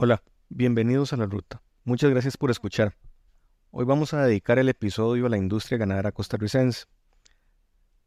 Hola, 0.00 0.22
bienvenidos 0.48 1.12
a 1.12 1.16
La 1.16 1.26
Ruta. 1.26 1.60
Muchas 1.82 2.08
gracias 2.10 2.36
por 2.36 2.52
escuchar. 2.52 2.94
Hoy 3.72 3.84
vamos 3.84 4.14
a 4.14 4.24
dedicar 4.24 4.60
el 4.60 4.68
episodio 4.68 5.26
a 5.26 5.28
la 5.28 5.38
industria 5.38 5.76
ganadera 5.76 6.12
costarricense. 6.12 6.84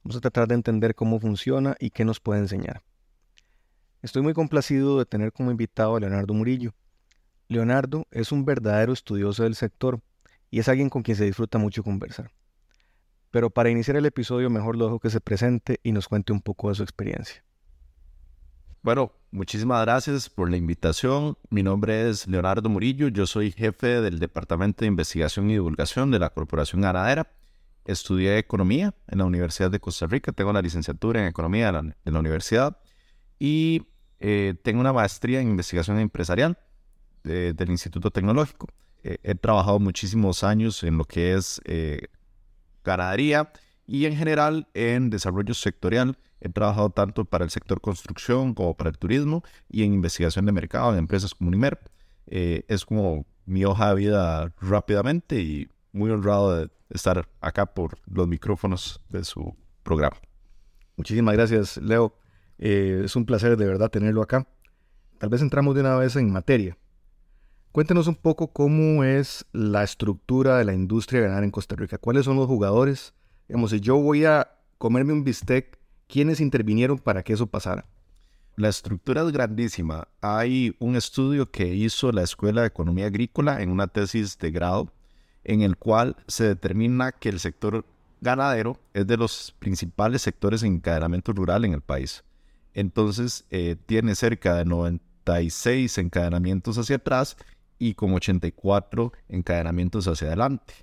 Vamos 0.01 0.15
a 0.15 0.21
tratar 0.21 0.47
de 0.47 0.55
entender 0.55 0.95
cómo 0.95 1.19
funciona 1.19 1.75
y 1.81 1.89
qué 1.89 2.05
nos 2.05 2.21
puede 2.21 2.39
enseñar. 2.39 2.81
Estoy 4.01 4.21
muy 4.21 4.33
complacido 4.33 4.99
de 4.99 5.05
tener 5.05 5.33
como 5.33 5.51
invitado 5.51 5.97
a 5.97 5.99
Leonardo 5.99 6.33
Murillo. 6.33 6.73
Leonardo 7.49 8.07
es 8.11 8.31
un 8.31 8.45
verdadero 8.45 8.93
estudioso 8.93 9.43
del 9.43 9.55
sector 9.55 9.99
y 10.49 10.59
es 10.59 10.69
alguien 10.69 10.89
con 10.89 11.03
quien 11.03 11.17
se 11.17 11.25
disfruta 11.25 11.57
mucho 11.57 11.83
conversar. 11.83 12.31
Pero 13.31 13.49
para 13.49 13.69
iniciar 13.69 13.97
el 13.97 14.05
episodio 14.05 14.49
mejor 14.49 14.77
lo 14.77 14.85
dejo 14.85 15.01
que 15.01 15.09
se 15.09 15.19
presente 15.19 15.81
y 15.83 15.91
nos 15.91 16.07
cuente 16.07 16.31
un 16.31 16.39
poco 16.39 16.69
de 16.69 16.75
su 16.75 16.83
experiencia. 16.83 17.43
Bueno, 18.83 19.11
muchísimas 19.29 19.79
gracias 19.85 20.27
por 20.27 20.49
la 20.49 20.57
invitación. 20.57 21.37
Mi 21.51 21.61
nombre 21.61 22.09
es 22.09 22.25
Leonardo 22.27 22.67
Murillo, 22.67 23.09
yo 23.09 23.27
soy 23.27 23.51
jefe 23.51 24.01
del 24.01 24.17
Departamento 24.17 24.81
de 24.81 24.87
Investigación 24.87 25.51
y 25.51 25.53
Divulgación 25.53 26.09
de 26.09 26.17
la 26.17 26.31
Corporación 26.31 26.81
Ganadera. 26.81 27.31
Estudié 27.85 28.39
economía 28.39 28.95
en 29.07 29.19
la 29.19 29.25
Universidad 29.25 29.69
de 29.69 29.79
Costa 29.79 30.07
Rica, 30.07 30.31
tengo 30.31 30.51
la 30.51 30.63
licenciatura 30.63 31.21
en 31.21 31.27
economía 31.27 31.69
en 31.69 32.13
la, 32.13 32.19
universidad 32.19 32.75
y 33.37 33.83
eh, 34.19 34.55
tengo 34.63 34.81
una 34.81 34.93
maestría 34.93 35.41
en 35.41 35.49
investigación 35.49 35.99
empresarial 35.99 36.57
del 37.23 37.69
Instituto 37.69 38.09
Tecnológico. 38.09 38.67
Eh, 39.03 39.19
he 39.21 39.35
trabajado 39.35 39.79
muchísimos 39.79 40.43
años 40.43 40.81
en 40.81 40.97
lo 40.97 41.05
que 41.05 41.35
es 41.35 41.61
eh, 41.65 42.07
ganadería 42.83 43.53
y 43.85 44.05
en 44.05 44.15
general 44.15 44.67
en 44.73 45.11
desarrollo 45.11 45.53
sectorial. 45.53 46.17
He 46.41 46.49
trabajado 46.49 46.89
tanto 46.89 47.23
para 47.25 47.45
el 47.45 47.51
sector 47.51 47.79
construcción 47.79 48.53
como 48.53 48.75
para 48.75 48.89
el 48.89 48.97
turismo 48.97 49.43
y 49.69 49.83
en 49.83 49.93
investigación 49.93 50.45
de 50.45 50.51
mercado 50.51 50.91
en 50.91 50.97
empresas 50.97 51.35
como 51.35 51.49
Unimer. 51.49 51.79
Eh, 52.27 52.65
es 52.67 52.83
como 52.83 53.25
mi 53.45 53.63
hoja 53.63 53.89
de 53.89 53.95
vida 53.95 54.53
rápidamente 54.59 55.39
y 55.39 55.69
muy 55.91 56.09
honrado 56.09 56.57
de 56.57 56.69
estar 56.89 57.27
acá 57.41 57.67
por 57.67 57.97
los 58.05 58.27
micrófonos 58.27 59.01
de 59.09 59.23
su 59.23 59.55
programa. 59.83 60.17
Muchísimas 60.97 61.35
gracias, 61.35 61.77
Leo. 61.77 62.15
Eh, 62.57 63.01
es 63.05 63.15
un 63.15 63.25
placer 63.25 63.57
de 63.57 63.65
verdad 63.65 63.89
tenerlo 63.89 64.21
acá. 64.21 64.47
Tal 65.17 65.29
vez 65.29 65.41
entramos 65.41 65.75
de 65.75 65.81
una 65.81 65.95
vez 65.95 66.15
en 66.15 66.31
materia. 66.31 66.77
Cuéntenos 67.71 68.07
un 68.07 68.15
poco 68.15 68.51
cómo 68.51 69.03
es 69.03 69.45
la 69.53 69.83
estructura 69.83 70.57
de 70.57 70.65
la 70.65 70.73
industria 70.73 71.21
ganar 71.21 71.43
en 71.43 71.51
Costa 71.51 71.75
Rica. 71.75 71.97
¿Cuáles 71.97 72.25
son 72.25 72.35
los 72.35 72.47
jugadores? 72.47 73.13
Digamos, 73.47 73.71
si 73.71 73.79
yo 73.79 73.97
voy 73.97 74.25
a 74.25 74.49
comerme 74.77 75.13
un 75.13 75.23
bistec, 75.23 75.79
¿quiénes 76.11 76.41
intervinieron 76.41 76.99
para 76.99 77.23
que 77.23 77.33
eso 77.33 77.47
pasara? 77.47 77.85
La 78.57 78.67
estructura 78.67 79.21
es 79.21 79.31
grandísima. 79.31 80.09
Hay 80.19 80.75
un 80.79 80.97
estudio 80.97 81.49
que 81.49 81.73
hizo 81.73 82.11
la 82.11 82.21
Escuela 82.21 82.61
de 82.61 82.67
Economía 82.67 83.05
Agrícola 83.05 83.61
en 83.61 83.71
una 83.71 83.87
tesis 83.87 84.37
de 84.37 84.51
grado 84.51 84.91
en 85.45 85.61
el 85.61 85.77
cual 85.77 86.17
se 86.27 86.43
determina 86.43 87.13
que 87.13 87.29
el 87.29 87.39
sector 87.39 87.85
ganadero 88.19 88.77
es 88.93 89.07
de 89.07 89.15
los 89.15 89.55
principales 89.57 90.21
sectores 90.21 90.63
en 90.63 90.75
encadenamiento 90.75 91.31
rural 91.31 91.63
en 91.63 91.73
el 91.73 91.81
país. 91.81 92.23
Entonces, 92.73 93.45
eh, 93.49 93.77
tiene 93.85 94.13
cerca 94.15 94.55
de 94.55 94.65
96 94.65 95.97
encadenamientos 95.97 96.77
hacia 96.77 96.97
atrás 96.97 97.37
y 97.79 97.93
con 97.93 98.13
84 98.13 99.13
encadenamientos 99.29 100.07
hacia 100.07 100.27
adelante. 100.27 100.73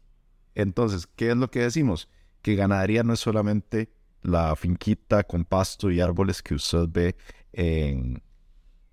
Entonces, 0.55 1.07
¿qué 1.07 1.31
es 1.31 1.37
lo 1.37 1.51
que 1.51 1.61
decimos? 1.61 2.09
Que 2.41 2.57
ganadería 2.57 3.03
no 3.03 3.13
es 3.13 3.21
solamente 3.21 3.91
la 4.23 4.57
finquita 4.57 5.23
con 5.23 5.45
pasto 5.45 5.91
y 5.91 6.01
árboles 6.01 6.43
que 6.43 6.55
usted 6.55 6.87
ve 6.89 7.17
en, 7.53 8.23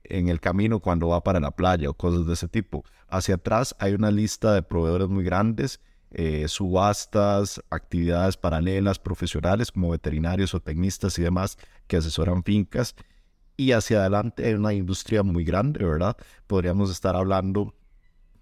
en 0.04 0.30
el 0.30 0.40
camino 0.40 0.80
cuando 0.80 1.10
va 1.10 1.24
para 1.24 1.40
la 1.40 1.52
playa 1.52 1.90
o 1.90 1.94
cosas 1.94 2.26
de 2.26 2.34
ese 2.34 2.48
tipo. 2.48 2.84
Hacia 3.08 3.36
atrás 3.36 3.76
hay 3.80 3.94
una 3.94 4.12
lista 4.12 4.54
de 4.54 4.62
proveedores 4.62 5.10
muy 5.10 5.24
grandes, 5.24 5.80
eh, 6.12 6.48
subastas, 6.48 7.62
actividades 7.70 8.38
paralelas, 8.38 9.00
profesionales 9.00 9.72
como 9.72 9.90
veterinarios 9.90 10.54
o 10.54 10.60
tecnistas 10.60 11.20
y 11.20 11.24
demás 11.24 11.58
que 11.88 11.98
asesoran 11.98 12.44
fincas. 12.44 12.96
Y 13.58 13.72
hacia 13.72 14.00
adelante 14.00 14.46
hay 14.46 14.54
una 14.54 14.74
industria 14.74 15.24
muy 15.24 15.44
grande, 15.44 15.84
¿verdad? 15.84 16.18
Podríamos 16.48 16.92
estar 16.92 17.16
hablando 17.16 17.74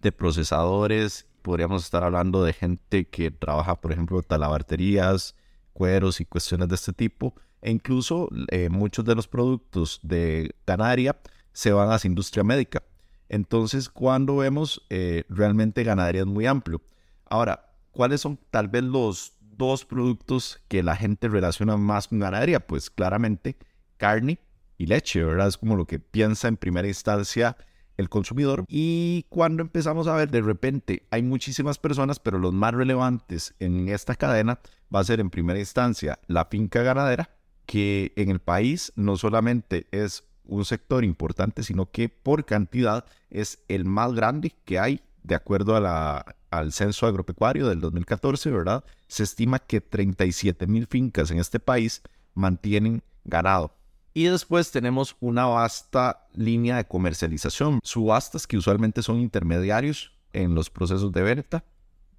de 0.02 0.12
procesadores, 0.12 1.28
podríamos 1.42 1.84
estar 1.84 2.04
hablando 2.04 2.44
de 2.44 2.54
gente 2.54 3.08
que 3.08 3.32
trabaja, 3.32 3.80
por 3.80 3.92
ejemplo, 3.92 4.22
talabarterías, 4.22 5.36
cueros 5.74 6.22
y 6.22 6.26
cuestiones 6.26 6.70
de 6.70 6.76
este 6.76 6.94
tipo. 6.94 7.36
E 7.62 7.72
incluso 7.72 8.30
eh, 8.50 8.70
muchos 8.70 9.06
de 9.06 9.16
los 9.16 9.28
productos 9.28 10.00
de 10.04 10.54
ganadería 10.66 11.18
se 11.52 11.72
van 11.72 11.92
hacia 11.92 12.08
industria 12.08 12.44
médica. 12.44 12.84
Entonces, 13.30 13.90
cuando 13.90 14.38
vemos 14.38 14.86
eh, 14.90 15.24
realmente 15.30 15.84
ganadería 15.84 16.22
es 16.22 16.28
muy 16.28 16.46
amplio. 16.46 16.82
Ahora, 17.26 17.74
¿cuáles 17.92 18.22
son 18.22 18.38
tal 18.52 18.68
vez 18.68 18.84
los 18.84 19.34
dos 19.40 19.86
productos 19.86 20.62
que 20.68 20.84
la 20.84 20.96
gente 20.96 21.28
relaciona 21.28 21.78
más 21.78 22.08
con 22.08 22.20
ganadería? 22.20 22.60
Pues 22.60 22.90
claramente 22.90 23.58
carne 23.98 24.40
y 24.78 24.88
leche, 24.88 25.24
¿verdad? 25.24 25.48
Es 25.48 25.58
como 25.58 25.76
lo 25.76 25.86
que 25.86 26.00
piensa 26.00 26.48
en 26.48 26.58
primera 26.58 26.88
instancia 26.88 27.56
el 27.98 28.10
consumidor. 28.10 28.66
Y 28.68 29.26
cuando 29.30 29.62
empezamos 29.62 30.08
a 30.08 30.16
ver, 30.16 30.30
de 30.30 30.42
repente 30.42 31.06
hay 31.12 31.24
muchísimas 31.24 31.78
personas, 31.78 32.20
pero 32.20 32.40
los 32.40 32.54
más 32.54 32.74
relevantes 32.74 33.54
en 33.60 33.90
esta 33.90 34.16
cadena 34.16 34.60
va 34.94 35.00
a 35.00 35.04
ser 35.04 35.20
en 35.20 35.30
primera 35.30 35.60
instancia 35.60 36.20
la 36.28 36.46
finca 36.46 36.82
ganadera, 36.82 37.30
que 37.66 38.14
en 38.16 38.30
el 38.30 38.40
país 38.40 38.92
no 38.96 39.16
solamente 39.16 39.88
es 39.92 40.24
un 40.46 40.66
sector 40.66 41.04
importante, 41.04 41.64
sino 41.64 41.90
que 41.90 42.10
por 42.10 42.46
cantidad 42.46 43.06
es 43.30 43.64
el 43.68 43.86
más 43.86 44.14
grande 44.14 44.54
que 44.66 44.80
hay 44.80 45.02
de 45.24 45.36
acuerdo 45.36 45.76
a 45.78 46.26
al 46.54 46.72
censo 46.72 47.08
agropecuario 47.08 47.68
del 47.68 47.82
2014, 47.82 48.52
¿verdad? 48.52 48.84
Se 49.08 49.24
estima 49.24 49.58
que 49.58 49.82
37 49.82 50.68
mil 50.68 50.86
fincas 50.86 51.32
en 51.32 51.40
este 51.40 51.60
país 51.60 52.04
mantienen 52.36 53.02
ganado. 53.24 53.76
Y 54.14 54.26
después 54.26 54.72
tenemos 54.72 55.16
una 55.20 55.46
vasta 55.46 56.28
línea 56.34 56.78
de 56.78 56.86
comercialización, 56.86 57.80
subastas 57.84 58.46
que 58.46 58.58
usualmente 58.58 59.02
son 59.02 59.20
intermediarios 59.20 60.14
en 60.34 60.54
los 60.54 60.70
procesos 60.70 61.12
de 61.12 61.24
venta. 61.24 61.64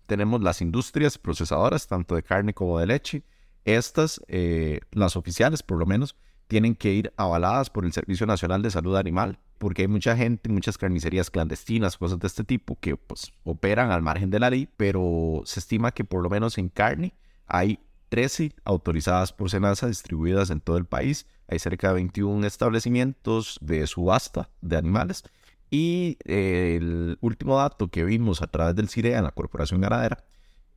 Tenemos 0.06 0.42
las 0.42 0.60
industrias 0.60 1.18
procesadoras, 1.18 1.86
tanto 1.86 2.16
de 2.16 2.22
carne 2.22 2.52
como 2.52 2.78
de 2.78 2.86
leche. 2.86 3.22
Estas, 3.64 4.20
eh, 4.26 4.80
las 4.90 5.16
oficiales 5.16 5.62
por 5.62 5.78
lo 5.78 5.86
menos, 5.86 6.16
tienen 6.48 6.74
que 6.74 6.92
ir 6.92 7.12
avaladas 7.16 7.70
por 7.70 7.84
el 7.84 7.92
Servicio 7.92 8.26
Nacional 8.26 8.60
de 8.62 8.70
Salud 8.70 8.96
Animal, 8.96 9.38
porque 9.58 9.82
hay 9.82 9.88
mucha 9.88 10.16
gente, 10.16 10.50
muchas 10.50 10.76
carnicerías 10.76 11.30
clandestinas, 11.30 11.96
cosas 11.96 12.18
de 12.18 12.26
este 12.26 12.44
tipo, 12.44 12.78
que 12.78 12.96
pues 12.96 13.32
operan 13.44 13.90
al 13.90 14.02
margen 14.02 14.30
de 14.30 14.40
la 14.40 14.50
ley, 14.50 14.68
pero 14.76 15.42
se 15.44 15.60
estima 15.60 15.92
que 15.92 16.04
por 16.04 16.22
lo 16.22 16.28
menos 16.28 16.58
en 16.58 16.68
carne 16.68 17.14
hay 17.46 17.78
13 18.14 18.52
autorizadas 18.64 19.32
por 19.32 19.50
Senasa 19.50 19.88
distribuidas 19.88 20.50
en 20.50 20.60
todo 20.60 20.76
el 20.76 20.84
país. 20.84 21.26
Hay 21.48 21.58
cerca 21.58 21.88
de 21.88 21.94
21 21.94 22.46
establecimientos 22.46 23.58
de 23.60 23.84
subasta 23.88 24.50
de 24.60 24.76
animales. 24.76 25.24
Y 25.68 26.16
eh, 26.24 26.76
el 26.80 27.18
último 27.22 27.56
dato 27.56 27.88
que 27.88 28.04
vimos 28.04 28.40
a 28.40 28.46
través 28.46 28.76
del 28.76 28.88
CIREA 28.88 29.18
en 29.18 29.24
la 29.24 29.32
Corporación 29.32 29.80
Ganadera 29.80 30.22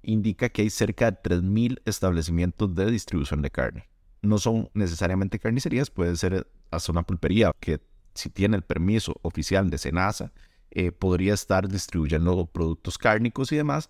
indica 0.02 0.50
que 0.50 0.64
hay 0.64 0.72
cerca 0.72 1.12
de 1.12 1.18
3.000 1.22 1.80
establecimientos 1.86 2.74
de 2.74 2.90
distribución 2.90 3.44
de 3.44 3.52
carne. 3.52 3.88
No 4.24 4.40
son 4.40 4.72
necesariamente 4.74 5.38
carnicerías, 5.38 5.92
puede 5.92 6.16
ser 6.16 6.48
hasta 6.72 6.92
una 6.92 7.04
pulpería 7.04 7.52
que 7.60 7.80
si 8.16 8.32
tiene 8.32 8.58
el 8.58 8.64
permiso 8.64 9.14
oficial 9.22 9.70
de 9.70 9.78
Senasa, 9.78 10.34
eh, 10.72 10.92
podría 10.92 11.36
estar 11.36 11.68
distribuyendo 11.68 12.48
productos 12.48 12.98
cárnicos 12.98 13.52
y 13.52 13.58
demás. 13.58 13.90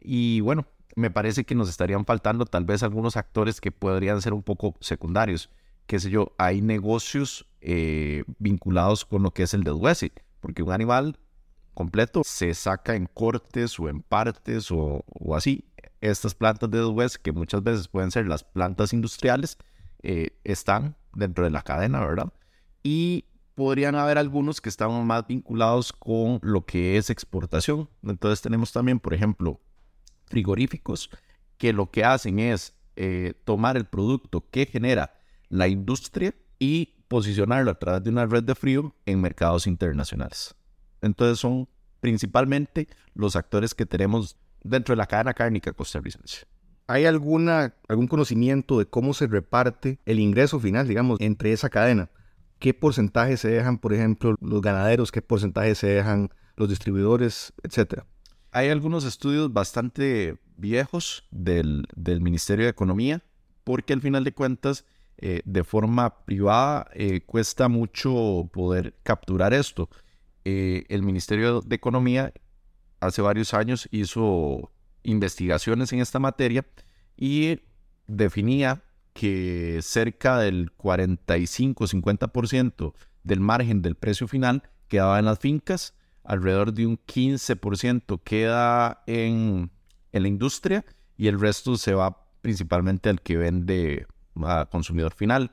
Y 0.00 0.40
bueno, 0.40 0.66
me 0.98 1.10
parece 1.10 1.44
que 1.44 1.54
nos 1.54 1.68
estarían 1.68 2.04
faltando 2.04 2.44
tal 2.44 2.64
vez 2.64 2.82
algunos 2.82 3.16
actores 3.16 3.60
que 3.60 3.70
podrían 3.70 4.20
ser 4.20 4.32
un 4.32 4.42
poco 4.42 4.74
secundarios. 4.80 5.48
Qué 5.86 6.00
sé 6.00 6.10
yo, 6.10 6.34
hay 6.38 6.60
negocios 6.60 7.46
eh, 7.60 8.24
vinculados 8.38 9.04
con 9.04 9.22
lo 9.22 9.30
que 9.30 9.44
es 9.44 9.54
el 9.54 9.62
deshuese, 9.62 10.12
porque 10.40 10.62
un 10.62 10.72
animal 10.72 11.18
completo 11.72 12.22
se 12.24 12.52
saca 12.52 12.96
en 12.96 13.06
cortes 13.06 13.78
o 13.78 13.88
en 13.88 14.02
partes 14.02 14.70
o, 14.70 15.04
así. 15.34 15.64
Estas 16.00 16.34
plantas 16.34 16.70
de 16.70 16.78
deshuese, 16.78 17.18
que 17.22 17.32
muchas 17.32 17.62
veces 17.62 17.88
pueden 17.88 18.10
ser 18.10 18.26
las 18.26 18.42
plantas 18.42 18.92
industriales, 18.92 19.56
eh, 20.02 20.36
están 20.44 20.96
dentro 21.14 21.44
de 21.44 21.50
la 21.50 21.62
cadena, 21.62 22.00
¿verdad? 22.00 22.32
Y 22.82 23.24
podrían 23.54 23.94
haber 23.94 24.18
algunos 24.18 24.60
que 24.60 24.68
están 24.68 25.06
más 25.06 25.26
vinculados 25.26 25.92
con 25.92 26.40
lo 26.42 26.64
que 26.64 26.96
es 26.96 27.08
exportación. 27.08 27.88
Entonces 28.02 28.42
tenemos 28.42 28.72
también, 28.72 29.00
por 29.00 29.14
ejemplo, 29.14 29.60
frigoríficos 30.28 31.10
que 31.56 31.72
lo 31.72 31.90
que 31.90 32.04
hacen 32.04 32.38
es 32.38 32.74
eh, 32.96 33.34
tomar 33.44 33.76
el 33.76 33.84
producto 33.84 34.44
que 34.50 34.66
genera 34.66 35.14
la 35.48 35.68
industria 35.68 36.34
y 36.58 36.94
posicionarlo 37.08 37.70
a 37.70 37.78
través 37.78 38.04
de 38.04 38.10
una 38.10 38.26
red 38.26 38.44
de 38.44 38.54
frío 38.54 38.94
en 39.06 39.20
mercados 39.20 39.66
internacionales. 39.66 40.54
Entonces 41.00 41.38
son 41.38 41.68
principalmente 42.00 42.88
los 43.14 43.36
actores 43.36 43.74
que 43.74 43.86
tenemos 43.86 44.36
dentro 44.62 44.92
de 44.92 44.98
la 44.98 45.06
cadena 45.06 45.34
cárnica 45.34 45.72
costarricense. 45.72 46.46
¿Hay 46.86 47.04
alguna, 47.04 47.74
algún 47.88 48.08
conocimiento 48.08 48.78
de 48.78 48.86
cómo 48.86 49.12
se 49.14 49.26
reparte 49.26 49.98
el 50.06 50.20
ingreso 50.20 50.58
final, 50.58 50.88
digamos, 50.88 51.20
entre 51.20 51.52
esa 51.52 51.68
cadena? 51.68 52.10
¿Qué 52.58 52.74
porcentaje 52.74 53.36
se 53.36 53.48
dejan, 53.48 53.78
por 53.78 53.92
ejemplo, 53.92 54.34
los 54.40 54.62
ganaderos? 54.62 55.12
¿Qué 55.12 55.22
porcentaje 55.22 55.74
se 55.74 55.86
dejan 55.88 56.30
los 56.56 56.68
distribuidores, 56.68 57.52
etcétera? 57.62 58.06
Hay 58.50 58.68
algunos 58.68 59.04
estudios 59.04 59.52
bastante 59.52 60.38
viejos 60.56 61.28
del, 61.30 61.86
Ministerio 62.20 62.64
de 62.64 62.70
Economía, 62.70 63.22
porque 63.64 63.92
al 63.92 64.00
final 64.00 64.24
de 64.24 64.32
cuentas, 64.32 64.86
eh, 65.18 65.42
de 65.44 65.64
forma 65.64 66.24
privada, 66.24 66.88
eh, 66.94 67.20
cuesta 67.20 67.68
mucho 67.68 68.48
poder 68.52 68.94
capturar 69.02 69.52
esto. 69.52 69.90
Eh, 70.44 70.84
el 70.88 71.02
Ministerio 71.02 71.60
de 71.60 71.76
Economía 71.76 72.32
hace 73.00 73.22
varios 73.22 73.54
años 73.54 73.88
hizo 73.90 74.70
investigaciones 75.02 75.92
en 75.92 75.98
esta 76.00 76.18
materia 76.18 76.66
y 77.16 77.60
definía 78.06 78.82
que 79.12 79.80
cerca 79.82 80.38
del 80.38 80.72
45-50% 80.76 82.94
del 83.24 83.40
margen 83.40 83.82
del 83.82 83.96
precio 83.96 84.28
final 84.28 84.62
quedaba 84.88 85.18
en 85.18 85.26
las 85.26 85.38
fincas, 85.38 85.94
alrededor 86.28 86.74
de 86.74 86.86
un 86.86 86.98
15% 86.98 88.20
queda 88.22 89.02
en, 89.06 89.70
en 90.12 90.22
la 90.22 90.28
industria 90.28 90.84
y 91.16 91.26
el 91.28 91.40
resto 91.40 91.78
se 91.78 91.94
va 91.94 92.28
principalmente 92.42 93.08
al 93.08 93.22
que 93.22 93.38
vende 93.38 94.06
a 94.42 94.66
consumidor 94.70 95.14
final. 95.14 95.52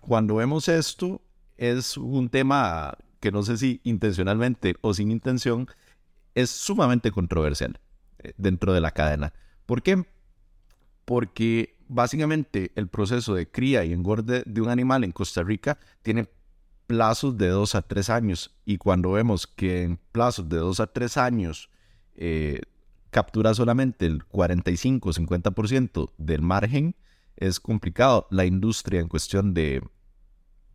Cuando 0.00 0.36
vemos 0.36 0.68
esto, 0.68 1.20
es 1.58 1.98
un 1.98 2.30
tema 2.30 2.96
que 3.20 3.30
no 3.32 3.42
sé 3.42 3.58
si 3.58 3.82
intencionalmente 3.84 4.76
o 4.80 4.94
sin 4.94 5.10
intención, 5.10 5.68
es 6.34 6.48
sumamente 6.48 7.10
controversial 7.10 7.78
eh, 8.18 8.32
dentro 8.38 8.72
de 8.72 8.80
la 8.80 8.92
cadena. 8.92 9.34
¿Por 9.66 9.82
qué? 9.82 10.06
Porque 11.04 11.76
básicamente 11.86 12.72
el 12.76 12.88
proceso 12.88 13.34
de 13.34 13.50
cría 13.50 13.84
y 13.84 13.92
engorde 13.92 14.42
de 14.46 14.60
un 14.62 14.70
animal 14.70 15.04
en 15.04 15.12
Costa 15.12 15.42
Rica 15.42 15.78
tiene 16.02 16.30
plazos 16.86 17.36
de 17.38 17.48
2 17.48 17.74
a 17.74 17.82
3 17.82 18.10
años 18.10 18.54
y 18.64 18.78
cuando 18.78 19.12
vemos 19.12 19.46
que 19.46 19.82
en 19.82 19.98
plazos 20.12 20.48
de 20.48 20.58
2 20.58 20.80
a 20.80 20.86
3 20.86 21.16
años 21.16 21.70
eh, 22.16 22.60
captura 23.10 23.54
solamente 23.54 24.06
el 24.06 24.26
45-50% 24.26 26.10
del 26.18 26.42
margen, 26.42 26.96
es 27.36 27.60
complicado. 27.60 28.26
La 28.30 28.44
industria 28.44 29.00
en 29.00 29.08
cuestión 29.08 29.54
de 29.54 29.82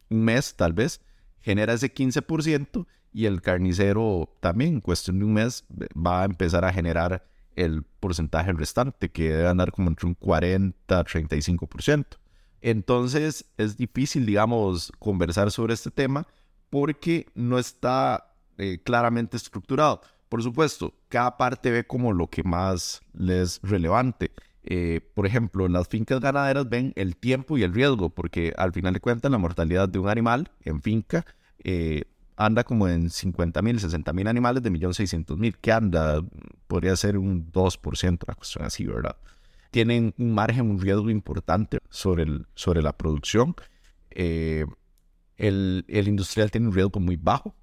un 0.09 0.23
mes 0.23 0.55
tal 0.55 0.73
vez 0.73 1.01
genera 1.41 1.73
ese 1.73 1.93
15% 1.93 2.85
y 3.11 3.25
el 3.25 3.41
carnicero 3.41 4.35
también 4.39 4.75
en 4.75 4.81
cuestión 4.81 5.19
de 5.19 5.25
un 5.25 5.33
mes 5.33 5.65
va 5.95 6.21
a 6.21 6.25
empezar 6.25 6.63
a 6.65 6.73
generar 6.73 7.25
el 7.55 7.83
porcentaje 7.83 8.53
restante, 8.53 9.09
que 9.09 9.29
debe 9.29 9.47
andar 9.47 9.71
como 9.71 9.89
entre 9.89 10.07
un 10.07 10.13
40 10.13 11.03
35%. 11.03 12.18
Entonces 12.61 13.45
es 13.57 13.77
difícil, 13.77 14.25
digamos, 14.25 14.91
conversar 14.99 15.51
sobre 15.51 15.73
este 15.73 15.91
tema 15.91 16.27
porque 16.69 17.27
no 17.35 17.57
está 17.57 18.33
eh, 18.57 18.79
claramente 18.83 19.37
estructurado. 19.37 20.01
Por 20.29 20.43
supuesto, 20.43 20.93
cada 21.07 21.37
parte 21.37 21.71
ve 21.71 21.85
como 21.85 22.13
lo 22.13 22.27
que 22.27 22.43
más 22.43 23.01
les 23.13 23.53
es 23.53 23.61
relevante. 23.63 24.31
Eh, 24.63 25.01
por 25.15 25.25
ejemplo, 25.25 25.67
las 25.67 25.87
fincas 25.87 26.19
ganaderas 26.19 26.69
ven 26.69 26.93
el 26.95 27.15
tiempo 27.15 27.57
y 27.57 27.63
el 27.63 27.73
riesgo, 27.73 28.09
porque 28.09 28.53
al 28.57 28.71
final 28.73 28.93
de 28.93 28.99
cuentas 28.99 29.31
la 29.31 29.37
mortalidad 29.37 29.89
de 29.89 29.97
un 29.97 30.09
animal 30.09 30.51
en 30.63 30.81
finca 30.81 31.25
eh, 31.63 32.03
anda 32.35 32.63
como 32.63 32.87
en 32.87 33.09
50 33.09 33.61
mil, 33.61 33.79
60 33.79 34.13
mil 34.13 34.27
animales 34.27 34.61
de 34.63 34.71
1.600.000. 34.71 35.55
¿Qué 35.59 35.71
anda? 35.71 36.21
Podría 36.67 36.95
ser 36.95 37.17
un 37.17 37.51
2%, 37.51 38.19
una 38.27 38.35
cuestión 38.35 38.65
así, 38.65 38.85
¿verdad? 38.85 39.17
Tienen 39.71 40.13
un 40.17 40.33
margen, 40.33 40.69
un 40.69 40.79
riesgo 40.79 41.09
importante 41.09 41.79
sobre, 41.89 42.23
el, 42.23 42.47
sobre 42.55 42.81
la 42.81 42.97
producción. 42.97 43.55
Eh, 44.11 44.65
el, 45.37 45.85
el, 45.87 46.07
industrial 46.07 46.51
tiene 46.51 46.67
un 46.67 46.73
riesgo 46.73 46.99
muy 46.99 47.15
bajo 47.15 47.55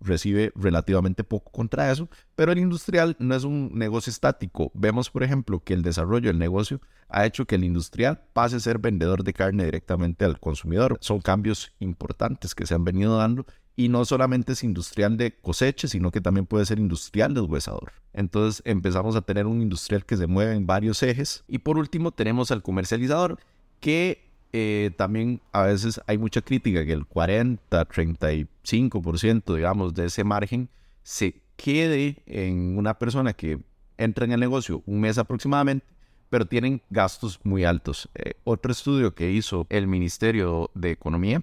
recibe 0.00 0.52
relativamente 0.54 1.24
poco 1.24 1.50
contra 1.50 1.90
eso, 1.90 2.08
pero 2.36 2.52
el 2.52 2.58
industrial 2.58 3.16
no 3.18 3.34
es 3.34 3.44
un 3.44 3.70
negocio 3.74 4.10
estático. 4.10 4.70
Vemos, 4.74 5.10
por 5.10 5.22
ejemplo, 5.22 5.60
que 5.60 5.74
el 5.74 5.82
desarrollo 5.82 6.28
del 6.28 6.38
negocio 6.38 6.80
ha 7.08 7.26
hecho 7.26 7.46
que 7.46 7.56
el 7.56 7.64
industrial 7.64 8.22
pase 8.32 8.56
a 8.56 8.60
ser 8.60 8.78
vendedor 8.78 9.24
de 9.24 9.32
carne 9.32 9.64
directamente 9.64 10.24
al 10.24 10.38
consumidor. 10.38 10.98
Son 11.00 11.20
cambios 11.20 11.72
importantes 11.80 12.54
que 12.54 12.66
se 12.66 12.74
han 12.74 12.84
venido 12.84 13.16
dando 13.16 13.46
y 13.78 13.88
no 13.88 14.04
solamente 14.04 14.54
es 14.54 14.64
industrial 14.64 15.16
de 15.16 15.36
cosecha, 15.36 15.86
sino 15.86 16.10
que 16.10 16.20
también 16.20 16.46
puede 16.46 16.66
ser 16.66 16.80
industrial 16.80 17.32
de 17.32 17.42
huesador. 17.42 17.92
Entonces 18.12 18.60
empezamos 18.64 19.14
a 19.14 19.20
tener 19.20 19.46
un 19.46 19.62
industrial 19.62 20.04
que 20.04 20.16
se 20.16 20.26
mueve 20.26 20.56
en 20.56 20.66
varios 20.66 21.00
ejes 21.04 21.44
y 21.46 21.58
por 21.58 21.78
último 21.78 22.10
tenemos 22.10 22.50
al 22.50 22.60
comercializador 22.60 23.38
que 23.78 24.24
eh, 24.52 24.90
también 24.96 25.40
a 25.52 25.62
veces 25.62 26.00
hay 26.08 26.18
mucha 26.18 26.40
crítica 26.40 26.84
que 26.84 26.92
el 26.92 27.06
40, 27.06 27.88
35%, 27.88 29.54
digamos, 29.54 29.94
de 29.94 30.06
ese 30.06 30.24
margen 30.24 30.68
se 31.04 31.40
quede 31.54 32.16
en 32.26 32.78
una 32.78 32.98
persona 32.98 33.32
que 33.32 33.60
entra 33.96 34.24
en 34.24 34.32
el 34.32 34.40
negocio 34.40 34.82
un 34.86 35.02
mes 35.02 35.18
aproximadamente, 35.18 35.86
pero 36.30 36.46
tienen 36.46 36.82
gastos 36.90 37.38
muy 37.44 37.62
altos. 37.62 38.08
Eh, 38.16 38.32
otro 38.42 38.72
estudio 38.72 39.14
que 39.14 39.30
hizo 39.30 39.68
el 39.70 39.86
Ministerio 39.86 40.68
de 40.74 40.90
Economía 40.90 41.42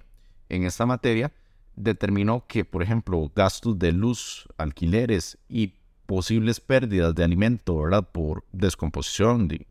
en 0.50 0.64
esta 0.64 0.84
materia 0.84 1.32
determinó 1.76 2.44
que, 2.46 2.64
por 2.64 2.82
ejemplo, 2.82 3.30
gastos 3.34 3.78
de 3.78 3.92
luz, 3.92 4.48
alquileres 4.56 5.38
y 5.48 5.74
posibles 6.06 6.60
pérdidas 6.60 7.14
de 7.14 7.24
alimento, 7.24 7.78
¿verdad? 7.78 8.08
Por 8.10 8.44
descomposición, 8.52 9.48
de, 9.48 9.66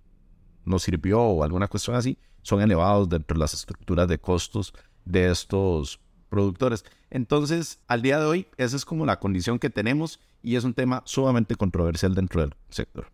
no 0.64 0.80
sirvió 0.80 1.22
o 1.22 1.44
alguna 1.44 1.68
cuestión 1.68 1.96
así, 1.96 2.18
son 2.42 2.62
elevados 2.62 3.10
dentro 3.10 3.36
de 3.36 3.40
las 3.40 3.54
estructuras 3.54 4.08
de 4.08 4.20
costos 4.20 4.74
de 5.04 5.32
estos 5.32 6.00
productores. 6.30 6.86
Entonces, 7.10 7.80
al 7.88 8.02
día 8.02 8.20
de 8.20 8.26
hoy, 8.26 8.48
esa 8.58 8.76
es 8.76 8.86
como 8.86 9.06
la 9.06 9.20
condición 9.20 9.58
que 9.58 9.70
tenemos 9.70 10.20
y 10.44 10.56
es 10.56 10.64
un 10.64 10.74
tema 10.74 11.02
sumamente 11.06 11.56
controversial 11.56 12.14
dentro 12.14 12.42
del 12.42 12.54
sector. 12.70 13.08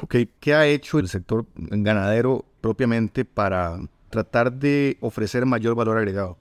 Ok, 0.00 0.16
¿qué 0.40 0.54
ha 0.54 0.66
hecho 0.66 0.98
el 0.98 1.08
sector 1.08 1.46
ganadero 1.54 2.44
propiamente 2.60 3.24
para 3.24 3.78
tratar 4.10 4.52
de 4.52 4.96
ofrecer 5.00 5.46
mayor 5.46 5.74
valor 5.74 5.98
agregado? 5.98 6.38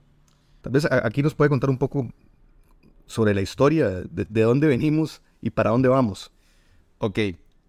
Tal 0.61 0.71
vez 0.71 0.85
aquí 0.91 1.23
nos 1.23 1.35
puede 1.35 1.49
contar 1.49 1.69
un 1.69 1.77
poco 1.77 2.11
sobre 3.05 3.33
la 3.33 3.41
historia, 3.41 3.89
de, 3.89 4.25
de 4.25 4.41
dónde 4.41 4.67
venimos 4.67 5.21
y 5.41 5.49
para 5.49 5.71
dónde 5.71 5.89
vamos. 5.89 6.31
Ok, 6.99 7.19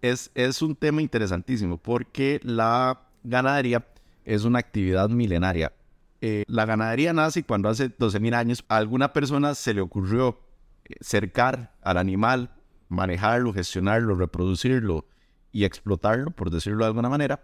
es, 0.01 0.31
es 0.35 0.61
un 0.61 0.75
tema 0.75 1.01
interesantísimo 1.01 1.77
porque 1.77 2.39
la 2.43 3.01
ganadería 3.23 3.85
es 4.25 4.43
una 4.43 4.59
actividad 4.59 5.09
milenaria. 5.09 5.73
Eh, 6.21 6.43
la 6.47 6.65
ganadería 6.65 7.13
nace 7.13 7.43
cuando 7.43 7.69
hace 7.69 7.95
12.000 7.95 8.35
años 8.35 8.65
a 8.67 8.77
alguna 8.77 9.13
persona 9.13 9.55
se 9.55 9.73
le 9.73 9.81
ocurrió 9.81 10.39
eh, 10.85 10.95
cercar 10.99 11.73
al 11.81 11.97
animal, 11.97 12.51
manejarlo, 12.89 13.53
gestionarlo, 13.53 14.15
reproducirlo 14.15 15.05
y 15.51 15.63
explotarlo, 15.63 16.31
por 16.31 16.49
decirlo 16.49 16.79
de 16.79 16.87
alguna 16.87 17.09
manera, 17.09 17.41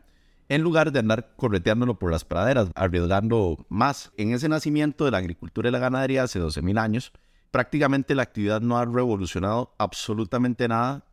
en 0.49 0.61
lugar 0.61 0.91
de 0.91 0.99
andar 0.99 1.33
correteándolo 1.35 1.97
por 1.97 2.11
las 2.11 2.25
praderas, 2.25 2.69
arriesgando 2.75 3.65
más. 3.69 4.11
En 4.17 4.31
ese 4.33 4.49
nacimiento 4.49 5.05
de 5.05 5.11
la 5.11 5.17
agricultura 5.17 5.69
y 5.69 5.71
la 5.71 5.79
ganadería 5.79 6.23
hace 6.23 6.39
12.000 6.39 6.79
años, 6.79 7.11
prácticamente 7.51 8.15
la 8.15 8.23
actividad 8.23 8.61
no 8.61 8.77
ha 8.77 8.85
revolucionado 8.85 9.73
absolutamente 9.77 10.67
nada 10.67 11.05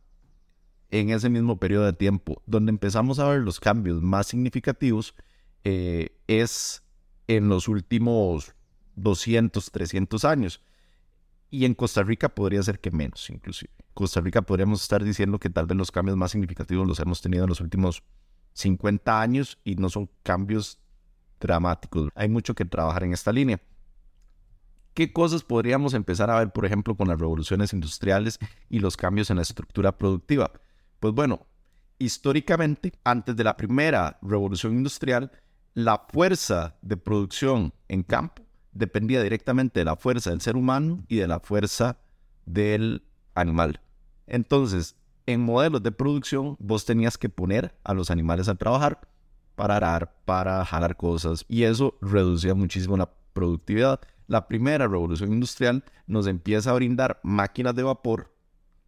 en 0.91 1.09
ese 1.09 1.29
mismo 1.29 1.57
periodo 1.57 1.85
de 1.85 1.93
tiempo. 1.93 2.41
Donde 2.45 2.69
empezamos 2.69 3.19
a 3.19 3.27
ver 3.27 3.41
los 3.41 3.59
cambios 3.59 4.01
más 4.01 4.27
significativos 4.27 5.15
eh, 5.63 6.15
es 6.27 6.83
en 7.27 7.49
los 7.49 7.67
últimos 7.67 8.53
200, 8.95 9.71
300 9.71 10.25
años. 10.25 10.61
Y 11.49 11.65
en 11.65 11.73
Costa 11.73 12.03
Rica 12.03 12.29
podría 12.29 12.61
ser 12.63 12.79
que 12.79 12.91
menos, 12.91 13.29
inclusive. 13.29 13.71
Costa 13.93 14.21
Rica 14.21 14.41
podríamos 14.41 14.81
estar 14.81 15.03
diciendo 15.03 15.39
que 15.39 15.49
tal 15.49 15.67
vez 15.67 15.77
los 15.77 15.91
cambios 15.91 16.17
más 16.17 16.31
significativos 16.31 16.87
los 16.87 16.99
hemos 16.99 17.21
tenido 17.21 17.43
en 17.43 17.49
los 17.49 17.61
últimos 17.61 18.03
50 18.53 19.21
años 19.21 19.59
y 19.63 19.75
no 19.75 19.89
son 19.89 20.09
cambios 20.23 20.79
dramáticos. 21.39 22.09
Hay 22.15 22.29
mucho 22.29 22.55
que 22.55 22.65
trabajar 22.65 23.03
en 23.03 23.13
esta 23.13 23.31
línea. 23.31 23.61
¿Qué 24.93 25.11
cosas 25.11 25.43
podríamos 25.43 25.93
empezar 25.93 26.29
a 26.29 26.37
ver, 26.37 26.51
por 26.51 26.65
ejemplo, 26.65 26.95
con 26.95 27.07
las 27.07 27.19
revoluciones 27.19 27.73
industriales 27.73 28.37
y 28.69 28.79
los 28.79 28.95
cambios 28.95 29.29
en 29.29 29.37
la 29.37 29.41
estructura 29.41 29.97
productiva? 29.97 30.51
Pues 30.99 31.13
bueno, 31.13 31.47
históricamente, 31.97 32.93
antes 33.03 33.35
de 33.35 33.43
la 33.43 33.57
primera 33.57 34.19
revolución 34.21 34.73
industrial, 34.73 35.31
la 35.73 36.05
fuerza 36.09 36.77
de 36.81 36.97
producción 36.97 37.73
en 37.87 38.03
campo 38.03 38.43
dependía 38.71 39.23
directamente 39.23 39.79
de 39.79 39.85
la 39.85 39.95
fuerza 39.95 40.29
del 40.29 40.41
ser 40.41 40.55
humano 40.55 41.03
y 41.07 41.17
de 41.17 41.27
la 41.27 41.39
fuerza 41.39 41.97
del 42.45 43.03
animal. 43.33 43.81
Entonces, 44.27 44.95
en 45.25 45.41
modelos 45.41 45.81
de 45.83 45.91
producción, 45.91 46.55
vos 46.59 46.85
tenías 46.85 47.17
que 47.17 47.29
poner 47.29 47.75
a 47.83 47.93
los 47.93 48.11
animales 48.11 48.47
a 48.47 48.55
trabajar 48.55 49.07
para 49.55 49.77
arar, 49.77 50.15
para 50.25 50.63
jalar 50.65 50.97
cosas, 50.97 51.45
y 51.47 51.63
eso 51.63 51.97
reducía 52.01 52.53
muchísimo 52.53 52.97
la 52.97 53.09
productividad. 53.33 53.99
La 54.27 54.47
primera 54.47 54.87
revolución 54.87 55.31
industrial 55.33 55.83
nos 56.07 56.27
empieza 56.27 56.71
a 56.71 56.73
brindar 56.73 57.19
máquinas 57.23 57.75
de 57.75 57.83
vapor 57.83 58.33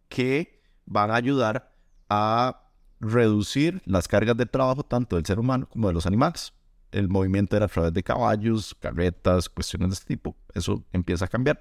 que 0.08 0.60
van 0.86 1.10
a 1.10 1.16
ayudar 1.16 1.72
a 2.08 2.62
reducir 3.00 3.82
las 3.84 4.08
cargas 4.08 4.36
de 4.36 4.46
trabajo 4.46 4.82
tanto 4.82 5.16
del 5.16 5.26
ser 5.26 5.38
humano 5.38 5.68
como 5.68 5.88
de 5.88 5.94
los 5.94 6.06
animales. 6.06 6.52
el 6.92 7.08
movimiento 7.08 7.56
era 7.56 7.66
a 7.66 7.68
través 7.68 7.92
de 7.92 8.02
caballos, 8.02 8.74
carretas, 8.80 9.48
cuestiones 9.50 9.90
de 9.90 9.94
este 9.94 10.06
tipo. 10.06 10.34
Eso 10.54 10.82
empieza 10.92 11.26
a 11.26 11.28
cambiar. 11.28 11.60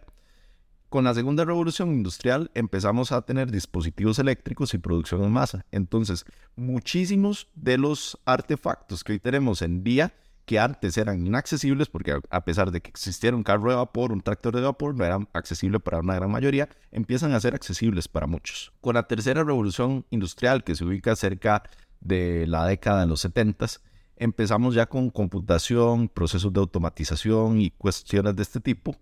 Con 0.95 1.03
la 1.03 1.13
segunda 1.13 1.43
revolución 1.43 1.91
industrial 1.91 2.51
empezamos 2.53 3.11
a 3.11 3.21
tener 3.23 3.51
dispositivos 3.51 4.17
eléctricos 4.17 4.73
y 4.73 4.77
producción 4.77 5.25
en 5.25 5.31
masa. 5.33 5.65
Entonces, 5.69 6.23
muchísimos 6.55 7.49
de 7.53 7.77
los 7.77 8.17
artefactos 8.23 9.03
que 9.03 9.11
hoy 9.11 9.19
tenemos 9.19 9.61
en 9.61 9.83
día, 9.83 10.13
que 10.45 10.57
antes 10.57 10.97
eran 10.97 11.27
inaccesibles, 11.27 11.89
porque 11.89 12.17
a 12.29 12.45
pesar 12.45 12.71
de 12.71 12.79
que 12.79 12.89
existiera 12.89 13.35
un 13.35 13.43
carro 13.43 13.71
de 13.71 13.75
vapor, 13.75 14.13
un 14.13 14.21
tractor 14.21 14.55
de 14.55 14.61
vapor, 14.61 14.95
no 14.95 15.03
eran 15.03 15.27
accesibles 15.33 15.81
para 15.81 15.99
una 15.99 16.15
gran 16.15 16.31
mayoría, 16.31 16.69
empiezan 16.93 17.33
a 17.33 17.41
ser 17.41 17.55
accesibles 17.55 18.07
para 18.07 18.25
muchos. 18.25 18.71
Con 18.79 18.95
la 18.95 19.03
tercera 19.03 19.43
revolución 19.43 20.05
industrial, 20.11 20.63
que 20.63 20.75
se 20.75 20.85
ubica 20.85 21.13
cerca 21.17 21.63
de 21.99 22.47
la 22.47 22.65
década 22.65 23.01
de 23.01 23.07
los 23.07 23.19
70, 23.19 23.67
empezamos 24.15 24.73
ya 24.73 24.85
con 24.85 25.09
computación, 25.09 26.07
procesos 26.07 26.53
de 26.53 26.61
automatización 26.61 27.59
y 27.59 27.71
cuestiones 27.71 28.33
de 28.37 28.43
este 28.43 28.61
tipo. 28.61 28.95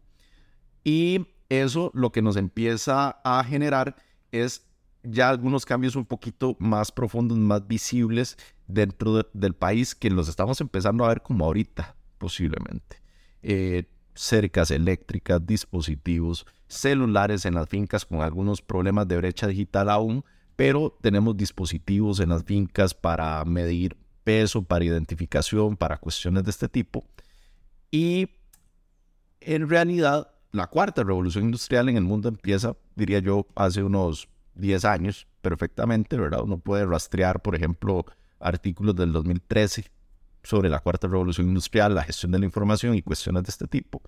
Y 0.83 1.27
eso 1.61 1.91
lo 1.93 2.11
que 2.11 2.21
nos 2.21 2.37
empieza 2.37 3.19
a 3.23 3.43
generar 3.43 3.95
es 4.31 4.65
ya 5.03 5.29
algunos 5.29 5.65
cambios 5.65 5.95
un 5.95 6.05
poquito 6.05 6.55
más 6.59 6.91
profundos, 6.91 7.37
más 7.37 7.67
visibles 7.67 8.37
dentro 8.67 9.29
del 9.33 9.53
país 9.53 9.95
que 9.95 10.09
los 10.09 10.29
estamos 10.29 10.61
empezando 10.61 11.03
a 11.05 11.09
ver 11.09 11.21
como 11.21 11.45
ahorita, 11.45 11.95
posiblemente. 12.17 13.01
Eh, 13.41 13.89
cercas 14.15 14.71
eléctricas, 14.71 15.45
dispositivos, 15.45 16.45
celulares 16.67 17.45
en 17.45 17.55
las 17.55 17.67
fincas 17.67 18.05
con 18.05 18.21
algunos 18.21 18.61
problemas 18.61 19.07
de 19.07 19.17
brecha 19.17 19.47
digital 19.47 19.89
aún, 19.89 20.23
pero 20.55 20.97
tenemos 21.01 21.35
dispositivos 21.35 22.19
en 22.19 22.29
las 22.29 22.43
fincas 22.43 22.93
para 22.93 23.43
medir 23.43 23.97
peso, 24.23 24.63
para 24.63 24.85
identificación, 24.85 25.75
para 25.75 25.97
cuestiones 25.97 26.43
de 26.43 26.51
este 26.51 26.69
tipo. 26.69 27.05
Y 27.91 28.29
en 29.41 29.67
realidad, 29.67 30.32
la 30.53 30.67
cuarta 30.67 31.03
revolución 31.03 31.45
industrial 31.45 31.89
en 31.89 31.97
el 31.97 32.03
mundo 32.03 32.29
empieza, 32.29 32.77
diría 32.95 33.19
yo, 33.19 33.47
hace 33.55 33.83
unos 33.83 34.29
10 34.53 34.85
años 34.85 35.27
perfectamente, 35.41 36.15
¿verdad? 36.15 36.41
Uno 36.43 36.59
puede 36.59 36.85
rastrear, 36.85 37.41
por 37.41 37.55
ejemplo, 37.55 38.05
artículos 38.39 38.95
del 38.95 39.11
2013 39.11 39.85
sobre 40.43 40.69
la 40.69 40.79
cuarta 40.79 41.07
revolución 41.07 41.47
industrial, 41.47 41.95
la 41.95 42.03
gestión 42.03 42.31
de 42.31 42.39
la 42.39 42.45
información 42.45 42.93
y 42.93 43.01
cuestiones 43.01 43.43
de 43.43 43.49
este 43.49 43.67
tipo. 43.67 44.03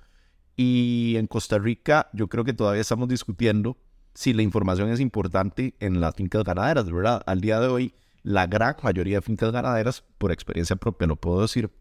Y 0.55 1.15
en 1.17 1.25
Costa 1.25 1.57
Rica 1.57 2.09
yo 2.13 2.27
creo 2.27 2.43
que 2.43 2.53
todavía 2.53 2.81
estamos 2.81 3.09
discutiendo 3.09 3.77
si 4.13 4.31
la 4.33 4.43
información 4.43 4.89
es 4.89 4.99
importante 4.99 5.73
en 5.79 5.99
las 5.99 6.13
fincas 6.13 6.43
ganaderas, 6.43 6.89
¿verdad? 6.89 7.23
Al 7.25 7.41
día 7.41 7.59
de 7.59 7.67
hoy 7.67 7.95
la 8.21 8.45
gran 8.45 8.75
mayoría 8.83 9.17
de 9.17 9.21
fincas 9.23 9.51
ganaderas, 9.51 10.03
por 10.19 10.31
experiencia 10.31 10.75
propia 10.75 11.07
lo 11.07 11.15
puedo 11.15 11.41
decir, 11.41 11.71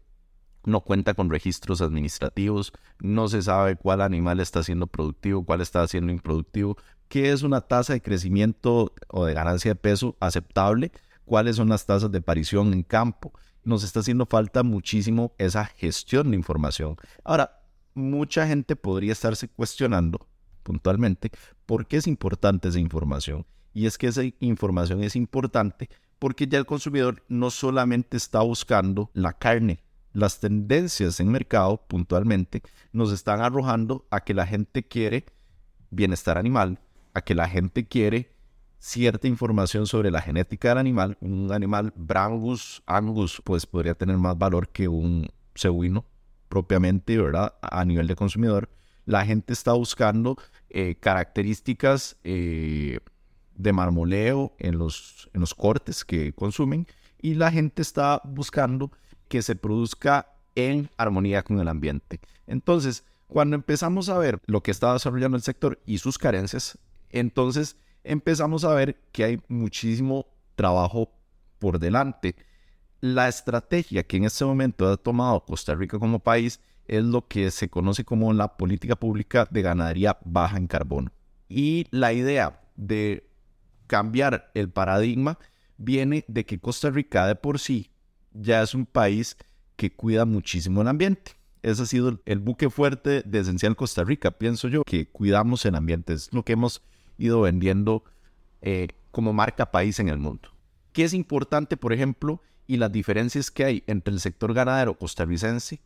no 0.65 0.81
cuenta 0.81 1.13
con 1.13 1.29
registros 1.29 1.81
administrativos, 1.81 2.73
no 2.99 3.27
se 3.27 3.41
sabe 3.41 3.75
cuál 3.75 4.01
animal 4.01 4.39
está 4.39 4.63
siendo 4.63 4.87
productivo, 4.87 5.43
cuál 5.43 5.61
está 5.61 5.87
siendo 5.87 6.11
improductivo, 6.11 6.77
qué 7.07 7.31
es 7.31 7.43
una 7.43 7.61
tasa 7.61 7.93
de 7.93 8.01
crecimiento 8.01 8.93
o 9.07 9.25
de 9.25 9.33
ganancia 9.33 9.71
de 9.71 9.75
peso 9.75 10.15
aceptable, 10.19 10.91
cuáles 11.25 11.55
son 11.55 11.69
las 11.69 11.85
tasas 11.85 12.11
de 12.11 12.19
aparición 12.19 12.73
en 12.73 12.83
campo. 12.83 13.31
Nos 13.63 13.83
está 13.83 14.01
haciendo 14.01 14.25
falta 14.25 14.63
muchísimo 14.63 15.33
esa 15.37 15.65
gestión 15.65 16.31
de 16.31 16.37
información. 16.37 16.97
Ahora, 17.23 17.61
mucha 17.93 18.47
gente 18.47 18.75
podría 18.75 19.11
estarse 19.11 19.47
cuestionando 19.47 20.27
puntualmente 20.63 21.31
por 21.65 21.87
qué 21.87 21.97
es 21.97 22.07
importante 22.07 22.67
esa 22.67 22.79
información. 22.79 23.45
Y 23.73 23.87
es 23.87 23.97
que 23.97 24.07
esa 24.07 24.21
información 24.39 25.03
es 25.03 25.15
importante 25.15 25.89
porque 26.19 26.47
ya 26.47 26.57
el 26.57 26.65
consumidor 26.65 27.23
no 27.27 27.51
solamente 27.51 28.17
está 28.17 28.41
buscando 28.41 29.09
la 29.13 29.33
carne, 29.33 29.79
las 30.15 30.39
tendencias 30.39 31.19
en 31.19 31.29
mercado 31.29 31.85
puntualmente 31.87 32.63
nos 32.93 33.11
están 33.11 33.41
arrojando 33.41 34.07
a 34.09 34.21
que 34.21 34.33
la 34.33 34.47
gente 34.47 34.87
quiere 34.87 35.25
bienestar 35.89 36.37
animal, 36.37 36.79
a 37.13 37.19
que 37.19 37.35
la 37.35 37.49
gente 37.49 37.85
quiere 37.85 38.31
cierta 38.79 39.27
información 39.27 39.87
sobre 39.87 40.11
la 40.11 40.21
genética 40.21 40.69
del 40.69 40.77
animal. 40.77 41.17
Un 41.19 41.51
animal 41.51 41.91
Brangus, 41.97 42.81
Angus, 42.85 43.41
pues 43.43 43.65
podría 43.65 43.93
tener 43.93 44.17
más 44.17 44.37
valor 44.37 44.69
que 44.69 44.87
un 44.87 45.27
cebuino 45.53 46.05
propiamente, 46.47 47.17
¿verdad? 47.17 47.53
A 47.61 47.83
nivel 47.83 48.07
de 48.07 48.15
consumidor. 48.15 48.69
La 49.03 49.25
gente 49.25 49.51
está 49.51 49.73
buscando 49.73 50.37
eh, 50.69 50.95
características 50.95 52.15
eh, 52.23 52.99
de 53.53 53.73
marmoleo 53.73 54.55
en 54.59 54.77
los, 54.77 55.29
en 55.33 55.41
los 55.41 55.53
cortes 55.53 56.05
que 56.05 56.31
consumen 56.31 56.87
y 57.21 57.33
la 57.33 57.51
gente 57.51 57.81
está 57.81 58.21
buscando 58.23 58.91
que 59.27 59.41
se 59.41 59.55
produzca 59.55 60.27
en 60.55 60.89
armonía 60.97 61.43
con 61.43 61.59
el 61.59 61.67
ambiente. 61.67 62.19
Entonces, 62.47 63.03
cuando 63.27 63.55
empezamos 63.55 64.09
a 64.09 64.17
ver 64.17 64.39
lo 64.45 64.61
que 64.61 64.71
está 64.71 64.93
desarrollando 64.93 65.37
el 65.37 65.43
sector 65.43 65.79
y 65.85 65.97
sus 65.97 66.17
carencias, 66.17 66.77
entonces 67.09 67.77
empezamos 68.03 68.63
a 68.63 68.73
ver 68.73 68.97
que 69.11 69.23
hay 69.23 69.41
muchísimo 69.47 70.27
trabajo 70.55 71.11
por 71.59 71.79
delante. 71.79 72.35
La 73.01 73.27
estrategia 73.27 74.03
que 74.03 74.17
en 74.17 74.25
este 74.25 74.45
momento 74.45 74.87
ha 74.87 74.97
tomado 74.97 75.43
Costa 75.45 75.75
Rica 75.75 75.99
como 75.99 76.19
país 76.19 76.59
es 76.87 77.03
lo 77.03 77.27
que 77.27 77.51
se 77.51 77.69
conoce 77.69 78.05
como 78.05 78.31
la 78.33 78.57
política 78.57 78.95
pública 78.95 79.47
de 79.49 79.61
ganadería 79.61 80.17
baja 80.23 80.57
en 80.57 80.67
carbono. 80.67 81.11
Y 81.49 81.87
la 81.91 82.13
idea 82.13 82.61
de 82.75 83.27
cambiar 83.87 84.51
el 84.53 84.69
paradigma 84.69 85.37
viene 85.77 86.25
de 86.27 86.45
que 86.45 86.59
Costa 86.59 86.89
Rica 86.89 87.27
de 87.27 87.35
por 87.35 87.59
sí 87.59 87.91
ya 88.35 88.61
es 88.61 88.73
un 88.73 88.85
país 88.85 89.37
que 89.75 89.91
cuida 89.91 90.25
muchísimo 90.25 90.81
el 90.81 90.87
ambiente. 90.87 91.33
Ese 91.61 91.81
ha 91.81 91.85
sido 91.85 92.19
el 92.25 92.39
buque 92.39 92.69
fuerte 92.69 93.23
de 93.25 93.39
Esencial 93.39 93.75
Costa 93.75 94.03
Rica, 94.03 94.31
pienso 94.31 94.67
yo, 94.67 94.83
que 94.83 95.07
cuidamos 95.07 95.65
el 95.65 95.75
ambiente. 95.75 96.13
Es 96.13 96.31
lo 96.31 96.43
que 96.43 96.53
hemos 96.53 96.83
ido 97.17 97.41
vendiendo 97.41 98.03
eh, 98.61 98.89
como 99.11 99.33
marca 99.33 99.71
país 99.71 99.99
en 99.99 100.09
el 100.09 100.17
mundo. 100.17 100.49
¿Qué 100.93 101.03
es 101.03 101.13
importante, 101.13 101.75
por 101.75 101.91
ejemplo, 101.91 102.41
y 102.67 102.77
las 102.77 102.91
diferencias 102.91 103.51
que 103.51 103.65
hay 103.65 103.83
entre 103.87 104.13
el 104.13 104.19
sector 104.19 104.53
ganadero 104.53 104.97
costarricense 104.97 105.81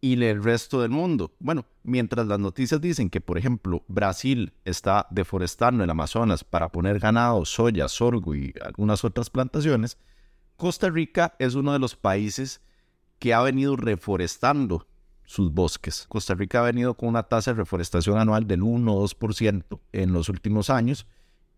y 0.00 0.22
el 0.22 0.44
resto 0.44 0.82
del 0.82 0.90
mundo. 0.90 1.32
Bueno, 1.38 1.64
mientras 1.82 2.26
las 2.26 2.38
noticias 2.38 2.78
dicen 2.80 3.08
que, 3.08 3.22
por 3.22 3.38
ejemplo, 3.38 3.82
Brasil 3.88 4.52
está 4.66 5.06
deforestando 5.10 5.82
el 5.82 5.88
Amazonas 5.88 6.44
para 6.44 6.68
poner 6.68 6.98
ganado, 6.98 7.44
soya, 7.46 7.88
sorgo 7.88 8.34
y 8.34 8.52
algunas 8.62 9.02
otras 9.02 9.30
plantaciones, 9.30 9.96
Costa 10.56 10.88
Rica 10.88 11.34
es 11.38 11.54
uno 11.54 11.72
de 11.72 11.78
los 11.78 11.96
países 11.96 12.60
que 13.18 13.34
ha 13.34 13.42
venido 13.42 13.76
reforestando 13.76 14.86
sus 15.24 15.52
bosques. 15.52 16.06
Costa 16.08 16.34
Rica 16.34 16.60
ha 16.60 16.64
venido 16.64 16.94
con 16.94 17.08
una 17.08 17.24
tasa 17.24 17.52
de 17.52 17.58
reforestación 17.58 18.18
anual 18.18 18.46
del 18.46 18.62
1 18.62 18.94
o 18.94 19.04
2% 19.04 19.80
en 19.92 20.12
los 20.12 20.28
últimos 20.28 20.70
años 20.70 21.06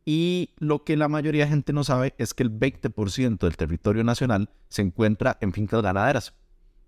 y 0.05 0.55
lo 0.59 0.85
que 0.85 0.97
la 0.97 1.09
mayoría 1.09 1.45
de 1.45 1.51
gente 1.51 1.73
no 1.73 1.83
sabe 1.83 2.15
es 2.17 2.33
que 2.33 2.45
el 2.45 2.51
20% 2.51 3.39
del 3.39 3.57
territorio 3.57 4.05
nacional 4.05 4.51
se 4.69 4.83
encuentra 4.83 5.37
en 5.41 5.53
fincas 5.53 5.83
ganaderas. 5.83 6.35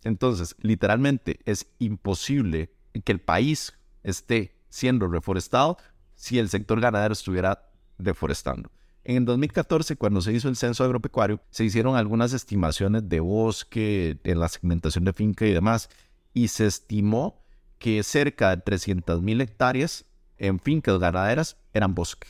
Entonces, 0.05 0.55
literalmente 0.61 1.41
es 1.45 1.67
imposible 1.81 2.73
que 3.05 3.13
el 3.13 3.21
país 3.21 3.77
esté 4.05 4.57
siendo 4.69 5.09
reforestado 5.09 5.79
si 6.15 6.39
el 6.39 6.49
sector 6.49 6.81
ganadero 6.81 7.13
estuviera 7.13 7.71
deforestando. 7.99 8.71
En 9.09 9.17
el 9.17 9.25
2014, 9.25 9.97
cuando 9.97 10.21
se 10.21 10.35
hizo 10.35 10.51
el 10.51 10.57
censo 10.57 10.85
agropecuario, 10.85 11.41
se 11.49 11.65
hicieron 11.65 11.97
algunas 11.97 12.35
estimaciones 12.35 13.09
de 13.09 13.21
bosque, 13.21 14.19
en 14.23 14.39
la 14.39 14.51
segmentación 14.51 15.07
de 15.07 15.15
finca 15.15 15.47
y 15.47 15.55
demás, 15.55 15.89
y 16.35 16.49
se 16.49 16.67
estimó 16.67 17.43
que 17.79 18.03
cerca 18.03 18.55
de 18.55 18.63
300.000 18.63 19.41
hectáreas 19.41 20.05
en 20.37 20.61
fincas 20.61 20.99
ganaderas 20.99 21.57
eran 21.73 21.95
bosque. 21.95 22.29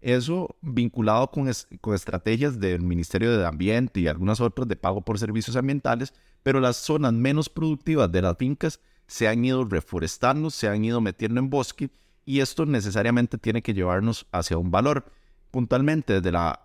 Eso 0.00 0.56
vinculado 0.62 1.30
con, 1.30 1.50
con, 1.82 1.94
estrategias 1.94 2.58
del 2.58 2.80
Ministerio 2.80 3.36
de 3.36 3.44
Ambiente 3.44 4.00
y 4.00 4.08
algunas 4.08 4.40
otras 4.40 4.66
de 4.66 4.76
pago 4.76 5.02
por 5.02 5.18
servicios 5.18 5.56
ambientales, 5.56 6.14
pero 6.42 6.58
las 6.58 6.78
zonas 6.78 7.12
menos 7.12 7.50
productivas 7.50 8.10
de 8.10 8.22
las 8.22 8.38
fincas 8.38 8.80
se 9.06 9.28
han 9.28 9.44
ido 9.44 9.62
reforestando, 9.62 10.48
se 10.48 10.68
han 10.68 10.82
ido 10.86 11.02
metiendo 11.02 11.38
en 11.38 11.50
bosque 11.50 11.90
y 12.24 12.40
esto 12.40 12.64
necesariamente 12.64 13.36
tiene 13.36 13.60
que 13.60 13.74
llevarnos 13.74 14.26
hacia 14.32 14.56
un 14.56 14.70
valor. 14.70 15.12
Puntualmente 15.50 16.14
desde 16.14 16.32
la 16.32 16.60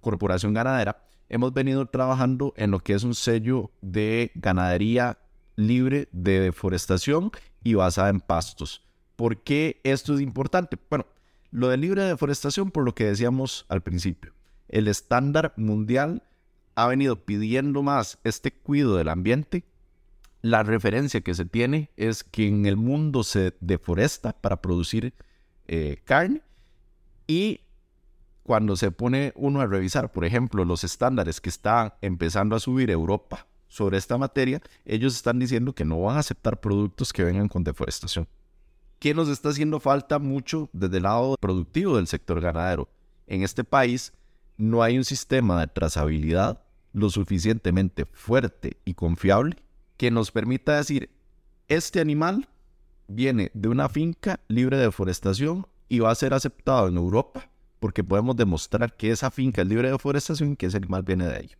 Corporación 0.00 0.54
Ganadera 0.54 1.04
hemos 1.28 1.52
venido 1.52 1.86
trabajando 1.86 2.52
en 2.56 2.70
lo 2.70 2.80
que 2.80 2.94
es 2.94 3.04
un 3.04 3.14
sello 3.14 3.70
de 3.80 4.32
ganadería 4.34 5.18
libre 5.56 6.08
de 6.12 6.40
deforestación 6.40 7.30
y 7.62 7.74
basada 7.74 8.08
en 8.08 8.20
pastos. 8.20 8.82
¿Por 9.16 9.42
qué 9.42 9.80
esto 9.84 10.14
es 10.14 10.20
importante? 10.20 10.78
Bueno, 10.88 11.06
lo 11.50 11.68
de 11.68 11.76
libre 11.76 12.02
deforestación, 12.02 12.70
por 12.70 12.84
lo 12.84 12.94
que 12.94 13.04
decíamos 13.04 13.66
al 13.68 13.82
principio, 13.82 14.32
el 14.68 14.88
estándar 14.88 15.52
mundial 15.56 16.22
ha 16.74 16.86
venido 16.86 17.24
pidiendo 17.24 17.82
más 17.82 18.18
este 18.24 18.52
cuidado 18.52 18.96
del 18.96 19.08
ambiente. 19.08 19.64
La 20.42 20.62
referencia 20.62 21.20
que 21.20 21.34
se 21.34 21.44
tiene 21.44 21.90
es 21.96 22.24
que 22.24 22.48
en 22.48 22.64
el 22.66 22.76
mundo 22.76 23.22
se 23.22 23.54
deforesta 23.60 24.32
para 24.32 24.62
producir 24.62 25.12
eh, 25.68 26.00
carne 26.04 26.42
y 27.26 27.60
cuando 28.50 28.74
se 28.74 28.90
pone 28.90 29.32
uno 29.36 29.60
a 29.60 29.66
revisar, 29.68 30.10
por 30.10 30.24
ejemplo, 30.24 30.64
los 30.64 30.82
estándares 30.82 31.40
que 31.40 31.48
están 31.48 31.94
empezando 32.00 32.56
a 32.56 32.58
subir 32.58 32.90
Europa 32.90 33.46
sobre 33.68 33.96
esta 33.96 34.18
materia, 34.18 34.60
ellos 34.84 35.14
están 35.14 35.38
diciendo 35.38 35.72
que 35.72 35.84
no 35.84 36.00
van 36.00 36.16
a 36.16 36.18
aceptar 36.18 36.58
productos 36.58 37.12
que 37.12 37.22
vengan 37.22 37.46
con 37.46 37.62
deforestación. 37.62 38.26
¿Qué 38.98 39.14
nos 39.14 39.28
está 39.28 39.50
haciendo 39.50 39.78
falta 39.78 40.18
mucho 40.18 40.68
desde 40.72 40.96
el 40.96 41.04
lado 41.04 41.36
productivo 41.38 41.94
del 41.94 42.08
sector 42.08 42.40
ganadero? 42.40 42.88
En 43.28 43.44
este 43.44 43.62
país 43.62 44.12
no 44.56 44.82
hay 44.82 44.98
un 44.98 45.04
sistema 45.04 45.60
de 45.60 45.68
trazabilidad 45.68 46.60
lo 46.92 47.08
suficientemente 47.08 48.04
fuerte 48.04 48.78
y 48.84 48.94
confiable 48.94 49.58
que 49.96 50.10
nos 50.10 50.32
permita 50.32 50.76
decir, 50.76 51.08
este 51.68 52.00
animal 52.00 52.48
viene 53.06 53.52
de 53.54 53.68
una 53.68 53.88
finca 53.88 54.40
libre 54.48 54.76
de 54.76 54.86
deforestación 54.86 55.68
y 55.88 56.00
va 56.00 56.10
a 56.10 56.16
ser 56.16 56.34
aceptado 56.34 56.88
en 56.88 56.96
Europa 56.96 57.48
porque 57.80 58.04
podemos 58.04 58.36
demostrar 58.36 58.96
que 58.96 59.10
esa 59.10 59.30
finca 59.30 59.62
es 59.62 59.68
libre 59.68 59.88
de 59.88 59.92
deforestación 59.92 60.52
y 60.52 60.56
que 60.56 60.66
ese 60.66 60.76
animal 60.76 61.02
viene 61.02 61.26
de 61.26 61.36
ahí. 61.36 61.50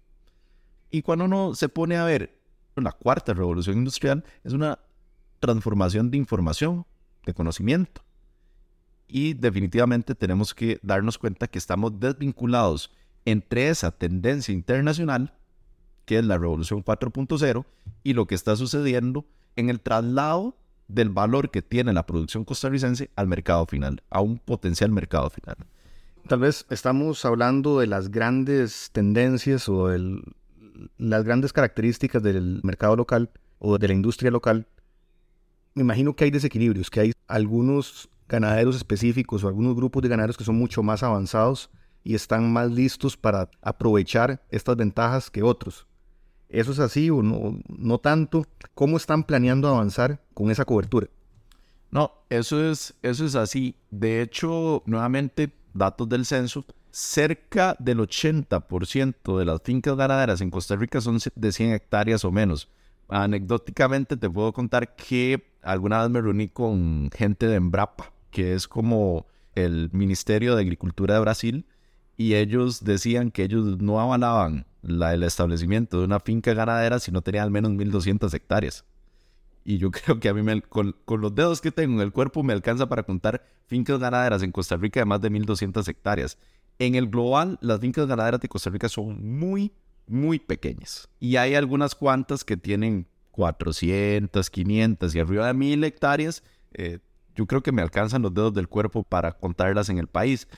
Y 0.90 1.02
cuando 1.02 1.24
uno 1.24 1.54
se 1.54 1.68
pone 1.68 1.96
a 1.96 2.04
ver 2.04 2.38
la 2.76 2.92
cuarta 2.92 3.32
revolución 3.34 3.78
industrial, 3.78 4.24
es 4.44 4.52
una 4.52 4.78
transformación 5.40 6.10
de 6.10 6.18
información, 6.18 6.86
de 7.24 7.34
conocimiento. 7.34 8.02
Y 9.08 9.34
definitivamente 9.34 10.14
tenemos 10.14 10.54
que 10.54 10.78
darnos 10.82 11.18
cuenta 11.18 11.48
que 11.48 11.58
estamos 11.58 11.98
desvinculados 11.98 12.92
entre 13.24 13.68
esa 13.68 13.90
tendencia 13.90 14.52
internacional, 14.52 15.34
que 16.04 16.18
es 16.18 16.24
la 16.24 16.38
revolución 16.38 16.84
4.0, 16.84 17.64
y 18.02 18.12
lo 18.12 18.26
que 18.26 18.34
está 18.34 18.56
sucediendo 18.56 19.26
en 19.56 19.70
el 19.70 19.80
traslado 19.80 20.56
del 20.86 21.10
valor 21.10 21.50
que 21.50 21.62
tiene 21.62 21.92
la 21.92 22.06
producción 22.06 22.44
costarricense 22.44 23.10
al 23.16 23.26
mercado 23.26 23.66
final, 23.66 24.02
a 24.10 24.20
un 24.20 24.38
potencial 24.38 24.90
mercado 24.90 25.30
final. 25.30 25.56
Tal 26.26 26.38
vez 26.38 26.66
estamos 26.70 27.24
hablando 27.24 27.80
de 27.80 27.86
las 27.86 28.10
grandes 28.10 28.90
tendencias 28.92 29.68
o 29.68 29.88
las 30.96 31.24
grandes 31.24 31.52
características 31.52 32.22
del 32.22 32.60
mercado 32.62 32.96
local 32.96 33.30
o 33.58 33.78
de 33.78 33.88
la 33.88 33.94
industria 33.94 34.30
local. 34.30 34.66
Me 35.74 35.82
imagino 35.82 36.14
que 36.14 36.24
hay 36.24 36.30
desequilibrios, 36.30 36.90
que 36.90 37.00
hay 37.00 37.12
algunos 37.26 38.08
ganaderos 38.28 38.76
específicos 38.76 39.42
o 39.42 39.48
algunos 39.48 39.74
grupos 39.74 40.02
de 40.02 40.08
ganaderos 40.08 40.36
que 40.36 40.44
son 40.44 40.56
mucho 40.56 40.82
más 40.82 41.02
avanzados 41.02 41.70
y 42.04 42.14
están 42.14 42.52
más 42.52 42.70
listos 42.70 43.16
para 43.16 43.50
aprovechar 43.60 44.42
estas 44.50 44.76
ventajas 44.76 45.30
que 45.30 45.42
otros. 45.42 45.86
¿Eso 46.48 46.72
es 46.72 46.78
así 46.78 47.10
o 47.10 47.22
no, 47.22 47.58
no 47.68 47.98
tanto? 47.98 48.44
¿Cómo 48.74 48.96
están 48.96 49.24
planeando 49.24 49.68
avanzar 49.68 50.20
con 50.34 50.50
esa 50.50 50.64
cobertura? 50.64 51.08
No, 51.90 52.12
eso 52.28 52.70
es, 52.70 52.94
eso 53.02 53.24
es 53.24 53.34
así. 53.34 53.76
De 53.90 54.22
hecho, 54.22 54.82
nuevamente, 54.86 55.52
datos 55.74 56.08
del 56.08 56.26
censo, 56.26 56.64
cerca 56.90 57.76
del 57.78 57.98
80% 57.98 59.38
de 59.38 59.44
las 59.44 59.62
fincas 59.62 59.96
ganaderas 59.96 60.40
en 60.40 60.50
Costa 60.50 60.76
Rica 60.76 61.00
son 61.00 61.18
de 61.34 61.52
100 61.52 61.72
hectáreas 61.72 62.24
o 62.24 62.32
menos. 62.32 62.68
Anecdóticamente 63.08 64.16
te 64.16 64.30
puedo 64.30 64.52
contar 64.52 64.94
que 64.94 65.42
alguna 65.62 66.02
vez 66.02 66.10
me 66.10 66.20
reuní 66.20 66.48
con 66.48 67.10
gente 67.16 67.46
de 67.46 67.56
Embrapa, 67.56 68.12
que 68.30 68.54
es 68.54 68.68
como 68.68 69.26
el 69.54 69.90
Ministerio 69.92 70.54
de 70.54 70.62
Agricultura 70.62 71.14
de 71.14 71.20
Brasil, 71.20 71.66
y 72.16 72.34
ellos 72.34 72.84
decían 72.84 73.30
que 73.30 73.44
ellos 73.44 73.78
no 73.78 74.00
avalaban 74.00 74.66
la, 74.82 75.14
el 75.14 75.22
establecimiento 75.22 75.98
de 75.98 76.04
una 76.04 76.20
finca 76.20 76.54
ganadera 76.54 76.98
si 76.98 77.10
no 77.10 77.22
tenía 77.22 77.42
al 77.42 77.50
menos 77.50 77.72
1200 77.72 78.32
hectáreas. 78.34 78.84
Y 79.64 79.78
yo 79.78 79.90
creo 79.90 80.20
que 80.20 80.28
a 80.28 80.34
mí 80.34 80.42
me, 80.42 80.62
con, 80.62 80.94
los 81.06 81.34
dedos 81.34 81.60
que 81.60 81.72
tengo 81.72 81.94
en 81.94 82.00
el 82.00 82.12
cuerpo 82.12 82.42
me 82.42 82.52
alcanza 82.52 82.88
para 82.88 83.02
contar 83.02 83.44
fincas 83.66 83.98
ganaderas 83.98 84.42
en 84.42 84.52
Costa 84.52 84.76
Rica 84.76 85.00
de 85.00 85.06
más 85.06 85.20
de 85.20 85.30
1200 85.30 85.86
hectáreas. 85.88 86.38
En 86.78 86.94
el 86.94 87.08
global, 87.08 87.58
las 87.60 87.80
fincas 87.80 88.06
ganaderas 88.06 88.40
de 88.40 88.48
Costa 88.48 88.70
Rica 88.70 88.88
son 88.88 89.38
muy, 89.38 89.72
muy 90.06 90.38
pequeñas. 90.38 91.08
Y 91.18 91.36
hay 91.36 91.54
algunas 91.54 91.94
cuantas 91.94 92.42
que 92.44 92.56
tienen 92.56 93.06
400, 93.32 94.48
500 94.48 95.14
y 95.14 95.20
arriba 95.20 95.46
de 95.46 95.54
1000 95.54 95.84
hectáreas. 95.84 96.42
Eh, 96.72 96.98
yo 97.34 97.46
creo 97.46 97.62
que 97.62 97.72
me 97.72 97.82
alcanzan 97.82 98.22
los 98.22 98.34
dedos 98.34 98.54
del 98.54 98.68
cuerpo 98.68 99.02
para 99.02 99.32
contarlas 99.32 99.88
en 99.88 99.98
el 99.98 100.06
país. 100.06 100.48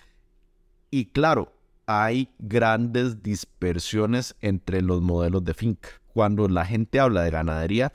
Y 0.90 1.06
claro, 1.06 1.52
hay 1.86 2.28
grandes 2.38 3.22
dispersiones 3.22 4.36
entre 4.40 4.82
los 4.82 5.00
modelos 5.00 5.44
de 5.44 5.54
finca. 5.54 5.88
Cuando 6.12 6.48
la 6.48 6.64
gente 6.64 7.00
habla 7.00 7.22
de 7.22 7.30
ganadería, 7.30 7.92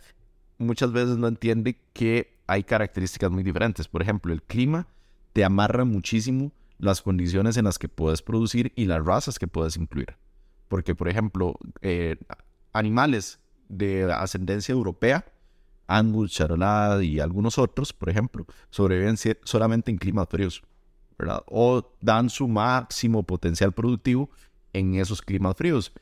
muchas 0.58 0.92
veces 0.92 1.18
no 1.18 1.28
entiende 1.28 1.80
que 1.94 2.38
hay 2.48 2.64
características 2.64 3.32
muy 3.32 3.44
diferentes. 3.44 3.88
Por 3.88 4.02
ejemplo, 4.02 4.34
el 4.34 4.42
clima 4.42 4.88
te 5.34 5.44
amarra 5.44 5.86
muchísimo 5.86 6.52
las 6.80 7.02
condiciones 7.02 7.58
en 7.58 7.66
las 7.66 7.80
que 7.80 7.90
puedes 7.90 8.22
producir 8.22 8.72
y 8.76 8.86
las 8.86 9.04
razas 9.06 9.40
que 9.40 9.48
puedes 9.48 9.78
incluir. 9.78 10.16
Porque, 10.68 10.96
por 10.96 11.10
ejemplo, 11.10 11.58
eh, 11.82 12.18
animales 12.74 13.40
de 13.70 14.12
ascendencia 14.12 14.74
europea, 14.74 15.26
Angus, 15.88 16.32
Charolais 16.32 17.04
y 17.04 17.20
algunos 17.20 17.58
otros, 17.58 17.94
por 17.94 18.10
ejemplo, 18.10 18.46
sobreviven 18.70 19.16
solamente 19.44 19.92
en 19.92 19.98
climas 19.98 20.28
fríos. 20.30 20.62
O 21.48 21.96
dan 22.00 22.30
su 22.30 22.48
máximo 22.48 23.24
potencial 23.24 23.72
productivo 23.72 24.30
en 24.74 24.96
esos 24.96 25.22
climas 25.22 25.56
fríos. 25.56 25.94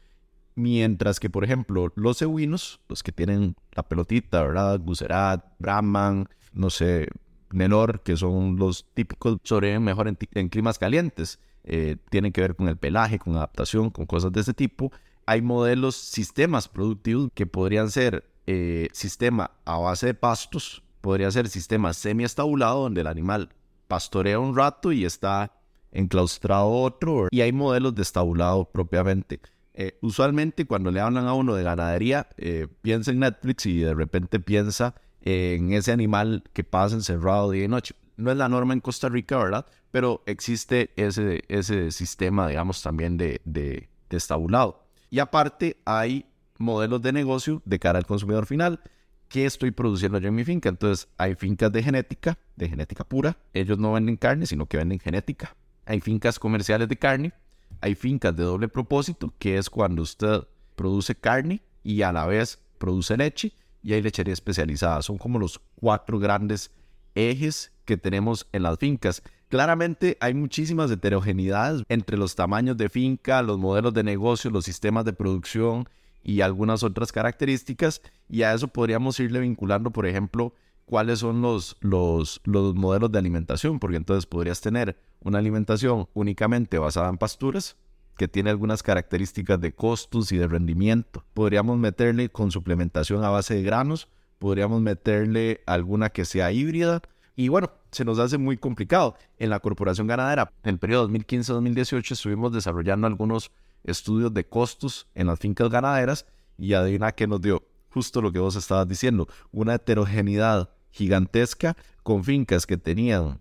Mientras 0.56 1.20
que, 1.20 1.30
por 1.30 1.44
ejemplo, 1.44 1.91
los 1.96 2.22
ewinos, 2.22 2.80
los 2.88 3.04
que 3.04 3.12
tienen 3.12 3.56
la 3.74 3.84
pelotita, 3.84 4.41
¿verdad? 4.41 4.80
Guserat, 4.80 5.46
Brahman, 5.60 6.30
no 6.54 6.70
sé, 6.70 7.10
Nenor, 7.52 8.02
que 8.02 8.15
son 8.15 8.56
los 8.56 8.86
típicos, 8.94 9.38
sobreviven 9.44 9.84
mejor 9.84 10.08
en, 10.08 10.50
climas 10.50 10.80
calientes. 10.80 11.39
Eh, 11.63 11.98
tienen 12.10 12.32
que 12.32 12.41
ver 12.41 12.56
con 12.56 12.70
el 12.70 12.78
pelaje, 12.78 13.20
con 13.20 13.36
adaptación, 13.36 13.89
con 13.89 14.06
cosas 14.06 14.32
de 14.32 14.41
ese 14.41 14.54
tipo. 14.54 14.91
Hay 15.26 15.41
modelos, 15.41 15.96
sistemas 15.96 16.68
productivos 16.68 17.30
que 17.34 17.46
podrían 17.48 17.89
ser 17.89 18.24
eh, 18.48 18.88
sistema 18.94 19.52
a 19.65 19.78
base 19.78 20.08
de 20.08 20.13
pastos, 20.13 20.84
podría 21.02 21.32
ser 21.32 21.50
sistema 21.50 21.94
semi-estabulado, 21.94 22.84
donde 22.84 23.02
el 23.02 23.08
animal 23.08 23.50
pastorea 23.88 24.39
un 24.39 24.56
rato 24.56 24.91
y 24.91 25.04
está 25.04 25.52
enclaustrado 25.91 26.70
otro. 26.70 27.28
Y 27.32 27.41
hay 27.41 27.52
modelos 27.52 27.96
de 27.96 28.04
estabulado 28.04 28.65
propiamente. 28.65 29.39
Eh, 29.78 29.98
usualmente 30.02 30.66
cuando 30.66 30.90
le 30.90 31.02
hablan 31.02 31.28
a 31.28 31.34
uno 31.34 31.54
de 31.54 31.64
ganadería, 31.64 32.28
eh, 32.38 32.68
piensa 32.82 33.12
en 33.12 33.20
Netflix 33.20 33.66
y 33.66 33.80
de 33.80 33.94
repente 33.94 34.40
piensa 34.40 34.96
en 35.22 35.74
ese 35.74 35.92
animal 35.92 36.44
que 36.54 36.64
pasa 36.64 36.96
encerrado 36.96 37.52
día 37.52 37.66
y 37.66 37.68
noche. 37.68 37.96
No 38.16 38.32
es 38.32 38.38
la 38.38 38.48
norma 38.48 38.74
en 38.74 38.80
Costa 38.80 39.10
Rica, 39.10 39.38
¿verdad? 39.38 39.66
Pero 39.92 40.24
existe 40.26 40.92
ese, 40.96 41.44
ese 41.48 41.92
sistema, 41.92 42.48
digamos, 42.48 42.82
también 42.82 43.18
de, 43.18 43.42
de, 43.44 43.90
de 44.10 44.18
estabulado. 44.18 44.88
Y 45.10 45.20
aparte 45.20 45.78
hay 45.86 46.26
modelos 46.58 47.02
de 47.02 47.12
negocio 47.12 47.62
de 47.66 47.80
cara 47.80 48.00
al 48.00 48.06
consumidor 48.06 48.46
final 48.46 48.82
qué 49.28 49.46
estoy 49.46 49.72
produciendo 49.72 50.20
yo 50.20 50.30
en 50.30 50.36
mi 50.36 50.44
finca. 50.44 50.70
Entonces, 50.70 51.08
hay 51.18 51.36
fincas 51.36 51.72
de 51.72 51.84
genética, 51.84 52.38
de 52.56 52.70
genética 52.70 53.04
pura. 53.04 53.38
Ellos 53.54 53.78
no 53.78 53.94
venden 53.94 54.18
carne, 54.18 54.46
sino 54.46 54.66
que 54.66 54.78
venden 54.78 55.00
genética. 55.00 55.56
Hay 55.86 56.00
fincas 56.00 56.40
comerciales 56.40 56.88
de 56.88 56.98
carne. 56.98 57.34
Hay 57.82 57.96
fincas 57.96 58.36
de 58.36 58.44
doble 58.44 58.68
propósito, 58.68 59.34
que 59.40 59.58
es 59.58 59.70
cuando 59.70 60.02
usted 60.02 60.44
produce 60.76 61.16
carne 61.16 61.62
y 61.84 62.02
a 62.02 62.12
la 62.12 62.26
vez 62.26 62.60
produce 62.78 63.18
leche. 63.18 63.54
Y 63.84 63.94
hay 63.94 64.02
lechería 64.02 64.34
especializada. 64.34 65.02
Son 65.02 65.18
como 65.18 65.38
los 65.38 65.62
cuatro 65.76 66.18
grandes 66.18 66.72
ejes 67.14 67.72
que 67.86 67.98
tenemos 67.98 68.48
en 68.52 68.64
las 68.64 68.78
fincas. 68.80 69.22
Claramente 69.48 70.18
hay 70.20 70.34
muchísimas 70.34 70.90
heterogeneidades 70.90 71.84
entre 71.88 72.18
los 72.18 72.36
tamaños 72.36 72.78
de 72.78 72.90
finca, 72.90 73.42
los 73.44 73.60
modelos 73.60 73.94
de 73.94 74.04
negocio, 74.04 74.50
los 74.50 74.66
sistemas 74.66 75.06
de 75.06 75.14
producción 75.14 75.88
y 76.24 76.42
algunas 76.42 76.82
otras 76.84 77.12
características. 77.12 78.02
Y 78.28 78.42
a 78.42 78.54
eso 78.54 78.68
podríamos 78.68 79.20
irle 79.20 79.40
vinculando, 79.40 79.92
por 79.92 80.08
ejemplo, 80.08 80.54
cuáles 80.86 81.20
son 81.20 81.42
los, 81.42 81.78
los, 81.80 82.42
los 82.44 82.74
modelos 82.76 83.12
de 83.12 83.20
alimentación, 83.20 83.80
porque 83.80 83.98
entonces 83.98 84.26
podrías 84.26 84.62
tener 84.62 84.98
una 85.26 85.40
alimentación 85.40 86.08
únicamente 86.14 86.78
basada 86.78 87.10
en 87.10 87.18
pasturas, 87.18 87.76
que 88.16 88.30
tiene 88.30 88.52
algunas 88.52 88.84
características 88.84 89.60
de 89.60 89.74
costos 89.74 90.32
y 90.32 90.38
de 90.38 90.48
rendimiento. 90.48 91.26
Podríamos 91.34 91.78
meterle 91.78 92.30
con 92.30 92.52
suplementación 92.52 93.26
a 93.26 93.30
base 93.30 93.56
de 93.56 93.64
granos, 93.64 94.08
podríamos 94.40 94.82
meterle 94.82 95.62
alguna 95.66 96.10
que 96.10 96.24
sea 96.24 96.52
híbrida. 96.52 97.02
Y 97.36 97.50
bueno, 97.50 97.72
se 97.92 98.06
nos 98.06 98.20
hace 98.20 98.38
muy 98.38 98.56
complicado. 98.56 99.16
En 99.38 99.50
la 99.50 99.60
Corporación 99.60 100.08
Ganadera, 100.08 100.54
en 100.64 100.70
el 100.70 100.80
periodo 100.80 101.10
2015-2018, 101.10 102.12
estuvimos 102.12 102.54
desarrollando 102.54 103.08
algunos 103.08 103.52
estudios 103.84 104.34
de 104.34 104.46
costos 104.46 105.08
en 105.16 105.28
las 105.28 105.40
fincas 105.40 105.70
ganaderas 105.70 106.26
y 106.58 106.74
adivina 106.74 107.12
que 107.12 107.28
nos 107.28 107.42
dio 107.42 107.64
justo 107.90 108.22
lo 108.22 108.32
que 108.32 108.40
vos 108.40 108.56
estabas 108.56 108.88
diciendo, 108.88 109.28
una 109.52 109.76
heterogeneidad 109.76 110.70
gigantesca 110.92 111.76
con 112.04 112.24
fincas 112.24 112.66
que 112.66 112.78
tenían 112.78 113.40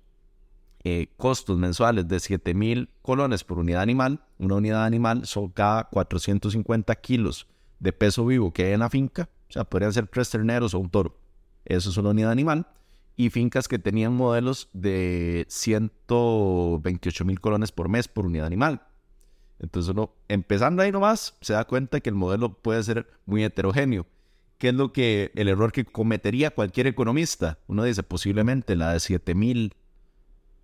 eh, 0.86 1.08
costos 1.16 1.56
mensuales 1.56 2.06
de 2.06 2.20
7 2.20 2.52
mil 2.52 2.90
colones 3.00 3.42
por 3.42 3.58
unidad 3.58 3.80
animal. 3.80 4.20
Una 4.38 4.56
unidad 4.56 4.84
animal 4.84 5.24
son 5.24 5.48
cada 5.48 5.84
450 5.84 6.94
kilos 6.96 7.46
de 7.80 7.92
peso 7.94 8.26
vivo 8.26 8.52
que 8.52 8.64
hay 8.64 8.72
en 8.74 8.80
la 8.80 8.90
finca. 8.90 9.30
O 9.48 9.52
sea, 9.52 9.64
podrían 9.64 9.94
ser 9.94 10.06
tres 10.08 10.28
terneros 10.28 10.74
o 10.74 10.78
un 10.78 10.90
toro. 10.90 11.16
Eso 11.64 11.88
es 11.88 11.96
una 11.96 12.10
unidad 12.10 12.30
animal. 12.30 12.66
Y 13.16 13.30
fincas 13.30 13.66
que 13.66 13.78
tenían 13.78 14.12
modelos 14.12 14.68
de 14.74 15.46
128 15.48 17.24
mil 17.24 17.40
colones 17.40 17.72
por 17.72 17.88
mes 17.88 18.06
por 18.06 18.26
unidad 18.26 18.46
animal. 18.46 18.82
Entonces 19.60 19.90
uno, 19.90 20.12
empezando 20.28 20.82
ahí 20.82 20.92
nomás, 20.92 21.36
se 21.40 21.54
da 21.54 21.64
cuenta 21.64 22.00
que 22.00 22.10
el 22.10 22.16
modelo 22.16 22.58
puede 22.58 22.82
ser 22.82 23.06
muy 23.24 23.42
heterogéneo. 23.42 24.04
¿Qué 24.58 24.68
es 24.68 24.74
lo 24.74 24.92
que 24.92 25.32
el 25.34 25.48
error 25.48 25.72
que 25.72 25.84
cometería 25.86 26.50
cualquier 26.50 26.88
economista? 26.88 27.58
Uno 27.68 27.84
dice, 27.84 28.02
posiblemente 28.02 28.76
la 28.76 28.92
de 28.92 29.00
7000 29.00 29.74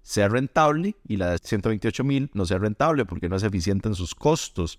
sea 0.03 0.29
rentable 0.29 0.97
y 1.07 1.17
la 1.17 1.31
de 1.31 1.37
128.000 1.37 2.31
no 2.33 2.47
sea 2.47 2.59
rentable 2.59 3.05
porque 3.05 3.29
no 3.29 3.37
es 3.37 3.43
eficiente 3.43 3.89
en 3.89 3.95
sus 3.95 4.15
costos. 4.15 4.79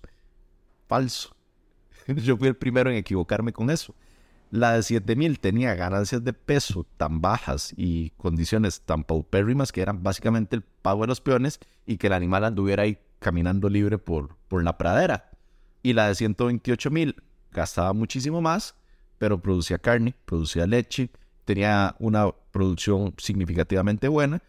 Falso. 0.88 1.34
Yo 2.06 2.36
fui 2.36 2.48
el 2.48 2.56
primero 2.56 2.90
en 2.90 2.96
equivocarme 2.96 3.52
con 3.52 3.70
eso. 3.70 3.94
La 4.50 4.74
de 4.74 4.82
7000 4.82 5.38
tenía 5.40 5.74
ganancias 5.74 6.22
de 6.22 6.34
peso 6.34 6.86
tan 6.98 7.22
bajas 7.22 7.72
y 7.76 8.10
condiciones 8.10 8.82
tan 8.82 9.04
paupérrimas 9.04 9.72
que 9.72 9.80
eran 9.80 10.02
básicamente 10.02 10.56
el 10.56 10.62
pago 10.62 11.02
de 11.02 11.06
los 11.06 11.22
peones 11.22 11.58
y 11.86 11.96
que 11.96 12.08
el 12.08 12.12
animal 12.12 12.44
anduviera 12.44 12.82
ahí 12.82 12.98
caminando 13.18 13.70
libre 13.70 13.96
por, 13.96 14.36
por 14.48 14.62
la 14.62 14.76
pradera. 14.76 15.30
Y 15.82 15.94
la 15.94 16.08
de 16.08 16.12
128.000 16.12 17.14
gastaba 17.50 17.94
muchísimo 17.94 18.42
más, 18.42 18.74
pero 19.16 19.40
producía 19.40 19.78
carne, 19.78 20.14
producía 20.26 20.66
leche, 20.66 21.08
tenía 21.46 21.96
una 21.98 22.30
producción 22.50 23.14
significativamente 23.16 24.08
buena 24.08 24.42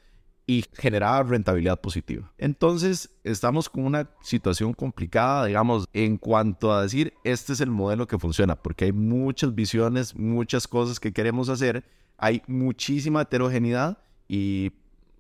y 0.46 0.66
generaba 0.74 1.24
rentabilidad 1.24 1.80
positiva. 1.80 2.32
Entonces, 2.38 3.10
estamos 3.24 3.70
con 3.70 3.86
una 3.86 4.10
situación 4.22 4.74
complicada, 4.74 5.46
digamos, 5.46 5.86
en 5.94 6.18
cuanto 6.18 6.74
a 6.74 6.82
decir, 6.82 7.14
este 7.24 7.54
es 7.54 7.62
el 7.62 7.72
modelo 7.72 8.08
que 8.08 8.20
funciona, 8.20 8.56
porque 8.56 8.86
hay 8.86 8.92
muchas 8.92 9.56
visiones, 9.56 10.16
muchas 10.16 10.68
cosas 10.68 11.00
que 11.00 11.14
queremos 11.14 11.48
hacer, 11.50 11.86
hay 12.18 12.42
muchísima 12.48 13.22
heterogeneidad 13.22 13.98
y 14.28 14.74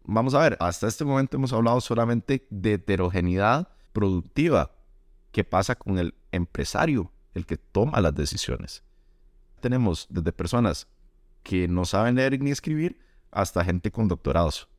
vamos 0.03 0.33
a 0.33 0.39
ver, 0.39 0.57
hasta 0.59 0.87
este 0.87 1.05
momento 1.05 1.37
hemos 1.37 1.53
hablado 1.53 1.79
solamente 1.79 2.45
de 2.49 2.73
heterogeneidad 2.73 3.69
productiva. 3.93 4.71
¿Qué 5.31 5.43
pasa 5.43 5.75
con 5.75 5.97
el 5.97 6.13
empresario, 6.31 7.11
el 7.33 7.45
que 7.45 7.57
toma 7.57 8.01
las 8.01 8.13
decisiones? 8.13 8.83
Tenemos 9.61 10.05
desde 10.09 10.33
personas 10.33 10.87
que 11.41 11.67
no 11.67 11.85
saben 11.85 12.15
leer 12.15 12.39
ni 12.41 12.51
escribir 12.51 12.99
hasta 13.31 13.63
gente 13.63 13.89
con 13.89 14.07
doctorados 14.07 14.69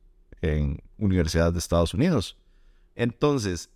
en 0.53 0.83
universidades 0.99 1.53
de 1.55 1.59
Estados 1.59 1.95
Unidos. 1.95 2.37
Entonces, 2.95 3.71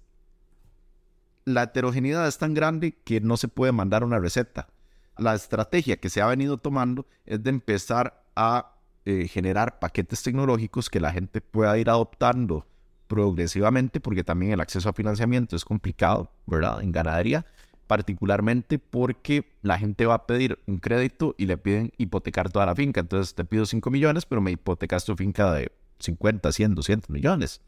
la 1.44 1.64
heterogeneidad 1.64 2.28
es 2.28 2.38
tan 2.38 2.54
grande 2.54 2.96
que 3.04 3.20
no 3.20 3.36
se 3.36 3.48
puede 3.48 3.72
mandar 3.72 4.04
una 4.04 4.18
receta. 4.18 4.68
La 5.16 5.34
estrategia 5.34 5.96
que 5.96 6.10
se 6.10 6.20
ha 6.20 6.26
venido 6.26 6.58
tomando 6.58 7.06
es 7.26 7.42
de 7.42 7.50
empezar 7.50 8.22
a 8.36 8.74
eh, 9.04 9.26
generar 9.26 9.78
paquetes 9.78 10.22
tecnológicos 10.22 10.90
que 10.90 11.00
la 11.00 11.12
gente 11.12 11.40
pueda 11.40 11.76
ir 11.78 11.88
adoptando 11.90 12.66
progresivamente, 13.08 14.00
porque 14.00 14.22
también 14.22 14.52
el 14.52 14.60
acceso 14.60 14.88
a 14.88 14.92
financiamiento 14.92 15.56
es 15.56 15.64
complicado, 15.64 16.30
¿verdad? 16.46 16.82
En 16.82 16.92
ganadería, 16.92 17.46
particularmente 17.86 18.78
porque 18.78 19.50
la 19.62 19.78
gente 19.78 20.04
va 20.04 20.14
a 20.14 20.26
pedir 20.26 20.58
un 20.66 20.78
crédito 20.78 21.34
y 21.38 21.46
le 21.46 21.56
piden 21.56 21.90
hipotecar 21.96 22.50
toda 22.50 22.66
la 22.66 22.74
finca. 22.74 23.00
Entonces 23.00 23.34
te 23.34 23.44
pido 23.44 23.64
5 23.64 23.90
millones, 23.90 24.26
pero 24.26 24.42
me 24.42 24.50
hipotecas 24.50 25.06
tu 25.06 25.16
finca 25.16 25.52
de 25.54 25.72
50, 25.98 26.52
100, 26.52 26.74
200 26.74 27.10
millones. 27.10 27.60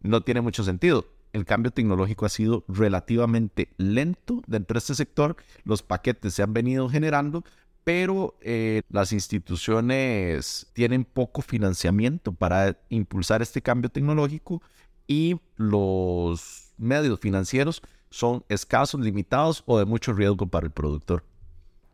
No 0.00 0.22
tiene 0.22 0.40
mucho 0.40 0.64
sentido. 0.64 1.06
El 1.32 1.44
cambio 1.44 1.70
tecnológico 1.70 2.26
ha 2.26 2.28
sido 2.28 2.64
relativamente 2.68 3.68
lento 3.76 4.42
dentro 4.46 4.74
de 4.74 4.78
este 4.78 4.94
sector. 4.94 5.36
Los 5.64 5.82
paquetes 5.82 6.34
se 6.34 6.42
han 6.42 6.52
venido 6.52 6.88
generando, 6.88 7.44
pero 7.84 8.36
eh, 8.40 8.82
las 8.90 9.12
instituciones 9.12 10.68
tienen 10.72 11.04
poco 11.04 11.42
financiamiento 11.42 12.32
para 12.32 12.78
impulsar 12.88 13.42
este 13.42 13.62
cambio 13.62 13.90
tecnológico 13.90 14.62
y 15.06 15.40
los 15.56 16.72
medios 16.78 17.20
financieros 17.20 17.82
son 18.10 18.44
escasos, 18.48 19.00
limitados 19.00 19.62
o 19.66 19.78
de 19.78 19.84
mucho 19.84 20.12
riesgo 20.12 20.46
para 20.46 20.66
el 20.66 20.72
productor. 20.72 21.24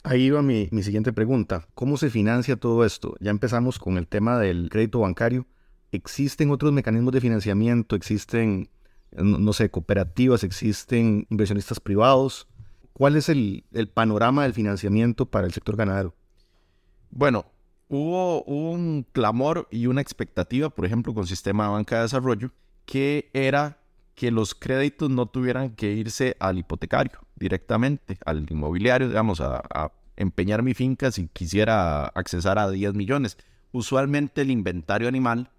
Ahí 0.03 0.31
va 0.31 0.40
mi, 0.40 0.68
mi 0.70 0.83
siguiente 0.83 1.12
pregunta. 1.12 1.66
¿Cómo 1.75 1.96
se 1.96 2.11
financia 2.11 2.57
todo 2.57 2.85
esto? 2.85 3.16
Ya 3.20 3.31
empezamos 3.31 3.79
con 3.79 3.99
el 3.99 4.07
tema 4.07 4.38
del 4.38 4.68
crédito 4.70 5.01
bancario, 5.01 5.46
existen 5.92 6.51
otros 6.51 6.72
mecanismos 6.72 7.12
de 7.12 7.20
financiamiento, 7.20 7.96
existen, 7.96 8.68
no, 9.12 9.53
sé, 9.53 9.70
cooperativas, 9.70 10.44
existen 10.44 11.27
inversionistas 11.31 11.81
privados. 11.81 12.49
¿Cuál 12.92 13.16
es 13.16 13.29
el, 13.29 13.64
panorama 13.92 14.44
del 14.44 14.55
financiamiento 14.55 15.27
para 15.27 15.46
el 15.46 15.53
sector 15.53 15.77
ganadero? 15.77 16.14
Bueno, 17.11 17.46
hubo 17.88 18.42
un 18.44 19.07
clamor 19.12 19.68
y 19.70 19.87
una 19.87 20.01
expectativa, 20.01 20.70
por 20.70 20.87
ejemplo, 20.87 21.14
con 21.14 21.27
Sistema 21.27 21.64
de 21.64 21.70
Banca 21.70 21.96
de 21.96 22.03
Desarrollo, 22.03 22.51
que 22.85 23.31
era 23.33 23.79
que 24.14 24.31
los 24.31 24.55
créditos 24.55 25.11
no 25.11 25.27
tuvieran 25.27 25.70
que 25.70 25.92
irse 25.92 26.37
al 26.40 26.59
hipotecario 26.59 27.20
directamente, 27.35 28.18
al 28.25 28.46
inmobiliario, 28.51 29.09
digamos, 29.09 29.42
a, 29.42 29.62
a 29.75 29.92
empeñar 30.16 30.62
mi 30.62 30.72
finca 30.72 31.12
si 31.12 31.29
quisiera 31.29 32.07
accesar 32.07 32.59
a 32.59 32.70
10 32.70 32.94
millones. 32.94 33.37
Usualmente 33.72 34.40
el 34.40 34.51
inventario 34.51 35.07
animal 35.07 35.51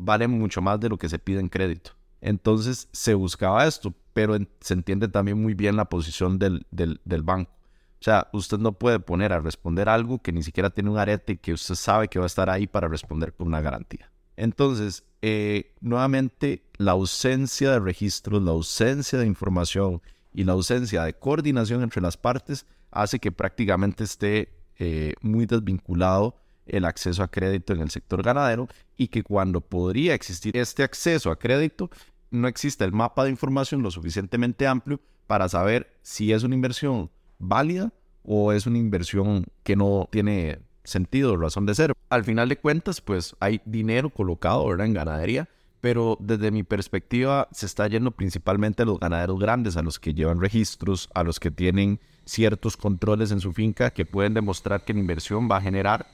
vale 0.00 0.26
mucho 0.28 0.62
más 0.62 0.80
de 0.80 0.88
lo 0.88 0.98
que 0.98 1.08
se 1.08 1.18
pide 1.18 1.40
en 1.40 1.48
crédito. 1.48 1.92
Entonces 2.20 2.88
se 2.92 3.14
buscaba 3.14 3.66
esto, 3.66 3.94
pero 4.12 4.36
se 4.60 4.74
entiende 4.74 5.08
también 5.08 5.40
muy 5.40 5.54
bien 5.54 5.76
la 5.76 5.86
posición 5.86 6.38
del, 6.38 6.66
del, 6.70 7.22
banco. 7.22 7.52
O 8.00 8.02
sea, 8.02 8.28
usted 8.32 8.58
no 8.58 8.72
puede 8.72 8.98
poner 8.98 9.32
a 9.32 9.40
responder 9.40 9.88
algo 9.88 10.20
que 10.20 10.32
ni 10.32 10.42
siquiera 10.42 10.70
tiene 10.70 10.90
un 10.90 10.98
arete 10.98 11.38
que 11.38 11.52
usted 11.52 11.74
sabe 11.74 12.08
que 12.08 12.18
va 12.18 12.24
a 12.24 12.26
estar 12.26 12.50
ahí 12.50 12.66
para 12.66 12.88
responder 12.88 13.32
con 13.32 13.46
una 13.46 13.60
garantía. 13.60 14.10
Entonces, 14.36 15.04
eh, 15.22 15.74
nuevamente, 15.80 16.62
la 16.78 16.92
ausencia 16.92 17.72
de 17.72 17.80
registros, 17.80 18.42
la 18.42 18.52
ausencia 18.52 19.18
de 19.18 19.26
información 19.26 20.00
y 20.32 20.44
la 20.44 20.52
ausencia 20.52 21.04
de 21.04 21.14
coordinación 21.14 21.82
entre 21.82 22.00
las 22.00 22.16
partes 22.16 22.66
hace 22.90 23.18
que 23.18 23.32
prácticamente 23.32 24.04
esté 24.04 24.60
eh, 24.78 25.14
muy 25.20 25.46
desvinculado 25.46 26.36
el 26.66 26.84
acceso 26.84 27.22
a 27.22 27.30
crédito 27.30 27.72
en 27.72 27.80
el 27.80 27.90
sector 27.90 28.22
ganadero 28.22 28.68
y 28.96 29.08
que 29.08 29.22
cuando 29.22 29.60
podría 29.60 30.14
existir 30.14 30.56
este 30.56 30.82
acceso 30.82 31.30
a 31.30 31.38
crédito, 31.38 31.90
no 32.30 32.48
existe 32.48 32.84
el 32.84 32.92
mapa 32.92 33.24
de 33.24 33.30
información 33.30 33.82
lo 33.82 33.90
suficientemente 33.90 34.66
amplio 34.66 35.00
para 35.26 35.48
saber 35.48 35.96
si 36.02 36.32
es 36.32 36.42
una 36.42 36.54
inversión 36.54 37.10
válida 37.38 37.92
o 38.22 38.52
es 38.52 38.66
una 38.66 38.78
inversión 38.78 39.46
que 39.62 39.76
no 39.76 40.08
tiene 40.10 40.60
sentido, 40.84 41.36
razón 41.36 41.66
de 41.66 41.74
ser. 41.74 41.92
Al 42.08 42.24
final 42.24 42.48
de 42.48 42.58
cuentas, 42.58 43.00
pues 43.00 43.36
hay 43.40 43.60
dinero 43.64 44.10
colocado 44.10 44.72
en 44.78 44.92
ganadería, 44.92 45.48
pero 45.80 46.16
desde 46.20 46.50
mi 46.50 46.62
perspectiva 46.62 47.48
se 47.52 47.66
está 47.66 47.86
yendo 47.88 48.10
principalmente 48.10 48.82
a 48.82 48.86
los 48.86 49.00
ganaderos 49.00 49.38
grandes, 49.38 49.76
a 49.76 49.82
los 49.82 49.98
que 49.98 50.14
llevan 50.14 50.40
registros, 50.40 51.08
a 51.14 51.22
los 51.22 51.40
que 51.40 51.50
tienen 51.50 52.00
ciertos 52.24 52.76
controles 52.76 53.30
en 53.30 53.40
su 53.40 53.52
finca 53.52 53.90
que 53.90 54.04
pueden 54.04 54.34
demostrar 54.34 54.84
que 54.84 54.92
la 54.92 55.00
inversión 55.00 55.48
va 55.50 55.56
a 55.56 55.62
generar 55.62 56.06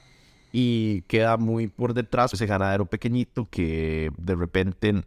y 0.51 1.01
queda 1.03 1.37
muy 1.37 1.67
por 1.67 1.93
detrás 1.93 2.33
ese 2.33 2.45
ganadero 2.45 2.85
pequeñito 2.85 3.47
que 3.49 4.11
de 4.17 4.35
repente 4.35 5.03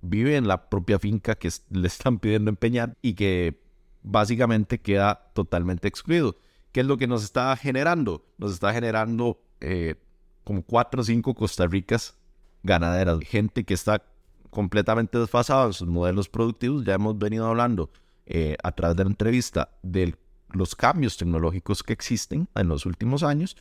vive 0.00 0.36
en 0.36 0.48
la 0.48 0.68
propia 0.68 0.98
finca 0.98 1.34
que 1.34 1.50
le 1.70 1.86
están 1.86 2.18
pidiendo 2.18 2.50
empeñar 2.50 2.96
y 3.02 3.14
que 3.14 3.60
básicamente 4.02 4.80
queda 4.80 5.30
totalmente 5.34 5.88
excluido. 5.88 6.36
¿Qué 6.72 6.80
es 6.80 6.86
lo 6.86 6.96
que 6.96 7.06
nos 7.06 7.22
está 7.22 7.54
generando? 7.56 8.24
Nos 8.38 8.52
está 8.52 8.72
generando 8.72 9.40
eh, 9.60 9.96
como 10.44 10.62
cuatro 10.62 11.02
o 11.02 11.04
cinco 11.04 11.34
Costa 11.34 11.66
Ricas 11.66 12.16
ganaderas, 12.62 13.20
gente 13.20 13.64
que 13.64 13.74
está 13.74 14.02
completamente 14.50 15.18
desfasada 15.18 15.66
en 15.66 15.72
sus 15.72 15.88
modelos 15.88 16.28
productivos. 16.28 16.84
Ya 16.84 16.94
hemos 16.94 17.18
venido 17.18 17.46
hablando 17.46 17.90
eh, 18.26 18.56
a 18.62 18.72
través 18.72 18.96
de 18.96 19.04
la 19.04 19.10
entrevista 19.10 19.70
de 19.82 20.14
los 20.50 20.74
cambios 20.74 21.16
tecnológicos 21.16 21.82
que 21.82 21.92
existen 21.92 22.48
en 22.54 22.68
los 22.68 22.86
últimos 22.86 23.22
años 23.22 23.56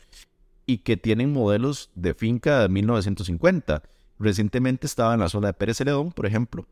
y 0.65 0.79
que 0.79 0.97
tienen 0.97 1.33
modelos 1.33 1.89
de 1.95 2.13
finca 2.13 2.61
de 2.61 2.69
1950. 2.69 3.83
Recientemente 4.19 4.87
estaba 4.87 5.13
en 5.13 5.19
la 5.19 5.29
zona 5.29 5.47
de 5.47 5.53
Pérez 5.53 5.77
Celedón, 5.77 6.11
por 6.11 6.25
ejemplo, 6.25 6.67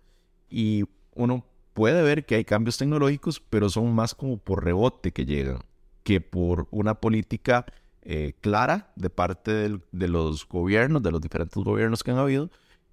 y 0.50 0.86
uno 1.16 1.46
puede 1.74 2.02
ver 2.02 2.26
que 2.26 2.36
hay 2.36 2.46
cambios 2.46 2.78
tecnológicos, 2.78 3.40
pero 3.40 3.70
son 3.70 3.94
más 3.94 4.16
como 4.16 4.38
por 4.38 4.64
rebote 4.64 5.12
que 5.12 5.26
llegan, 5.26 5.60
que 6.04 6.22
por 6.22 6.68
una 6.72 6.96
política 6.96 7.66
eh, 8.02 8.34
clara 8.42 8.92
de 8.96 9.10
parte 9.10 9.52
de 9.92 10.08
los 10.08 10.48
gobiernos, 10.48 11.04
de 11.04 11.12
los 11.12 11.22
diferentes 11.22 11.62
gobiernos 11.64 12.04
que 12.04 12.12
han 12.12 12.18
habido, 12.18 12.50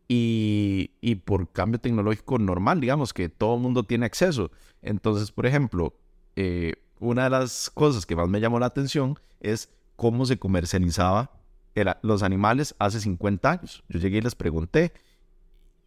y, 0.09 1.17
por 1.25 1.51
cambio 1.51 1.81
tecnológico 1.81 2.39
normal, 2.39 2.81
digamos, 2.81 3.13
que 3.13 3.29
todo 3.29 3.57
el 3.57 3.61
mundo 3.61 3.83
tiene 3.83 4.07
acceso. 4.07 4.51
Entonces, 4.83 5.33
por 5.33 5.47
ejemplo, 5.47 5.95
eh, 6.37 6.75
una 7.01 7.25
de 7.25 7.31
las 7.31 7.71
cosas 7.71 8.07
que 8.07 8.17
más 8.17 8.29
me 8.29 8.41
llamó 8.41 8.59
la 8.61 8.67
atención 8.67 9.19
es 9.41 9.69
cómo 9.97 10.27
se 10.27 10.39
comercializaba 10.39 11.31
los 12.03 12.23
animales 12.23 12.75
hace 12.79 13.01
50 13.01 13.51
años. 13.51 13.85
Yo 13.89 13.99
llegué 13.99 14.19
y 14.19 14.23
les 14.23 14.35
pregunté 14.35 14.93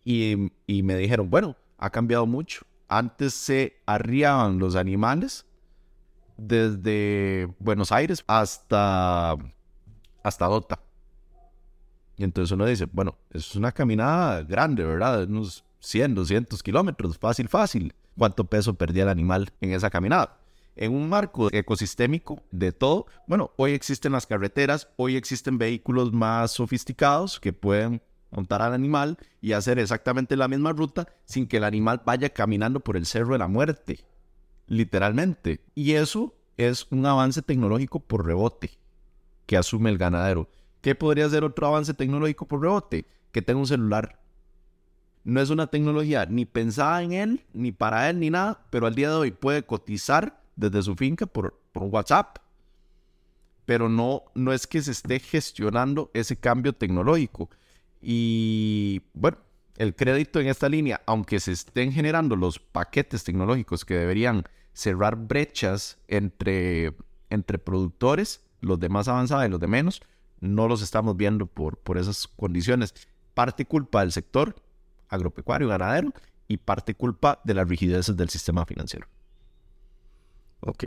y, 0.03 0.51
me 0.67 0.95
dijeron, 0.95 1.29
bueno, 1.29 1.55
ha 1.77 1.89
cambiado 1.89 2.25
mucho. 2.25 2.65
Antes 2.87 3.33
se 3.33 3.77
arriaban 3.85 4.59
los 4.59 4.75
animales 4.75 5.45
desde 6.37 7.53
Buenos 7.59 7.91
Aires 7.91 8.23
hasta, 8.27 9.35
hasta 10.23 10.45
Dota. 10.45 10.79
Y 12.17 12.23
entonces 12.23 12.51
uno 12.51 12.65
dice, 12.65 12.85
bueno, 12.91 13.17
es 13.31 13.55
una 13.55 13.71
caminada 13.71 14.43
grande, 14.43 14.83
¿verdad? 14.83 15.23
Unos 15.23 15.63
100, 15.79 16.15
200 16.15 16.61
kilómetros, 16.63 17.17
fácil, 17.17 17.47
fácil. 17.47 17.93
¿Cuánto 18.17 18.43
peso 18.43 18.73
perdía 18.73 19.03
el 19.03 19.09
animal 19.09 19.51
en 19.61 19.71
esa 19.71 19.89
caminada? 19.89 20.38
En 20.81 20.95
un 20.95 21.09
marco 21.09 21.49
ecosistémico 21.51 22.41
de 22.51 22.71
todo, 22.71 23.05
bueno, 23.27 23.51
hoy 23.57 23.73
existen 23.73 24.13
las 24.13 24.25
carreteras, 24.25 24.87
hoy 24.95 25.17
existen 25.17 25.57
vehículos 25.57 26.13
más 26.13 26.51
sofisticados 26.51 27.41
que 27.41 27.51
pueden 27.51 28.01
montar 28.31 28.61
al 28.61 28.73
animal 28.73 29.17
y 29.41 29.51
hacer 29.51 29.77
exactamente 29.77 30.37
la 30.37 30.47
misma 30.47 30.71
ruta 30.71 31.09
sin 31.25 31.47
que 31.47 31.57
el 31.57 31.65
animal 31.65 32.01
vaya 32.05 32.29
caminando 32.29 32.79
por 32.79 32.95
el 32.95 33.05
cerro 33.05 33.33
de 33.33 33.39
la 33.39 33.49
muerte, 33.49 34.05
literalmente. 34.67 35.59
Y 35.75 35.95
eso 35.95 36.33
es 36.55 36.87
un 36.91 37.05
avance 37.05 37.41
tecnológico 37.41 37.99
por 37.99 38.25
rebote 38.25 38.71
que 39.47 39.57
asume 39.57 39.89
el 39.89 39.97
ganadero. 39.97 40.47
¿Qué 40.79 40.95
podría 40.95 41.27
ser 41.27 41.43
otro 41.43 41.67
avance 41.67 41.93
tecnológico 41.93 42.47
por 42.47 42.61
rebote? 42.61 43.05
Que 43.33 43.41
tenga 43.41 43.59
un 43.59 43.67
celular. 43.67 44.17
No 45.25 45.41
es 45.41 45.49
una 45.49 45.67
tecnología 45.67 46.25
ni 46.25 46.45
pensada 46.45 47.03
en 47.03 47.11
él, 47.11 47.45
ni 47.51 47.73
para 47.73 48.09
él, 48.09 48.21
ni 48.21 48.29
nada, 48.29 48.65
pero 48.69 48.87
al 48.87 48.95
día 48.95 49.09
de 49.09 49.15
hoy 49.15 49.31
puede 49.31 49.63
cotizar 49.63 50.39
desde 50.59 50.83
su 50.83 50.95
finca 50.95 51.25
por, 51.25 51.59
WhatsApp. 51.73 52.37
Pero 53.65 53.87
no, 53.87 54.23
no 54.35 54.51
es 54.51 54.67
que 54.67 54.81
se 54.81 54.91
esté 54.91 55.19
gestionando 55.19 56.11
ese 56.13 56.35
cambio 56.35 56.73
tecnológico. 56.73 57.49
Y 58.01 59.01
bueno, 59.13 59.37
el 59.77 59.95
crédito 59.95 60.39
en 60.39 60.47
esta 60.47 60.67
línea, 60.67 61.01
aunque 61.05 61.39
se 61.39 61.51
estén 61.51 61.91
generando 61.91 62.35
los 62.35 62.59
paquetes 62.59 63.23
tecnológicos 63.23 63.85
que 63.85 63.95
deberían 63.95 64.43
cerrar 64.73 65.15
brechas 65.15 65.97
entre, 66.07 66.95
entre 67.29 67.59
productores, 67.59 68.41
los 68.61 68.79
de 68.79 68.89
más 68.89 69.07
avanzada 69.07 69.45
y 69.45 69.49
los 69.49 69.59
de 69.59 69.67
menos, 69.67 70.01
no 70.41 70.67
los 70.67 70.81
estamos 70.81 71.15
viendo 71.15 71.45
por, 71.45 71.77
por 71.77 71.97
esas 71.97 72.27
condiciones. 72.27 72.93
Parte 73.33 73.65
culpa 73.65 74.01
del 74.01 74.11
sector 74.11 74.55
agropecuario, 75.09 75.67
ganadero, 75.67 76.13
y 76.47 76.57
parte 76.57 76.95
culpa 76.95 77.39
de 77.43 77.53
las 77.53 77.69
rigideces 77.69 78.17
del 78.17 78.29
sistema 78.29 78.65
financiero. 78.65 79.07
Ok. 80.61 80.85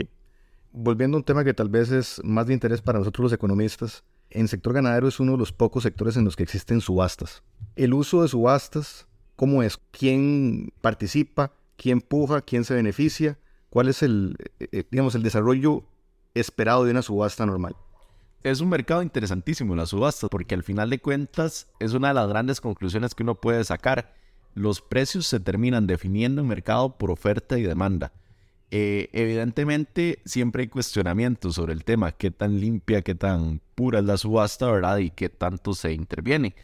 Volviendo 0.71 1.17
a 1.17 1.19
un 1.19 1.23
tema 1.23 1.43
que 1.43 1.53
tal 1.53 1.69
vez 1.69 1.91
es 1.91 2.21
más 2.23 2.47
de 2.47 2.53
interés 2.53 2.81
para 2.81 2.99
nosotros 2.99 3.23
los 3.23 3.33
economistas, 3.33 4.03
en 4.29 4.47
sector 4.47 4.73
ganadero 4.73 5.07
es 5.07 5.19
uno 5.19 5.33
de 5.33 5.37
los 5.37 5.51
pocos 5.51 5.83
sectores 5.83 6.17
en 6.17 6.25
los 6.25 6.35
que 6.35 6.43
existen 6.43 6.81
subastas. 6.81 7.43
El 7.75 7.93
uso 7.93 8.23
de 8.23 8.27
subastas, 8.27 9.07
¿cómo 9.35 9.61
es? 9.61 9.77
¿Quién 9.91 10.73
participa? 10.81 11.53
¿Quién 11.75 12.01
puja? 12.01 12.41
¿Quién 12.41 12.63
se 12.63 12.73
beneficia? 12.73 13.37
¿Cuál 13.69 13.89
es 13.89 14.03
el, 14.03 14.35
eh, 14.59 14.67
eh, 14.71 14.83
digamos, 14.89 15.15
el 15.15 15.23
desarrollo 15.23 15.83
esperado 16.33 16.85
de 16.85 16.91
una 16.91 17.01
subasta 17.01 17.45
normal? 17.45 17.75
Es 18.43 18.59
un 18.59 18.69
mercado 18.69 19.01
interesantísimo 19.01 19.75
la 19.75 19.85
subasta, 19.85 20.27
porque 20.27 20.55
al 20.55 20.63
final 20.63 20.89
de 20.89 20.99
cuentas 20.99 21.67
es 21.79 21.93
una 21.93 22.09
de 22.09 22.13
las 22.15 22.27
grandes 22.27 22.59
conclusiones 22.59 23.15
que 23.15 23.23
uno 23.23 23.35
puede 23.35 23.63
sacar. 23.63 24.15
Los 24.53 24.81
precios 24.81 25.27
se 25.27 25.39
terminan 25.39 25.87
definiendo 25.87 26.41
en 26.41 26.47
mercado 26.47 26.97
por 26.97 27.09
oferta 27.09 27.57
y 27.57 27.63
demanda. 27.63 28.11
Eh, 28.75 29.11
evidentemente 29.13 30.17
siempre 30.25 30.63
hay 30.63 30.67
cuestionamientos 30.67 31.53
sobre 31.53 31.73
el 31.73 31.83
tema, 31.83 32.11
qué 32.11 32.31
tan 32.31 32.59
limpia, 32.59 33.03
qué 33.03 33.13
tan 33.13 33.61
pura 33.75 33.99
es 33.99 34.05
la 34.05 34.17
subasta, 34.17 34.65
¿verdad? 34.71 34.97
Y 34.97 35.11
qué 35.11 35.29
tanto 35.29 35.75
se 35.75 35.93
interviene. 35.93 36.55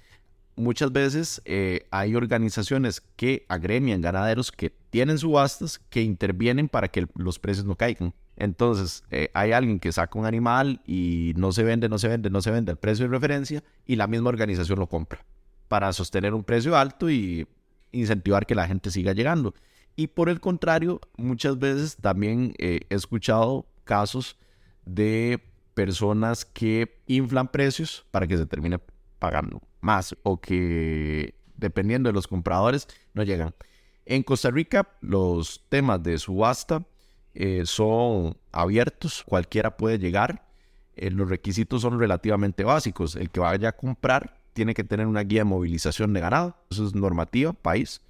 Muchas 0.56 0.92
veces 0.92 1.40
eh, 1.46 1.86
hay 1.92 2.16
organizaciones 2.16 3.02
que 3.16 3.46
agremian 3.48 4.02
ganaderos 4.02 4.52
que 4.52 4.72
tienen 4.90 5.20
subastas 5.20 5.78
que 5.78 6.02
intervienen 6.02 6.68
para 6.68 6.88
que 6.88 7.06
los 7.14 7.38
precios 7.38 7.68
no 7.68 7.76
caigan. 7.76 8.16
Entonces, 8.38 9.04
eh, 9.12 9.30
hay 9.36 9.52
alguien 9.52 9.80
que 9.80 9.92
saca 9.92 10.18
un 10.18 10.26
animal 10.26 10.82
y 10.88 11.34
no 11.36 11.52
se 11.52 11.62
vende, 11.62 11.90
no 11.90 12.00
se 12.00 12.08
vende, 12.08 12.32
no 12.32 12.42
se 12.42 12.50
vende 12.50 12.72
el 12.72 12.80
precio 12.80 13.06
de 13.06 13.12
referencia 13.12 13.64
y 13.86 13.98
la 13.98 14.08
misma 14.08 14.30
organización 14.30 14.80
lo 14.80 14.88
compra 14.88 15.24
para 15.68 15.94
sostener 15.94 16.34
un 16.34 16.44
precio 16.44 16.76
alto 16.76 17.08
y 17.08 17.48
incentivar 17.92 18.48
que 18.48 18.56
la 18.56 18.66
gente 18.66 18.90
siga 18.90 19.14
llegando. 19.14 19.54
Y 20.00 20.08
por 20.08 20.30
el 20.30 20.40
contrario, 20.40 21.02
muchas 21.18 21.60
veces 21.60 21.98
también 21.98 22.54
eh, 22.58 22.80
he 22.90 22.96
escuchado 22.96 23.66
casos 23.84 24.38
de 24.86 25.44
personas 25.74 26.46
que 26.46 27.02
inflan 27.06 27.50
precios 27.50 28.06
para 28.10 28.26
que 28.26 28.38
se 28.38 28.46
termine 28.46 28.80
pagando 29.20 29.62
más 29.82 30.16
o 30.24 30.40
que 30.40 31.36
dependiendo 31.58 32.08
de 32.08 32.14
los 32.14 32.30
compradores 32.30 32.88
no 33.14 33.24
llegan. 33.24 33.54
En 34.06 34.24
Costa 34.24 34.50
Rica 34.52 34.88
los 35.02 35.66
temas 35.68 36.02
de 36.02 36.18
subasta 36.18 36.86
eh, 37.34 37.64
son 37.66 38.38
abiertos, 38.54 39.26
cualquiera 39.26 39.76
puede 39.76 40.00
llegar. 40.00 40.48
Eh, 40.96 41.12
los 41.12 41.28
requisitos 41.28 41.82
son 41.82 42.00
relativamente 42.00 42.64
básicos. 42.64 43.18
El 43.18 43.32
que 43.32 43.42
vaya 43.42 43.68
a 43.68 43.76
comprar 43.76 44.40
tiene 44.54 44.74
que 44.74 44.86
tener 44.86 45.08
una 45.08 45.24
guía 45.24 45.42
de 45.42 45.44
movilización 45.44 46.14
de 46.14 46.22
ganado. 46.22 46.56
Eso 46.70 46.86
es 46.86 46.96
normativa, 46.96 47.52
país 47.52 48.02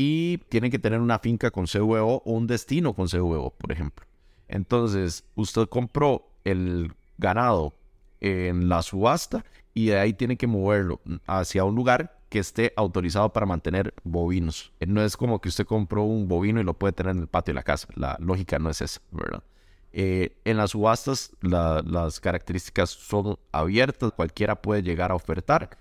y 0.00 0.38
tienen 0.48 0.70
que 0.70 0.78
tener 0.78 1.00
una 1.00 1.18
finca 1.18 1.50
con 1.50 1.66
CVO 1.66 2.22
o 2.24 2.32
un 2.32 2.46
destino 2.46 2.94
con 2.94 3.08
CVO, 3.08 3.50
por 3.58 3.72
ejemplo. 3.72 4.06
Entonces, 4.46 5.24
usted 5.34 5.68
compró 5.68 6.30
el 6.44 6.92
ganado 7.18 7.74
en 8.20 8.68
la 8.68 8.82
subasta 8.82 9.44
y 9.74 9.86
de 9.86 9.98
ahí 9.98 10.12
tiene 10.12 10.36
que 10.36 10.46
moverlo 10.46 11.00
hacia 11.26 11.64
un 11.64 11.74
lugar 11.74 12.20
que 12.28 12.38
esté 12.38 12.72
autorizado 12.76 13.32
para 13.32 13.44
mantener 13.44 13.92
bovinos. 14.04 14.72
No 14.86 15.02
es 15.02 15.16
como 15.16 15.40
que 15.40 15.48
usted 15.48 15.66
compró 15.66 16.04
un 16.04 16.28
bovino 16.28 16.60
y 16.60 16.64
lo 16.64 16.74
puede 16.74 16.92
tener 16.92 17.16
en 17.16 17.22
el 17.22 17.26
patio 17.26 17.50
de 17.50 17.56
la 17.56 17.64
casa. 17.64 17.88
La 17.96 18.16
lógica 18.20 18.60
no 18.60 18.70
es 18.70 18.80
esa, 18.80 19.00
¿verdad? 19.10 19.42
Eh, 19.90 20.38
en 20.44 20.58
las 20.58 20.70
subastas 20.70 21.32
las 21.40 22.20
características 22.20 22.90
son 22.90 23.36
abiertas, 23.50 24.12
cualquiera 24.12 24.62
puede 24.62 24.84
llegar 24.84 25.10
a 25.10 25.16
ofertar 25.16 25.76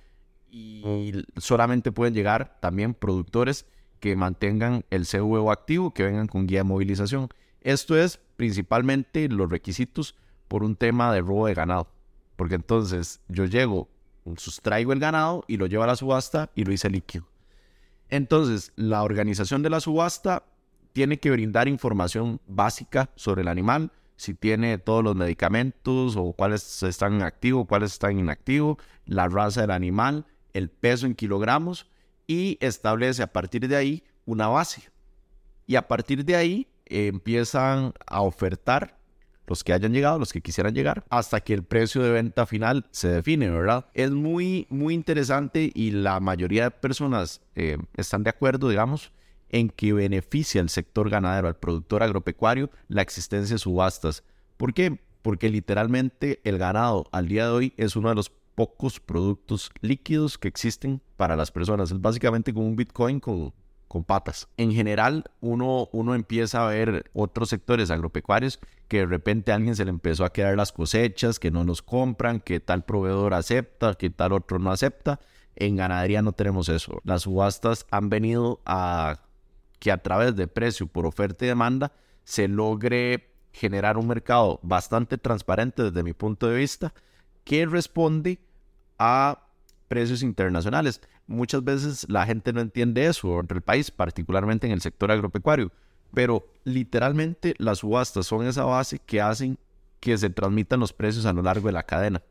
y 0.49 1.13
solamente 1.35 1.91
pueden 1.91 2.15
llegar 2.15 2.57
también 2.59 2.95
productores 2.95 3.67
que 3.99 4.15
mantengan 4.15 4.85
el 4.89 5.05
CVO 5.05 5.51
activo, 5.51 5.93
que 5.93 6.03
vengan 6.03 6.27
con 6.27 6.47
guía 6.47 6.59
de 6.59 6.63
movilización. 6.65 7.29
Esto 7.61 7.97
es 7.97 8.19
principalmente 8.35 9.27
los 9.29 9.49
requisitos 9.49 10.15
por 10.47 10.63
un 10.63 10.75
tema 10.75 11.13
de 11.13 11.21
robo 11.21 11.47
de 11.47 11.53
ganado. 11.53 11.87
Porque 12.35 12.55
entonces 12.55 13.21
yo 13.27 13.45
llego, 13.45 13.89
sustraigo 14.37 14.93
el 14.93 14.99
ganado 14.99 15.43
y 15.47 15.57
lo 15.57 15.65
llevo 15.65 15.83
a 15.83 15.87
la 15.87 15.95
subasta 15.95 16.51
y 16.55 16.63
lo 16.63 16.71
hice 16.71 16.89
líquido. 16.89 17.25
Entonces, 18.09 18.71
la 18.75 19.03
organización 19.03 19.63
de 19.63 19.69
la 19.69 19.79
subasta 19.79 20.43
tiene 20.93 21.19
que 21.19 21.31
brindar 21.31 21.67
información 21.67 22.39
básica 22.47 23.09
sobre 23.15 23.41
el 23.41 23.47
animal, 23.49 23.91
si 24.15 24.33
tiene 24.33 24.77
todos 24.79 25.03
los 25.03 25.15
medicamentos 25.15 26.15
o 26.15 26.33
cuáles 26.33 26.81
están 26.83 27.21
activos, 27.21 27.67
cuáles 27.67 27.93
están 27.93 28.17
inactivos, 28.17 28.77
la 29.05 29.27
raza 29.27 29.61
del 29.61 29.71
animal, 29.71 30.25
el 30.53 30.69
peso 30.69 31.05
en 31.05 31.13
kilogramos 31.13 31.87
y 32.27 32.57
establece 32.61 33.23
a 33.23 33.31
partir 33.33 33.67
de 33.67 33.75
ahí 33.75 34.03
una 34.25 34.47
base. 34.47 34.83
Y 35.65 35.75
a 35.75 35.87
partir 35.87 36.23
de 36.23 36.35
ahí 36.35 36.67
empiezan 36.85 37.93
a 38.05 38.21
ofertar 38.21 38.97
los 39.47 39.63
que 39.63 39.71
hayan 39.71 39.93
llegado, 39.93 40.19
los 40.19 40.33
que 40.33 40.41
quisieran 40.41 40.75
llegar, 40.75 41.05
hasta 41.09 41.39
que 41.39 41.53
el 41.53 41.63
precio 41.63 42.03
de 42.03 42.11
venta 42.11 42.45
final 42.45 42.85
se 42.91 43.07
define, 43.07 43.49
¿verdad? 43.49 43.85
Es 43.93 44.11
muy, 44.11 44.67
muy 44.69 44.93
interesante 44.93 45.71
y 45.73 45.91
la 45.91 46.19
mayoría 46.19 46.65
de 46.65 46.71
personas 46.71 47.41
eh, 47.55 47.77
están 47.95 48.23
de 48.23 48.29
acuerdo, 48.29 48.67
digamos, 48.67 49.13
en 49.49 49.69
que 49.69 49.93
beneficia 49.93 50.59
al 50.59 50.69
sector 50.69 51.09
ganadero, 51.09 51.47
al 51.47 51.55
productor 51.55 52.03
agropecuario, 52.03 52.69
la 52.89 53.01
existencia 53.01 53.55
de 53.55 53.59
subastas. 53.59 54.23
¿Por 54.57 54.73
qué? 54.73 54.99
Porque 55.21 55.49
literalmente 55.49 56.41
el 56.43 56.57
ganado 56.57 57.05
al 57.13 57.29
día 57.29 57.45
de 57.45 57.51
hoy 57.51 57.73
es 57.77 57.95
uno 57.95 58.09
de 58.09 58.15
los 58.15 58.31
pocos 58.57 58.99
productos 58.99 59.69
líquidos 59.81 60.39
que 60.39 60.47
existen 60.47 60.99
para 61.15 61.35
las 61.35 61.51
personas. 61.51 61.91
Es 61.91 62.01
básicamente 62.01 62.55
como 62.55 62.65
un 62.65 62.75
Bitcoin 62.75 63.19
con, 63.19 63.53
con 63.87 64.03
patas. 64.03 64.47
En 64.57 64.71
general, 64.71 65.25
uno, 65.41 65.89
uno 65.91 66.15
empieza 66.15 66.65
a 66.65 66.69
ver 66.71 67.11
otros 67.13 67.49
sectores 67.49 67.91
agropecuarios 67.91 68.59
que 68.87 68.97
de 68.97 69.05
repente 69.05 69.51
a 69.51 69.55
alguien 69.55 69.75
se 69.75 69.85
le 69.85 69.91
empezó 69.91 70.25
a 70.25 70.33
quedar 70.33 70.57
las 70.57 70.71
cosechas, 70.71 71.37
que 71.37 71.51
no 71.51 71.63
los 71.65 71.83
compran, 71.83 72.39
que 72.39 72.59
tal 72.59 72.83
proveedor 72.83 73.35
acepta, 73.35 73.93
que 73.93 74.09
tal 74.09 74.33
otro 74.33 74.57
no 74.57 74.71
acepta. 74.71 75.19
En 75.55 75.75
ganadería 75.75 76.23
no 76.23 76.31
tenemos 76.31 76.67
eso. 76.67 76.99
Las 77.03 77.21
subastas 77.21 77.85
han 77.91 78.09
venido 78.09 78.59
a 78.65 79.19
que 79.77 79.91
a 79.91 80.01
través 80.01 80.35
de 80.35 80.47
precio 80.47 80.87
por 80.87 81.05
oferta 81.05 81.45
y 81.45 81.49
demanda 81.49 81.91
se 82.23 82.47
logre 82.47 83.29
generar 83.53 83.97
un 83.97 84.07
mercado 84.07 84.59
bastante 84.63 85.19
transparente 85.19 85.83
desde 85.83 86.01
mi 86.01 86.13
punto 86.13 86.47
de 86.47 86.57
vista 86.57 86.91
que 87.43 87.67
responde 87.67 88.39
a 88.97 89.47
precios 89.87 90.23
internacionales. 90.23 91.01
Muchas 91.27 91.63
veces 91.63 92.05
la 92.09 92.25
gente 92.25 92.53
no 92.53 92.61
entiende 92.61 93.05
eso 93.05 93.39
entre 93.39 93.57
el 93.57 93.63
país, 93.63 93.91
particularmente 93.91 94.67
en 94.67 94.73
el 94.73 94.81
sector 94.81 95.11
agropecuario, 95.11 95.71
pero 96.13 96.47
literalmente 96.63 97.53
las 97.57 97.79
subastas 97.79 98.25
son 98.25 98.45
esa 98.45 98.63
base 98.63 98.99
que 98.99 99.21
hacen 99.21 99.57
que 99.99 100.17
se 100.17 100.29
transmitan 100.29 100.79
los 100.79 100.93
precios 100.93 101.25
a 101.25 101.33
lo 101.33 101.41
largo 101.41 101.67
de 101.67 101.73
la 101.73 101.83
cadena. 101.83 102.21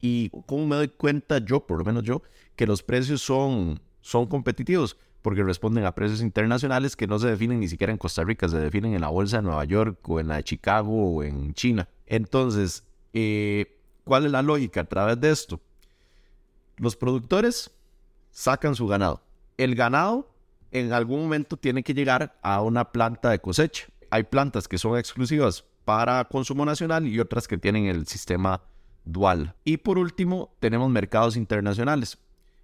Y 0.00 0.30
cómo 0.46 0.66
me 0.66 0.76
doy 0.76 0.88
cuenta 0.88 1.38
yo, 1.38 1.66
por 1.66 1.78
lo 1.78 1.84
menos 1.84 2.02
yo, 2.02 2.22
que 2.56 2.66
los 2.66 2.82
precios 2.82 3.22
son, 3.22 3.80
son 4.00 4.26
competitivos, 4.26 4.96
porque 5.22 5.44
responden 5.44 5.84
a 5.84 5.94
precios 5.94 6.20
internacionales 6.20 6.96
que 6.96 7.06
no 7.06 7.18
se 7.18 7.28
definen 7.28 7.60
ni 7.60 7.68
siquiera 7.68 7.92
en 7.92 7.98
Costa 7.98 8.24
Rica, 8.24 8.48
se 8.48 8.58
definen 8.58 8.94
en 8.94 9.00
la 9.00 9.08
bolsa 9.08 9.36
de 9.36 9.44
Nueva 9.44 9.64
York 9.64 10.06
o 10.08 10.18
en 10.18 10.28
la 10.28 10.36
de 10.36 10.44
Chicago 10.44 11.14
o 11.14 11.22
en 11.22 11.54
China. 11.54 11.88
Entonces, 12.06 12.84
eh, 13.12 13.78
¿cuál 14.04 14.26
es 14.26 14.32
la 14.32 14.42
lógica 14.42 14.80
a 14.80 14.84
través 14.84 15.20
de 15.20 15.30
esto? 15.30 15.60
Los 16.82 16.96
productores 16.96 17.70
sacan 18.32 18.74
su 18.74 18.88
ganado. 18.88 19.22
El 19.56 19.76
ganado 19.76 20.28
en 20.72 20.92
algún 20.92 21.22
momento 21.22 21.56
tiene 21.56 21.84
que 21.84 21.94
llegar 21.94 22.36
a 22.42 22.60
una 22.60 22.90
planta 22.90 23.30
de 23.30 23.38
cosecha. 23.38 23.86
Hay 24.10 24.24
plantas 24.24 24.66
que 24.66 24.78
son 24.78 24.98
exclusivas 24.98 25.64
para 25.84 26.24
consumo 26.24 26.64
nacional 26.64 27.06
y 27.06 27.20
otras 27.20 27.46
que 27.46 27.56
tienen 27.56 27.86
el 27.86 28.08
sistema 28.08 28.62
dual. 29.04 29.54
Y 29.62 29.76
por 29.76 29.96
último, 29.96 30.56
tenemos 30.58 30.90
mercados 30.90 31.36
internacionales. 31.36 32.18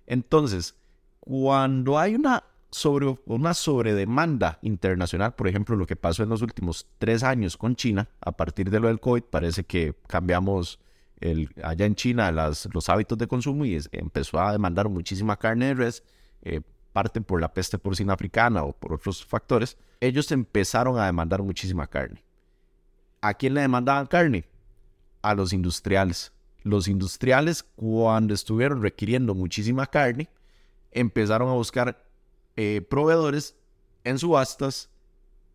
Entonces, 0.04 0.74
cuando 1.20 1.96
hay 1.96 2.16
una, 2.16 2.42
sobre, 2.72 3.16
una 3.24 3.54
sobredemanda 3.54 4.58
internacional, 4.62 5.36
por 5.36 5.46
ejemplo, 5.46 5.76
lo 5.76 5.86
que 5.86 5.94
pasó 5.94 6.24
en 6.24 6.30
los 6.30 6.42
últimos 6.42 6.88
tres 6.98 7.22
años 7.22 7.56
con 7.56 7.76
China, 7.76 8.08
a 8.20 8.32
partir 8.32 8.68
de 8.68 8.80
lo 8.80 8.88
del 8.88 8.98
COVID, 8.98 9.22
parece 9.22 9.62
que 9.62 9.94
cambiamos 10.08 10.80
allá 11.62 11.86
en 11.86 11.94
China 11.94 12.30
los 12.30 12.88
hábitos 12.88 13.18
de 13.18 13.26
consumo 13.26 13.64
y 13.64 13.78
empezó 13.92 14.40
a 14.40 14.52
demandar 14.52 14.88
muchísima 14.88 15.36
carne 15.36 15.66
de 15.66 15.74
res, 15.74 16.04
eh, 16.42 16.60
parte 16.92 17.20
por 17.20 17.40
la 17.40 17.52
peste 17.52 17.78
porcina 17.78 18.14
africana 18.14 18.62
o 18.64 18.72
por 18.72 18.94
otros 18.94 19.24
factores. 19.24 19.76
Ellos 20.00 20.30
empezaron 20.32 20.98
a 20.98 21.06
demandar 21.06 21.42
muchísima 21.42 21.86
carne. 21.86 22.22
¿A 23.20 23.34
quién 23.34 23.54
le 23.54 23.62
demandaban 23.62 24.06
carne? 24.06 24.44
A 25.22 25.34
los 25.34 25.52
industriales. 25.52 26.32
Los 26.62 26.88
industriales, 26.88 27.62
cuando 27.62 28.34
estuvieron 28.34 28.82
requiriendo 28.82 29.34
muchísima 29.34 29.86
carne, 29.86 30.28
empezaron 30.92 31.48
a 31.48 31.54
buscar 31.54 32.04
eh, 32.56 32.80
proveedores 32.88 33.56
en 34.04 34.18
subastas, 34.18 34.90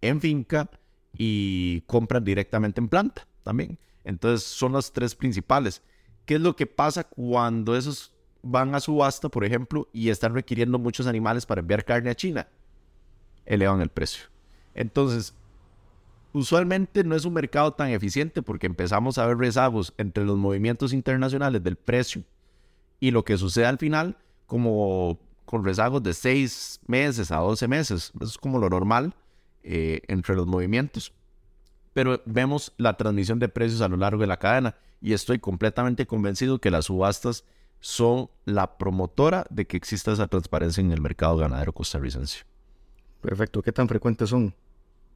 en 0.01 0.21
finca 0.21 0.69
y 1.17 1.81
compran 1.81 2.23
directamente 2.23 2.81
en 2.81 2.89
planta 2.89 3.27
también. 3.43 3.77
Entonces 4.03 4.43
son 4.47 4.73
las 4.73 4.91
tres 4.91 5.15
principales. 5.15 5.81
¿Qué 6.25 6.35
es 6.35 6.41
lo 6.41 6.55
que 6.55 6.65
pasa 6.65 7.03
cuando 7.03 7.75
esos 7.75 8.13
van 8.41 8.75
a 8.75 8.79
subasta, 8.79 9.29
por 9.29 9.45
ejemplo, 9.45 9.87
y 9.93 10.09
están 10.09 10.33
requiriendo 10.33 10.79
muchos 10.79 11.07
animales 11.07 11.45
para 11.45 11.61
enviar 11.61 11.85
carne 11.85 12.09
a 12.09 12.15
China? 12.15 12.47
Elevan 13.45 13.81
el 13.81 13.89
precio. 13.89 14.25
Entonces, 14.73 15.33
usualmente 16.33 17.03
no 17.03 17.15
es 17.15 17.25
un 17.25 17.33
mercado 17.33 17.73
tan 17.73 17.89
eficiente 17.89 18.41
porque 18.41 18.67
empezamos 18.67 19.17
a 19.17 19.25
ver 19.25 19.37
rezagos 19.37 19.93
entre 19.97 20.25
los 20.25 20.37
movimientos 20.37 20.93
internacionales 20.93 21.63
del 21.63 21.75
precio 21.75 22.23
y 22.99 23.11
lo 23.11 23.23
que 23.23 23.37
sucede 23.37 23.65
al 23.65 23.77
final, 23.77 24.17
como 24.47 25.19
con 25.45 25.63
rezagos 25.63 26.01
de 26.03 26.13
6 26.13 26.81
meses 26.87 27.31
a 27.31 27.37
12 27.37 27.67
meses. 27.67 28.11
Eso 28.15 28.25
es 28.25 28.37
como 28.37 28.59
lo 28.59 28.69
normal 28.69 29.13
eh, 29.63 30.01
entre 30.07 30.35
los 30.35 30.47
movimientos. 30.47 31.13
Pero 31.93 32.21
vemos 32.25 32.73
la 32.77 32.97
transmisión 32.97 33.39
de 33.39 33.49
precios 33.49 33.81
a 33.81 33.87
lo 33.87 33.97
largo 33.97 34.21
de 34.21 34.27
la 34.27 34.37
cadena 34.37 34.75
y 35.01 35.13
estoy 35.13 35.39
completamente 35.39 36.07
convencido 36.07 36.59
que 36.59 36.71
las 36.71 36.85
subastas 36.85 37.45
son 37.79 38.29
la 38.45 38.77
promotora 38.77 39.45
de 39.49 39.67
que 39.67 39.77
exista 39.77 40.13
esa 40.13 40.27
transparencia 40.27 40.81
en 40.81 40.91
el 40.91 41.01
mercado 41.01 41.37
ganadero 41.37 41.73
costarricense. 41.73 42.45
Perfecto. 43.21 43.61
¿Qué 43.61 43.71
tan 43.71 43.87
frecuentes 43.87 44.29
son? 44.29 44.55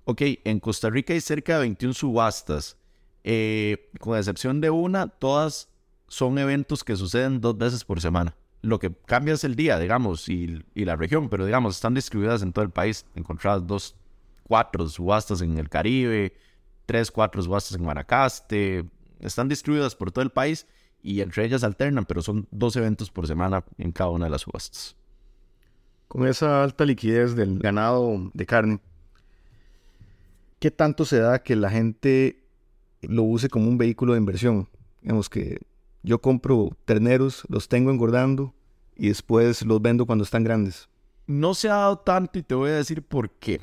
Ok, 0.03 0.21
en 0.43 0.59
Costa 0.59 0.89
Rica 0.89 1.13
hay 1.13 1.21
cerca 1.21 1.55
de 1.55 1.59
21 1.61 1.93
subastas. 1.93 2.77
Eh, 3.23 3.89
con 3.99 4.17
excepción 4.17 4.61
de 4.61 4.69
una, 4.69 5.07
todas 5.07 5.69
son 6.07 6.37
eventos 6.37 6.83
que 6.83 6.95
suceden 6.95 7.41
dos 7.41 7.57
veces 7.57 7.83
por 7.83 7.99
semana. 7.99 8.35
Lo 8.61 8.79
que 8.79 8.93
cambia 9.05 9.33
es 9.33 9.43
el 9.43 9.55
día, 9.55 9.77
digamos, 9.79 10.29
y, 10.29 10.63
la 10.75 10.95
región, 10.95 11.29
pero 11.29 11.45
digamos, 11.45 11.75
están 11.75 11.93
distribuidas 11.93 12.41
en 12.41 12.53
todo 12.53 12.63
el 12.63 12.71
país. 12.71 13.05
Encontradas 13.15 13.67
dos, 13.67 13.95
cuatro 14.43 14.87
subastas 14.87 15.41
en 15.41 15.57
el 15.57 15.69
Caribe, 15.69 16.35
tres, 16.87 17.11
cuatro 17.11 17.43
subastas 17.43 17.77
en 17.77 17.83
Guanacaste. 17.83 18.85
Están 19.19 19.47
distribuidas 19.47 19.95
por 19.95 20.11
todo 20.11 20.23
el 20.23 20.31
país 20.31 20.65
y 21.03 21.21
entre 21.21 21.45
ellas 21.45 21.63
alternan, 21.63 22.05
pero 22.05 22.23
son 22.23 22.47
dos 22.49 22.75
eventos 22.75 23.11
por 23.11 23.27
semana 23.27 23.63
en 23.77 23.91
cada 23.91 24.09
una 24.09 24.25
de 24.25 24.31
las 24.31 24.41
subastas. 24.41 24.95
Con 26.07 26.25
esa 26.25 26.63
alta 26.63 26.85
liquidez 26.85 27.35
del 27.35 27.59
ganado 27.59 28.31
de 28.33 28.45
carne, 28.45 28.79
¿qué 30.59 30.71
tanto 30.71 31.05
se 31.05 31.19
da 31.19 31.43
que 31.43 31.55
la 31.55 31.69
gente 31.69 32.43
lo 33.01 33.23
use 33.23 33.49
como 33.49 33.67
un 33.67 33.77
vehículo 33.77 34.13
de 34.13 34.19
inversión? 34.19 34.69
Digamos 35.01 35.29
que 35.29 35.59
yo 36.01 36.21
compro 36.21 36.69
terneros, 36.85 37.43
los 37.49 37.67
tengo 37.67 37.91
engordando 37.91 38.53
y 38.95 39.09
después 39.09 39.63
los 39.65 39.81
vendo 39.81 40.05
cuando 40.05 40.23
están 40.23 40.43
grandes. 40.43 40.87
No 41.25 41.53
se 41.53 41.67
ha 41.67 41.75
dado 41.75 41.99
tanto 41.99 42.39
y 42.39 42.43
te 42.43 42.55
voy 42.55 42.69
a 42.69 42.75
decir 42.75 43.03
por 43.03 43.29
qué. 43.29 43.59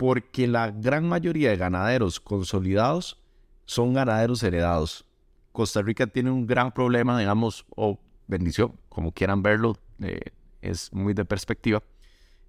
Porque 0.00 0.46
la 0.46 0.70
gran 0.70 1.06
mayoría 1.06 1.50
de 1.50 1.58
ganaderos 1.58 2.20
consolidados 2.20 3.22
son 3.66 3.92
ganaderos 3.92 4.42
heredados. 4.42 5.04
Costa 5.52 5.82
Rica 5.82 6.06
tiene 6.06 6.30
un 6.30 6.46
gran 6.46 6.72
problema, 6.72 7.18
digamos, 7.18 7.66
o 7.76 7.98
bendición, 8.26 8.72
como 8.88 9.12
quieran 9.12 9.42
verlo, 9.42 9.76
eh, 10.00 10.32
es 10.62 10.90
muy 10.94 11.12
de 11.12 11.26
perspectiva, 11.26 11.82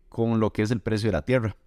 con 0.08 0.40
lo 0.40 0.54
que 0.54 0.62
es 0.62 0.72
el 0.72 0.80
precio 0.80 1.10
de 1.10 1.12
la 1.12 1.24
tierra. 1.24 1.58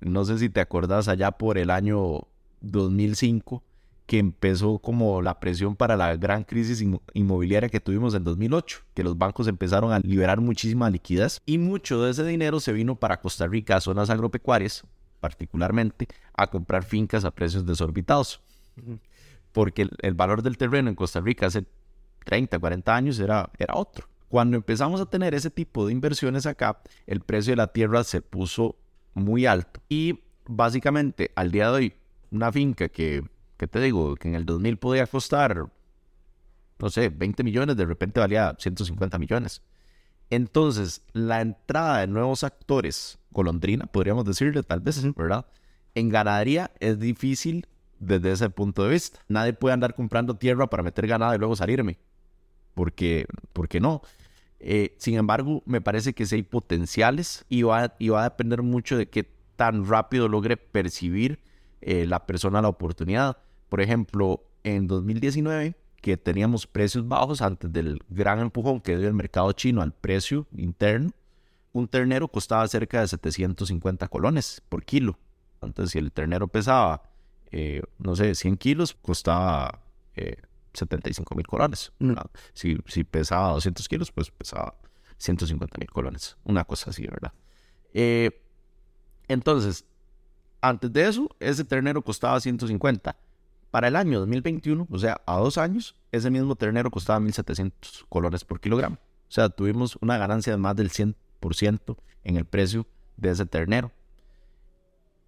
No 0.00 0.22
sé 0.26 0.36
si 0.36 0.50
te 0.50 0.60
acordás 0.60 1.08
allá 1.08 1.30
por 1.30 1.56
el 1.56 1.70
año 1.70 2.28
2005 2.60 3.62
que 4.04 4.18
empezó 4.18 4.80
como 4.80 5.22
la 5.22 5.40
presión 5.40 5.76
para 5.76 5.96
la 5.96 6.14
gran 6.16 6.44
crisis 6.44 6.84
inmobiliaria 7.14 7.70
que 7.70 7.80
tuvimos 7.80 8.14
en 8.14 8.22
2008, 8.22 8.80
que 8.92 9.02
los 9.02 9.16
bancos 9.16 9.48
empezaron 9.48 9.94
a 9.94 9.98
liberar 10.00 10.42
muchísima 10.42 10.90
liquidez 10.90 11.40
y 11.46 11.56
mucho 11.56 12.02
de 12.02 12.10
ese 12.10 12.24
dinero 12.26 12.60
se 12.60 12.74
vino 12.74 12.96
para 12.96 13.22
Costa 13.22 13.46
Rica, 13.46 13.80
zonas 13.80 14.10
agropecuarias 14.10 14.84
particularmente, 15.26 16.06
a 16.34 16.46
comprar 16.46 16.84
fincas 16.84 17.24
a 17.24 17.32
precios 17.32 17.66
desorbitados. 17.66 18.40
Porque 19.50 19.88
el, 20.02 20.14
valor 20.14 20.42
del 20.42 20.56
terreno 20.56 20.88
en 20.88 20.94
Costa 20.94 21.20
Rica 21.20 21.46
hace 21.46 21.64
30, 22.24 22.60
40 22.60 22.94
años 22.94 23.18
era, 23.18 23.50
era 23.58 23.74
otro. 23.74 24.06
Cuando 24.28 24.56
empezamos 24.56 25.00
a 25.00 25.06
tener 25.06 25.34
ese 25.34 25.50
tipo 25.50 25.84
de 25.84 25.92
inversiones 25.92 26.46
acá, 26.46 26.80
el 27.08 27.20
precio 27.22 27.52
de 27.52 27.56
la 27.56 27.72
tierra 27.72 28.04
se 28.04 28.20
puso 28.20 28.76
muy 29.14 29.46
alto. 29.46 29.80
Y 29.88 30.20
básicamente 30.46 31.32
al 31.34 31.50
día 31.50 31.70
de 31.70 31.72
hoy, 31.72 31.94
una 32.30 32.52
finca 32.52 32.88
que, 32.88 33.24
que 33.56 33.66
te 33.66 33.80
digo, 33.80 34.14
que 34.14 34.28
en 34.28 34.36
el 34.36 34.46
2000 34.46 34.76
podía 34.76 35.06
costar, 35.08 35.66
no 36.78 36.90
sé, 36.90 37.08
20 37.08 37.42
millones, 37.42 37.76
de 37.76 37.84
repente 37.84 38.20
valía 38.20 38.54
150 38.56 39.18
millones. 39.18 39.60
Entonces, 40.30 41.02
la 41.12 41.40
entrada 41.40 42.00
de 42.00 42.06
nuevos 42.06 42.44
actores, 42.44 43.18
golondrina, 43.30 43.86
podríamos 43.86 44.24
decirle, 44.24 44.62
tal 44.62 44.80
vez, 44.80 45.02
¿verdad? 45.14 45.46
En 45.94 46.08
ganadería 46.08 46.72
es 46.80 46.98
difícil 46.98 47.66
desde 47.98 48.32
ese 48.32 48.50
punto 48.50 48.84
de 48.84 48.90
vista. 48.90 49.20
Nadie 49.28 49.52
puede 49.52 49.74
andar 49.74 49.94
comprando 49.94 50.36
tierra 50.36 50.66
para 50.68 50.82
meter 50.82 51.06
ganado 51.06 51.34
y 51.34 51.38
luego 51.38 51.56
salirme. 51.56 51.98
Porque, 52.74 53.26
porque 53.52 53.80
no. 53.80 54.02
Eh, 54.58 54.94
sin 54.98 55.14
embargo, 55.14 55.62
me 55.64 55.80
parece 55.80 56.12
que 56.12 56.26
sí 56.26 56.36
hay 56.36 56.42
potenciales 56.42 57.44
y 57.48 57.62
va, 57.62 57.94
y 57.98 58.08
va 58.08 58.22
a 58.22 58.30
depender 58.30 58.62
mucho 58.62 58.96
de 58.96 59.08
qué 59.08 59.30
tan 59.56 59.86
rápido 59.86 60.28
logre 60.28 60.56
percibir 60.56 61.40
eh, 61.80 62.06
la 62.06 62.26
persona 62.26 62.62
la 62.62 62.68
oportunidad. 62.68 63.38
Por 63.68 63.80
ejemplo, 63.80 64.42
en 64.64 64.86
2019, 64.86 65.74
que 66.06 66.16
teníamos 66.16 66.68
precios 66.68 67.08
bajos 67.08 67.42
antes 67.42 67.72
del 67.72 68.00
gran 68.08 68.38
empujón 68.38 68.80
que 68.80 68.96
dio 68.96 69.08
el 69.08 69.12
mercado 69.12 69.50
chino 69.50 69.82
al 69.82 69.90
precio 69.90 70.46
interno, 70.56 71.10
un 71.72 71.88
ternero 71.88 72.28
costaba 72.28 72.68
cerca 72.68 73.00
de 73.00 73.08
750 73.08 74.06
colones 74.06 74.62
por 74.68 74.84
kilo. 74.84 75.18
Entonces, 75.60 75.90
si 75.90 75.98
el 75.98 76.12
ternero 76.12 76.46
pesaba, 76.46 77.02
eh, 77.50 77.82
no 77.98 78.14
sé, 78.14 78.36
100 78.36 78.56
kilos, 78.56 78.96
costaba 79.02 79.80
75 80.74 81.34
mil 81.34 81.48
colones. 81.48 81.90
Mm. 81.98 82.12
Si, 82.52 82.78
si, 82.86 83.02
pesaba 83.02 83.54
200 83.54 83.88
kilos, 83.88 84.12
pues 84.12 84.30
pesaba 84.30 84.76
150 85.16 85.76
mil 85.76 85.90
colones. 85.90 86.36
Una 86.44 86.62
cosa 86.62 86.90
así, 86.90 87.04
¿verdad? 87.04 87.32
Eh, 87.94 88.30
entonces, 89.26 89.84
antes 90.60 90.92
de 90.92 91.08
eso, 91.08 91.28
ese 91.40 91.64
ternero 91.64 92.00
costaba 92.00 92.38
150. 92.38 93.16
Para 93.70 93.88
el 93.88 93.96
año 93.96 94.20
2021, 94.20 94.86
o 94.90 94.98
sea, 94.98 95.20
a 95.26 95.36
dos 95.36 95.58
años, 95.58 95.96
ese 96.12 96.30
mismo 96.30 96.56
ternero 96.56 96.90
costaba 96.90 97.20
1.700 97.20 98.06
colones 98.08 98.44
por 98.44 98.60
kilogramo. 98.60 98.96
O 98.96 99.32
sea, 99.32 99.48
tuvimos 99.48 99.98
una 100.00 100.18
ganancia 100.18 100.52
de 100.52 100.56
más 100.56 100.76
del 100.76 100.90
100% 100.90 101.96
en 102.24 102.36
el 102.36 102.44
precio 102.44 102.86
de 103.16 103.30
ese 103.30 103.46
ternero. 103.46 103.92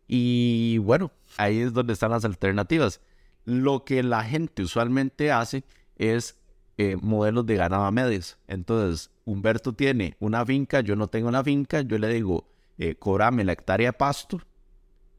Y 0.06 0.78
bueno, 0.78 1.10
ahí 1.36 1.60
es 1.60 1.72
donde 1.72 1.92
están 1.92 2.10
las 2.10 2.24
alternativas. 2.24 3.00
Lo 3.44 3.84
que 3.84 4.02
la 4.02 4.24
gente 4.24 4.62
usualmente 4.62 5.32
hace 5.32 5.64
es 5.96 6.38
eh, 6.78 6.96
modelos 7.00 7.44
de 7.44 7.56
ganado 7.56 7.84
a 7.84 7.90
medias. 7.90 8.38
Entonces, 8.46 9.10
Humberto 9.24 9.72
tiene 9.72 10.16
una 10.20 10.46
finca, 10.46 10.80
yo 10.80 10.96
no 10.96 11.08
tengo 11.08 11.28
una 11.28 11.44
finca, 11.44 11.82
yo 11.82 11.98
le 11.98 12.08
digo, 12.08 12.48
eh, 12.78 12.94
cobrame 12.94 13.44
la 13.44 13.52
hectárea 13.52 13.88
de 13.88 13.92
pasto 13.92 14.40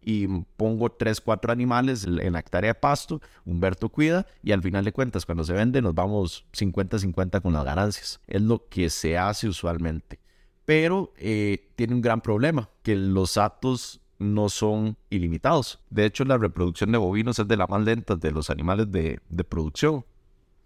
y 0.01 0.27
pongo 0.57 0.89
3, 0.89 1.21
4 1.21 1.51
animales 1.51 2.05
en 2.05 2.33
la 2.33 2.39
hectárea 2.39 2.71
de 2.71 2.75
pasto, 2.75 3.21
Humberto 3.45 3.89
cuida 3.89 4.25
y 4.43 4.51
al 4.51 4.61
final 4.61 4.85
de 4.85 4.91
cuentas 4.91 5.25
cuando 5.25 5.43
se 5.43 5.53
vende 5.53 5.81
nos 5.81 5.95
vamos 5.95 6.45
50-50 6.53 7.41
con 7.41 7.53
las 7.53 7.65
ganancias. 7.65 8.19
Es 8.27 8.41
lo 8.41 8.67
que 8.69 8.89
se 8.89 9.17
hace 9.17 9.47
usualmente. 9.47 10.19
Pero 10.65 11.13
eh, 11.17 11.71
tiene 11.75 11.95
un 11.95 12.01
gran 12.01 12.21
problema, 12.21 12.69
que 12.83 12.95
los 12.95 13.37
atos 13.37 14.01
no 14.19 14.49
son 14.49 14.97
ilimitados. 15.09 15.79
De 15.89 16.05
hecho, 16.05 16.25
la 16.25 16.37
reproducción 16.37 16.91
de 16.91 16.97
bovinos 16.97 17.39
es 17.39 17.47
de 17.47 17.57
las 17.57 17.69
más 17.69 17.81
lentas 17.81 18.19
de 18.19 18.31
los 18.31 18.49
animales 18.49 18.91
de, 18.91 19.19
producción. 19.47 20.05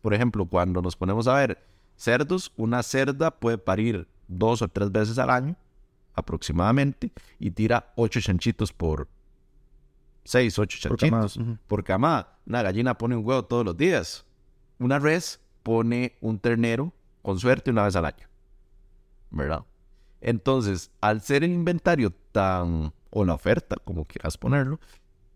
Por 0.02 0.14
ejemplo, 0.14 0.46
cuando 0.46 0.82
nos 0.82 0.98
ponemos 0.98 1.28
a 1.28 1.36
ver 1.36 1.64
cerdos, 1.96 2.52
una 2.58 2.84
cerda 2.84 3.32
puede 3.32 3.58
parir 3.58 4.08
dos 4.28 4.62
o 4.62 4.68
tres 4.68 4.92
veces 4.92 5.18
al 5.20 5.30
año 5.30 5.56
aproximadamente 6.16 7.12
y 7.40 7.52
tira 7.52 7.94
8 7.96 8.22
chanchitos 8.22 8.74
por 8.74 9.08
6, 10.26 10.60
8 10.60 10.78
chanchitos 10.80 11.40
por 11.68 11.84
camada. 11.84 12.38
Una 12.46 12.62
gallina 12.62 12.98
pone 12.98 13.16
un 13.16 13.26
huevo 13.26 13.44
todos 13.44 13.66
los 13.66 13.78
días. 13.78 14.26
Una 14.80 15.00
res 15.00 15.40
pone 15.64 16.18
un 16.22 16.40
ternero 16.40 16.94
con 17.22 17.40
suerte 17.40 17.72
una 17.72 17.84
vez 17.84 17.96
al 17.96 18.06
año. 18.06 18.28
¿Verdad? 19.32 19.64
Entonces, 20.22 20.92
al 21.02 21.22
ser 21.22 21.44
el 21.44 21.52
inventario 21.52 22.12
tan, 22.32 22.94
o 23.10 23.26
la 23.26 23.34
oferta, 23.34 23.76
como 23.84 24.06
quieras 24.06 24.38
ponerlo, 24.38 24.80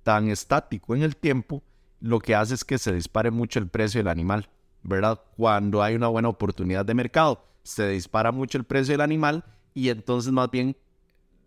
tan 0.04 0.30
estático 0.30 0.96
en 0.96 1.04
el 1.04 1.18
tiempo, 1.18 1.62
lo 2.00 2.20
que 2.20 2.36
hace 2.36 2.54
es 2.54 2.64
que 2.64 2.78
se 2.78 2.94
dispare 2.94 3.32
mucho 3.32 3.60
el 3.60 3.68
precio 3.68 4.00
del 4.00 4.08
animal, 4.08 4.50
¿verdad? 4.84 5.22
Cuando 5.36 5.84
hay 5.84 5.96
una 5.96 6.08
buena 6.08 6.30
oportunidad 6.30 6.86
de 6.86 6.94
mercado, 6.94 7.44
se 7.64 7.90
dispara 7.90 8.32
mucho 8.32 8.58
el 8.58 8.64
precio 8.64 8.94
del 8.94 9.02
animal 9.02 9.44
y 9.74 9.90
entonces 9.90 10.32
más 10.32 10.50
bien 10.50 10.78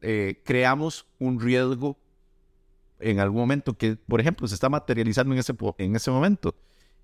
eh, 0.03 0.43
creamos 0.45 1.07
un 1.19 1.41
riesgo 1.41 1.97
en 3.01 3.21
algún 3.21 3.41
momento 3.41 3.75
que, 3.75 3.97
por 3.97 4.21
ejemplo, 4.21 4.47
se 4.47 4.55
está 4.55 4.69
materializando 4.69 5.35
en 5.35 5.41
ese, 5.41 5.55
en 5.79 5.97
ese 5.97 6.11
momento. 6.11 6.55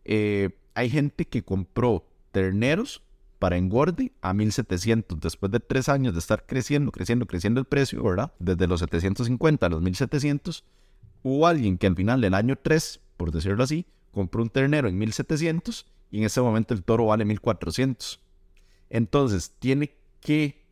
Eh, 0.04 0.50
hay 0.74 0.90
gente 0.90 1.26
que 1.26 1.42
compró 1.42 2.06
terneros 2.32 3.02
para 3.38 3.56
engorde 3.56 4.12
a 4.22 4.32
1700 4.32 5.20
después 5.20 5.52
de 5.52 5.60
tres 5.60 5.88
años 5.88 6.14
de 6.14 6.20
estar 6.20 6.46
creciendo, 6.46 6.90
creciendo, 6.92 7.26
creciendo 7.26 7.60
el 7.60 7.66
precio, 7.66 8.02
¿verdad? 8.02 8.32
Desde 8.38 8.66
los 8.66 8.80
750 8.80 9.66
a 9.66 9.68
los 9.68 9.82
1700, 9.82 10.64
hubo 11.22 11.46
alguien 11.46 11.76
que 11.78 11.86
al 11.86 11.96
final 11.96 12.20
del 12.20 12.34
año 12.34 12.56
3, 12.56 13.00
por 13.16 13.32
decirlo 13.32 13.64
así, 13.64 13.86
compró 14.12 14.42
un 14.42 14.50
ternero 14.50 14.88
en 14.88 14.96
1700 14.98 15.86
y 16.10 16.18
en 16.18 16.24
ese 16.24 16.40
momento 16.40 16.72
el 16.72 16.82
toro 16.82 17.06
vale 17.06 17.24
1400. 17.24 18.20
Entonces, 18.88 19.52
tiene 19.58 19.94
que 20.20 20.64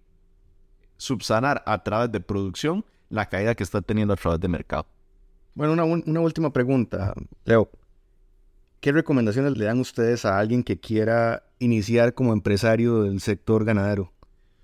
subsanar 0.97 1.63
a 1.67 1.83
través 1.83 2.11
de 2.13 2.21
producción 2.21 2.85
la 3.11 3.29
caída 3.29 3.55
que 3.55 3.63
está 3.63 3.83
teniendo 3.83 4.15
a 4.15 4.17
través 4.17 4.41
de 4.41 4.49
mercado. 4.49 4.87
Bueno, 5.55 5.85
una, 5.85 6.21
última 6.21 6.53
pregunta, 6.53 7.15
Leo. 7.45 7.71
¿Qué 8.81 8.93
recomendaciones 8.93 9.57
le 9.57 9.65
dan 9.67 9.79
ustedes 9.79 10.25
a 10.25 10.39
alguien 10.39 10.63
que 10.65 10.79
quiera 10.79 11.45
iniciar 11.59 12.13
como 12.13 12.33
empresario 12.33 13.03
del 13.03 13.21
sector 13.21 13.65
ganadero? 13.65 14.13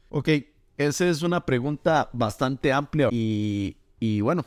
Ok, 0.09 0.29
esa 0.77 1.09
es 1.09 1.23
una 1.23 1.47
pregunta 1.47 2.11
bastante 2.13 2.73
amplia 2.73 3.09
y, 3.13 3.77
bueno, 4.21 4.45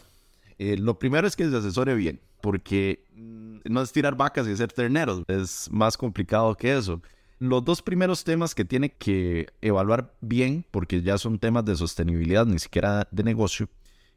eh, 0.60 0.78
lo 0.78 1.00
primero 1.00 1.26
es 1.28 1.36
que 1.36 1.50
se 1.50 1.56
asesore 1.56 1.96
bien, 1.96 2.20
porque 2.42 3.06
mm, 3.16 3.60
no 3.66 3.82
es 3.82 3.92
tirar 3.94 4.16
vacas 4.16 4.46
y 4.48 4.52
hacer 4.52 4.72
terneros, 4.74 5.24
es 5.28 5.70
más 5.72 5.96
complicado 5.98 6.56
que 6.56 6.78
eso. 6.78 7.02
Los 7.40 7.64
dos 7.64 7.82
primeros 7.82 8.24
temas 8.24 8.54
que 8.54 8.66
tiene 8.66 8.90
que 8.90 9.48
evaluar 9.62 10.14
bien, 10.22 10.66
porque 10.72 11.02
ya 11.02 11.18
son 11.18 11.40
temas 11.40 11.64
de 11.66 11.76
sostenibilidad, 11.76 12.46
ni 12.46 12.60
siquiera 12.60 13.08
de 13.12 13.24
negocio, 13.24 13.70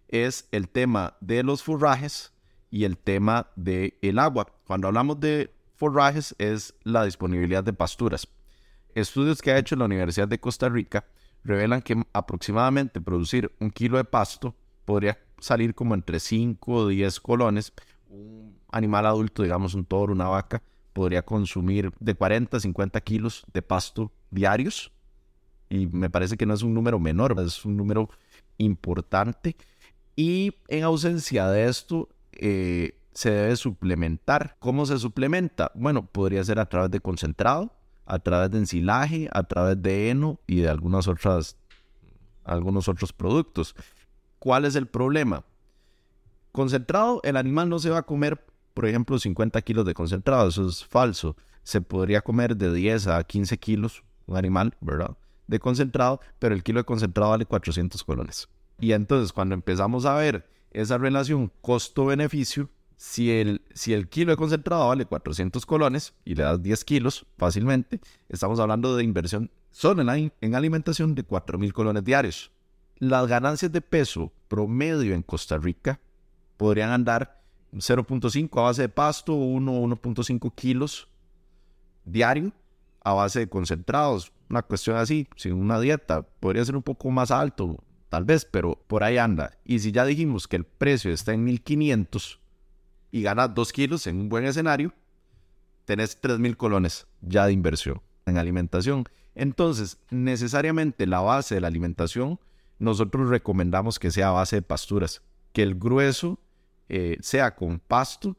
es 0.09 0.49
el 0.53 0.69
tema 0.69 1.17
de 1.21 1.43
los 1.43 1.63
forrajes 1.63 2.33
y 2.71 2.85
el 2.85 2.99
tema 2.99 3.51
del 3.57 3.95
el 4.03 4.19
agua. 4.19 4.47
Cuando 4.67 4.89
hablamos 4.89 5.21
de 5.21 5.53
forrajes 5.77 6.35
es 6.39 6.75
la 6.83 7.05
disponibilidad 7.05 7.65
de 7.65 7.73
pasturas. 7.73 8.29
Estudios 8.95 9.43
que 9.43 9.53
ha 9.53 9.59
hecho 9.59 9.77
la 9.77 9.85
Universidad 9.85 10.29
de 10.29 10.41
Costa 10.41 10.69
Rica 10.69 11.05
revelan 11.45 11.83
que 11.83 12.03
aproximadamente 12.13 13.01
producir 13.01 13.53
un 13.61 13.71
kilo 13.71 13.99
de 13.99 14.05
pasto 14.05 14.55
podría 14.85 15.19
salir 15.39 15.75
como 15.75 15.95
entre 15.95 16.19
5 16.19 16.73
o 16.73 16.89
10 16.89 17.21
colones. 17.21 17.73
Un 18.09 18.59
animal 18.71 19.07
adulto, 19.07 19.43
digamos 19.43 19.75
un 19.75 19.85
toro, 19.85 20.13
una 20.13 20.29
vaca, 20.29 20.63
podría 20.93 21.23
consumir 21.23 21.93
de 22.01 22.15
40 22.15 22.57
a 22.57 22.61
50 22.61 23.01
kilos 23.03 23.45
de 23.53 23.63
pasto 23.63 24.13
diarios. 24.31 24.93
Y 25.69 25.87
me 25.87 26.11
parece 26.11 26.37
que 26.37 26.47
no 26.47 26.55
es 26.55 26.63
un 26.63 26.73
número 26.73 26.99
menor, 26.99 27.39
es 27.41 27.65
un 27.65 27.77
número 27.77 28.09
importante. 28.59 29.57
Y 30.17 30.55
en 30.69 30.83
ausencia 30.83 31.49
de 31.49 31.69
esto, 31.69 32.09
eh, 32.33 32.99
se 33.17 33.31
debe 33.31 33.57
suplementar. 33.57 34.57
¿Cómo 34.59 34.85
se 34.85 34.99
suplementa? 34.99 35.71
Bueno, 35.75 36.07
podría 36.07 36.45
ser 36.45 36.59
a 36.59 36.69
través 36.69 36.91
de 36.91 37.01
concentrado, 37.01 37.73
a 38.05 38.19
través 38.19 38.51
de 38.51 38.59
ensilaje, 38.59 39.29
a 39.33 39.43
través 39.45 39.81
de 39.81 40.11
heno 40.11 40.39
y 40.47 40.61
de 40.61 40.69
algunas 40.69 41.09
otras, 41.09 41.57
algunos 42.45 42.89
otros 42.89 43.15
productos. 43.15 43.75
¿Cuál 44.39 44.67
es 44.67 44.75
el 44.75 44.87
problema? 44.87 45.45
Concentrado, 46.53 47.21
el 47.25 47.37
animal 47.37 47.71
no 47.71 47.79
se 47.79 47.89
va 47.89 47.99
a 47.99 48.03
comer, 48.03 48.45
por 48.75 48.87
ejemplo, 48.87 49.19
50 49.19 49.61
kilos 49.63 49.87
de 49.87 49.95
concentrado, 49.95 50.49
eso 50.49 50.69
es 50.69 50.85
falso. 50.85 51.37
Se 51.63 51.81
podría 51.81 52.21
comer 52.21 52.57
de 52.57 52.73
10 52.73 53.07
a 53.09 53.25
15 53.25 53.59
kilos 53.59 54.05
un 54.27 54.37
animal, 54.37 54.75
¿verdad? 54.81 55.17
De 55.47 55.59
concentrado, 55.59 56.21
pero 56.39 56.55
el 56.55 56.63
kilo 56.63 56.81
de 56.81 56.85
concentrado 56.85 57.31
vale 57.31 57.47
400 57.47 58.05
colones. 58.05 58.49
Y 58.79 58.93
entonces 58.93 59.33
cuando 59.33 59.55
empezamos 59.55 60.05
a 60.05 60.15
ver 60.15 60.49
esa 60.71 60.99
relación 60.99 61.51
costo-beneficio, 61.61 62.69
si 62.97 63.31
el, 63.31 63.63
si 63.75 63.93
el 63.93 64.09
kilo 64.09 64.33
de 64.33 64.37
concentrado 64.37 64.89
vale 64.89 65.05
400 65.05 65.65
colones 65.67 66.15
y 66.25 66.35
le 66.35 66.43
das 66.43 66.63
10 66.63 66.85
kilos 66.85 67.27
fácilmente, 67.37 68.01
estamos 68.29 68.59
hablando 68.59 68.97
de 68.97 69.05
inversión 69.05 69.51
solo 69.71 70.03
en, 70.03 70.33
en 70.41 70.55
alimentación 70.55 71.15
de 71.15 71.27
4.000 71.27 71.73
colones 71.73 72.05
diarios. 72.05 72.51
Las 72.99 73.27
ganancias 73.27 73.71
de 73.71 73.83
peso 73.83 74.33
promedio 74.49 75.15
en 75.15 75.23
Costa 75.23 75.59
Rica 75.59 76.01
podrían 76.57 76.91
andar 76.91 77.43
0.5 77.75 78.59
a 78.59 78.63
base 78.63 78.83
de 78.83 78.89
pasto, 78.89 79.35
1 79.35 79.73
1.5 79.73 80.55
kilos 80.55 81.09
diario 82.07 82.53
a 83.05 83.13
base 83.13 83.41
de 83.41 83.49
concentrados. 83.49 84.33
Una 84.49 84.63
cuestión 84.63 84.97
así, 84.97 85.29
sin 85.37 85.53
una 85.53 85.79
dieta, 85.79 86.23
podría 86.23 86.65
ser 86.65 86.77
un 86.77 86.83
poco 86.83 87.11
más 87.11 87.31
alto, 87.31 87.77
tal 88.17 88.25
vez, 88.25 88.47
pero 88.47 88.83
por 88.87 89.05
ahí 89.05 89.19
anda. 89.19 89.59
Y 89.63 89.81
si 89.81 89.93
ya 89.93 90.07
dijimos 90.07 90.49
que 90.49 90.57
el 90.57 90.65
precio 90.65 91.13
está 91.13 91.35
en 91.35 91.45
1500, 91.45 92.41
y 93.11 93.21
ganas 93.21 93.55
2 93.55 93.73
kilos 93.75 94.07
en 94.07 94.19
un 94.19 94.31
buen 94.31 94.47
escenario, 94.47 94.95
tenés 95.85 96.19
3.000 96.23 96.57
colones 96.57 97.07
ya 97.21 97.45
de 97.45 97.53
inversión 97.53 98.01
en 98.25 98.39
alimentación. 98.39 99.05
Entonces, 99.35 99.99
necesariamente 100.09 101.07
la 101.07 101.21
base 101.21 101.57
de 101.57 101.61
la 101.61 101.67
alimentación, 101.67 102.41
nosotros 102.79 103.29
recomendamos 103.29 103.99
que 103.99 104.11
sea 104.11 104.31
base 104.31 104.57
de 104.57 104.63
pasturas, 104.63 105.21
que 105.53 105.63
el 105.63 105.75
grueso 105.75 106.41
eh, 106.89 107.19
sea 107.21 107.55
con 107.55 107.81
pasto 107.81 108.35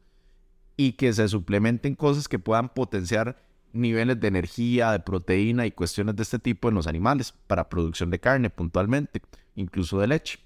y 0.76 0.94
que 0.94 1.12
se 1.12 1.28
suplementen 1.28 1.94
cosas 1.94 2.26
que 2.26 2.40
puedan 2.40 2.68
potenciar 2.70 3.40
niveles 3.78 4.20
de 4.20 4.28
energía, 4.28 4.92
de 4.92 5.00
proteína 5.00 5.66
y 5.66 5.70
cuestiones 5.70 6.16
de 6.16 6.22
este 6.22 6.38
tipo 6.38 6.68
en 6.68 6.74
los 6.74 6.86
animales 6.86 7.34
para 7.46 7.68
producción 7.68 8.10
de 8.10 8.20
carne 8.20 8.50
puntualmente, 8.50 9.22
incluso 9.54 9.98
de 10.00 10.08
leche. 10.08 10.38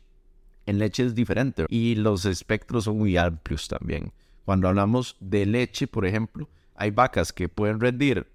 En 0.67 0.79
leche 0.79 1.05
es 1.05 1.15
diferente 1.15 1.67
y 1.69 1.97
los 1.97 2.25
espectros 2.25 2.85
son 2.85 2.99
muy 2.99 3.17
amplios 3.17 3.69
también. 3.69 4.13
Cuando 4.45 4.69
hablamos 4.69 5.17
de 5.21 5.47
leche, 5.47 5.87
por 5.87 6.07
ejemplo, 6.07 6.49
hay 6.75 6.91
vacas 6.91 7.33
que 7.33 7.49
pueden 7.49 7.81
rendir 7.81 8.27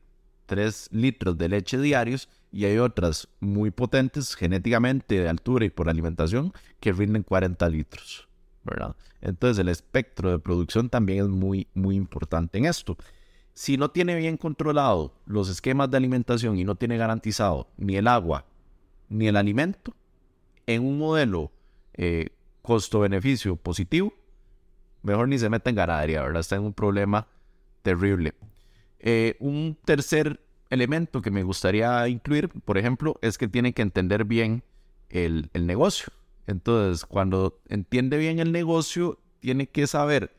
3 0.45 0.89
litros 0.91 1.37
de 1.37 1.49
leche 1.49 1.77
diarios 1.77 2.29
y 2.51 2.65
hay 2.65 2.77
otras 2.77 3.27
muy 3.39 3.71
potentes 3.71 4.35
genéticamente 4.35 5.19
de 5.19 5.29
altura 5.29 5.65
y 5.65 5.69
por 5.69 5.89
alimentación 5.89 6.53
que 6.79 6.93
rinden 6.93 7.23
40 7.23 7.67
litros, 7.69 8.27
¿verdad? 8.63 8.95
Entonces 9.21 9.59
el 9.59 9.69
espectro 9.69 10.31
de 10.31 10.39
producción 10.39 10.89
también 10.89 11.25
es 11.25 11.29
muy, 11.29 11.67
muy 11.73 11.95
importante 11.95 12.57
en 12.57 12.65
esto. 12.65 12.97
Si 13.57 13.75
no 13.75 13.89
tiene 13.89 14.15
bien 14.15 14.37
controlado 14.37 15.15
los 15.25 15.49
esquemas 15.49 15.89
de 15.89 15.97
alimentación 15.97 16.59
y 16.59 16.63
no 16.63 16.75
tiene 16.75 16.95
garantizado 16.95 17.67
ni 17.75 17.95
el 17.95 18.07
agua 18.07 18.45
ni 19.09 19.27
el 19.27 19.35
alimento, 19.35 19.95
en 20.67 20.85
un 20.85 20.99
modelo 20.99 21.51
eh, 21.95 22.29
costo-beneficio 22.61 23.55
positivo, 23.55 24.13
mejor 25.01 25.27
ni 25.27 25.39
se 25.39 25.49
meta 25.49 25.71
en 25.71 25.75
ganadería, 25.75 26.21
¿verdad? 26.21 26.41
Está 26.41 26.57
en 26.57 26.65
un 26.65 26.73
problema 26.73 27.25
terrible. 27.81 28.35
Eh, 28.99 29.37
un 29.39 29.75
tercer 29.85 30.39
elemento 30.69 31.23
que 31.23 31.31
me 31.31 31.41
gustaría 31.41 32.07
incluir, 32.07 32.49
por 32.49 32.77
ejemplo, 32.77 33.17
es 33.23 33.39
que 33.39 33.47
tiene 33.47 33.73
que 33.73 33.81
entender 33.81 34.25
bien 34.25 34.61
el, 35.09 35.49
el 35.53 35.65
negocio. 35.65 36.13
Entonces, 36.45 37.07
cuando 37.07 37.59
entiende 37.69 38.19
bien 38.19 38.37
el 38.37 38.51
negocio, 38.51 39.17
tiene 39.39 39.65
que 39.65 39.87
saber 39.87 40.37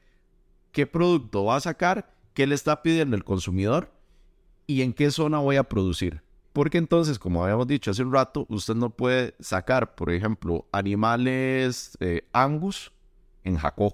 qué 0.71 0.87
producto 0.87 1.47
va 1.47 1.57
a 1.57 1.61
sacar, 1.61 2.17
qué 2.39 2.47
le 2.47 2.55
está 2.55 2.83
pidiendo 2.85 3.17
el 3.17 3.25
consumidor 3.25 3.91
y 4.69 4.83
en 4.83 4.93
qué 4.93 5.11
zona 5.11 5.41
voy 5.41 5.57
a 5.57 5.65
producir. 5.65 6.23
Porque 6.53 6.79
entonces, 6.79 7.19
como 7.19 7.43
habíamos 7.43 7.67
dicho 7.67 7.91
hace 7.91 8.05
un 8.05 8.13
rato, 8.13 8.47
usted 8.49 8.77
no 8.77 8.91
puede 8.91 9.35
sacar, 9.41 9.97
por 9.97 10.13
ejemplo, 10.13 10.65
animales 10.71 11.99
eh, 11.99 12.29
angus 12.33 12.93
en 13.43 13.57
Jacó. 13.57 13.93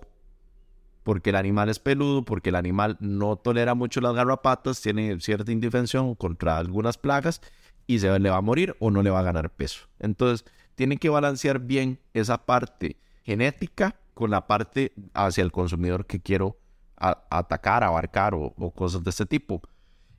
Porque 1.05 1.31
el 1.31 1.37
animal 1.37 1.71
es 1.71 1.79
peludo, 1.79 2.23
porque 2.27 2.51
el 2.51 2.57
animal 2.57 2.99
no 3.01 3.37
tolera 3.37 3.75
mucho 3.75 4.03
las 4.03 4.15
garrapatas, 4.15 4.83
tiene 4.83 5.19
cierta 5.21 5.51
indefensión 5.51 6.15
contra 6.15 6.59
algunas 6.59 6.99
plagas 6.99 7.41
y 7.87 8.01
se 8.01 8.19
le 8.19 8.29
va 8.29 8.37
a 8.37 8.43
morir 8.43 8.77
o 8.79 8.91
no 8.91 9.03
le 9.03 9.09
va 9.09 9.21
a 9.21 9.23
ganar 9.23 9.49
peso. 9.49 9.89
Entonces, 10.01 10.45
tiene 10.75 10.99
que 10.99 11.09
balancear 11.09 11.61
bien 11.61 11.99
esa 12.13 12.45
parte 12.45 12.99
genética 13.23 13.97
con 14.13 14.31
la 14.31 14.47
parte 14.47 14.93
hacia 15.15 15.43
el 15.43 15.51
consumidor 15.51 16.05
que 16.05 16.21
quiero 16.21 16.59
atacar, 17.31 17.85
abarcar 17.85 18.35
o 18.35 18.71
cosas 18.71 19.03
de 19.05 19.11
este 19.11 19.27
tipo. 19.27 19.63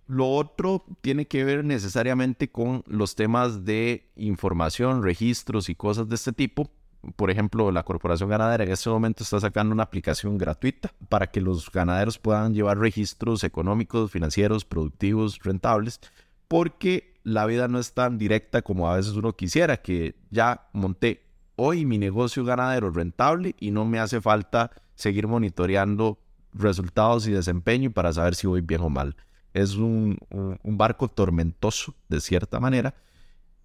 Lo 0.08 0.30
otro 0.30 0.86
tiene 1.02 1.26
que 1.28 1.44
ver 1.44 1.66
necesariamente 1.66 2.52
con 2.52 2.84
los 2.86 3.16
temas 3.16 3.66
de 3.66 4.12
información, 4.16 5.02
registros 5.02 5.68
y 5.70 5.76
cosas 5.76 6.08
de 6.08 6.16
este 6.16 6.32
tipo. 6.32 6.70
Por 7.16 7.32
ejemplo, 7.32 7.72
la 7.72 7.84
Corporación 7.84 8.30
Ganadera 8.30 8.64
en 8.64 8.72
este 8.72 8.90
momento 8.90 9.24
está 9.24 9.40
sacando 9.40 9.74
una 9.74 9.84
aplicación 9.84 10.38
gratuita 10.38 10.92
para 11.10 11.28
que 11.28 11.42
los 11.42 11.72
ganaderos 11.72 12.20
puedan 12.20 12.54
llevar 12.54 12.78
registros 12.78 13.44
económicos, 13.44 14.12
financieros, 14.12 14.64
productivos, 14.64 15.40
rentables, 15.44 16.00
porque 16.48 17.16
la 17.24 17.48
vida 17.48 17.68
no 17.68 17.80
es 17.80 17.94
tan 17.94 18.20
directa 18.20 18.62
como 18.62 18.90
a 18.90 18.98
veces 18.98 19.14
uno 19.14 19.34
quisiera, 19.34 19.78
que 19.78 20.16
ya 20.30 20.68
monté 20.74 21.24
hoy 21.56 21.86
mi 21.86 21.98
negocio 21.98 22.44
ganadero 22.44 22.92
rentable 22.92 23.56
y 23.60 23.72
no 23.72 23.86
me 23.86 24.00
hace 24.00 24.22
falta 24.22 24.72
seguir 24.94 25.28
monitoreando 25.28 26.20
resultados 26.56 27.28
y 27.28 27.32
desempeño 27.32 27.92
para 27.92 28.14
saber 28.14 28.36
si 28.36 28.48
voy 28.48 28.62
bien 28.62 28.82
o 28.82 28.90
mal. 28.90 29.16
Es 29.54 29.76
un, 29.76 30.18
barco 30.64 31.08
tormentoso, 31.08 31.96
de 32.10 32.20
cierta 32.20 32.60
manera, 32.60 32.96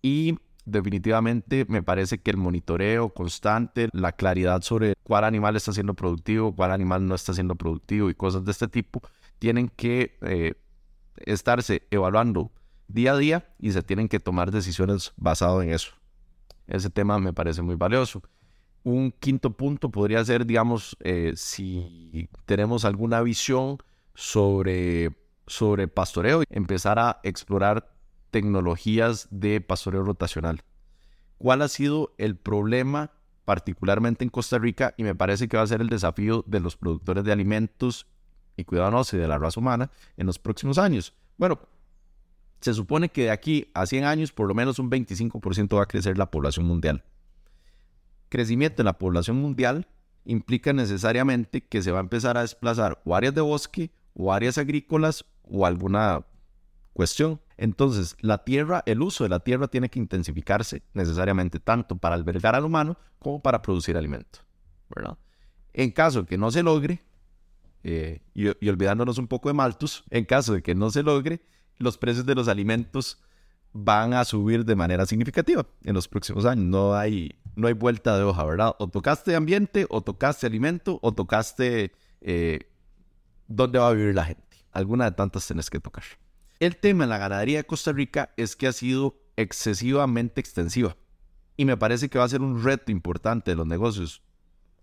y 0.03 0.38
definitivamente 0.64 1.66
me 1.68 1.82
parece 1.82 2.18
que 2.18 2.30
el 2.30 2.36
monitoreo 2.36 3.09
constante, 3.09 3.88
la 3.93 4.12
claridad 4.12 4.62
sobre 4.62 4.95
cuál 5.03 5.24
animal 5.24 5.57
está 5.57 5.72
siendo 5.72 5.95
productivo, 5.95 6.55
cuál 6.55 6.70
animal 6.70 7.07
no 7.07 7.14
está 7.14 7.34
siendo 7.34 7.57
productivo 7.57 8.09
y 8.09 8.14
cosas 8.14 8.45
de 8.45 8.53
este 8.53 8.68
tipo, 8.68 9.03
tienen 9.38 9.68
que 9.68 10.16
eh, 10.22 10.55
estarse 11.16 11.82
evaluando 11.91 12.53
día 12.86 13.12
a 13.12 13.16
día 13.16 13.49
y 13.59 13.72
se 13.72 13.82
tienen 13.82 14.09
que 14.09 14.20
tomar 14.20 14.51
decisiones 14.51 15.12
basado 15.16 15.62
en 15.62 15.70
eso. 15.70 15.93
Ese 16.66 16.88
tema 16.88 17.18
me 17.18 17.32
parece 17.32 17.62
muy 17.62 17.74
valioso. 17.74 18.22
Un 18.83 19.12
quinto 19.12 19.51
punto 19.51 19.91
podría 19.91 20.24
ser, 20.24 20.47
digamos, 20.47 20.97
eh, 21.01 21.33
si 21.37 22.28
tenemos 22.47 22.85
alguna 22.85 23.20
visión 23.20 23.78
sobre, 24.14 25.16
sobre 25.47 25.89
pastoreo, 25.89 26.43
empezar 26.49 26.99
a 26.99 27.20
explorar 27.22 27.93
tecnologías 28.31 29.28
de 29.31 29.61
pastoreo 29.61 30.03
rotacional. 30.03 30.62
¿Cuál 31.39 31.62
ha 31.62 31.68
sido 31.68 32.14
el 32.18 32.37
problema 32.37 33.12
particularmente 33.45 34.24
en 34.24 34.31
Costa 34.31 34.59
Rica? 34.59 34.95
Y 34.97 35.05
me 35.05 35.14
parece 35.14 35.49
que 35.49 35.57
va 35.57 35.62
a 35.62 35.66
ser 35.66 35.81
el 35.81 35.89
desafío 35.89 36.45
de 36.47 36.61
los 36.61 36.76
productores 36.76 37.24
de 37.24 37.33
alimentos 37.33 38.07
y 38.57 38.64
cuidados 38.64 39.12
y 39.12 39.16
de 39.16 39.28
la 39.28 39.39
raza 39.39 39.61
humana 39.61 39.91
en 40.16 40.26
los 40.26 40.39
próximos 40.39 40.78
años. 40.78 41.14
Bueno, 41.37 41.59
se 42.61 42.74
supone 42.74 43.09
que 43.09 43.24
de 43.24 43.31
aquí 43.31 43.70
a 43.74 43.87
100 43.87 44.05
años 44.05 44.33
por 44.33 44.47
lo 44.47 44.55
menos 44.55 44.78
un 44.78 44.91
25% 44.91 45.76
va 45.76 45.83
a 45.83 45.87
crecer 45.87 46.18
la 46.18 46.31
población 46.31 46.66
mundial. 46.66 47.05
Crecimiento 48.31 48.81
en 48.81 48.87
la 48.87 48.97
población 48.97 49.37
mundial 49.37 49.89
implica 50.24 50.72
necesariamente 50.72 51.62
que 51.62 51.83
se 51.83 51.91
va 51.91 51.99
a 51.99 52.03
empezar 52.03 52.39
a 52.39 52.43
desplazar 52.43 53.03
o 53.05 53.16
áreas 53.16 53.35
de 53.35 53.41
bosque 53.41 53.91
o 54.14 54.33
áreas 54.33 54.57
agrícolas 54.57 55.24
o 55.43 55.66
alguna 55.66 56.24
cuestión. 56.93 57.41
Entonces, 57.57 58.16
la 58.20 58.45
tierra, 58.45 58.85
el 58.87 59.03
uso 59.03 59.24
de 59.24 59.31
la 59.31 59.41
tierra 59.41 59.66
tiene 59.66 59.89
que 59.89 59.99
intensificarse 59.99 60.83
necesariamente 60.95 61.59
tanto 61.59 61.99
para 61.99 62.14
albergar 62.14 62.55
al 62.55 62.64
humano 62.64 62.97
como 63.18 63.43
para 63.43 63.62
producir 63.62 63.97
alimento. 63.97 64.39
En 65.72 65.91
caso 65.91 66.22
de 66.22 66.28
que 66.28 66.39
no 66.39 66.53
se 66.53 66.62
logre, 66.62 67.03
eh, 67.83 68.22
y, 68.33 68.47
y 68.64 68.68
olvidándonos 68.68 69.18
un 69.18 69.26
poco 69.26 69.49
de 69.49 69.55
Malthus, 69.55 70.05
en 70.11 70.24
caso 70.24 70.55
de 70.55 70.62
que 70.62 70.76
no 70.76 70.91
se 70.91 71.03
logre, 71.03 71.43
los 71.78 71.99
precios 71.99 72.26
de 72.26 72.37
los 72.37 72.47
alimentos 72.47 73.20
van 73.73 74.14
a 74.14 74.25
subir 74.25 74.64
de 74.64 74.75
manera 74.75 75.07
significativa 75.07 75.66
en 75.85 75.95
los 75.95 76.09
próximos 76.09 76.45
años. 76.45 76.66
No 76.66 76.95
hay, 76.95 77.39
no 77.55 77.68
hay 77.68 77.75
vuelta 77.75 78.16
de 78.16 78.25
hoja, 78.25 78.45
¿verdad? 78.45 78.75
O 78.79 78.89
tocaste 78.89 79.35
ambiente, 79.37 79.87
o 79.89 80.03
tocaste 80.03 80.47
alimento, 80.47 80.99
o 81.03 81.12
tocaste 81.12 81.93
eh, 82.21 82.61
dónde 83.47 83.79
va 83.79 83.89
a 83.89 83.93
vivir 83.93 84.14
la 84.14 84.25
gente. 84.25 84.64
Alguna 84.73 85.07
de 85.07 85.12
tantas 85.12 85.47
tenés 85.47 85.71
que 85.71 85.81
tocar. 85.81 86.05
El 86.59 86.77
tema 86.77 87.05
en 87.05 87.11
la 87.11 87.18
ganadería 87.18 87.59
de 87.59 87.64
Costa 87.64 87.93
Rica 87.93 88.31
es 88.37 88.57
que 88.57 88.66
ha 88.66 88.73
sido 88.73 89.16
excesivamente 89.37 90.41
extensiva. 90.41 90.97
Y 91.57 91.64
me 91.64 91.77
parece 91.77 92.09
que 92.09 92.18
va 92.18 92.25
a 92.25 92.29
ser 92.29 92.43
un 92.43 92.62
reto 92.62 92.93
importante 92.93 93.51
de 93.51 93.57
los 93.57 93.66
negocios 93.66 94.23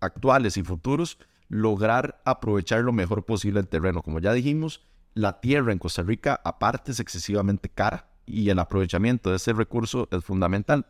actuales 0.00 0.56
y 0.56 0.62
futuros 0.62 1.18
lograr 1.48 2.20
aprovechar 2.24 2.82
lo 2.82 2.92
mejor 2.92 3.24
posible 3.24 3.60
el 3.60 3.68
terreno. 3.68 4.02
Como 4.02 4.20
ya 4.20 4.32
dijimos, 4.32 4.82
la 5.14 5.40
tierra 5.40 5.72
en 5.72 5.78
Costa 5.78 6.02
Rica 6.02 6.40
aparte 6.44 6.92
es 6.92 7.00
excesivamente 7.00 7.68
cara 7.68 8.08
y 8.28 8.50
el 8.50 8.58
aprovechamiento 8.58 9.30
de 9.30 9.36
ese 9.36 9.52
recurso 9.52 10.08
es 10.10 10.24
fundamental. 10.24 10.86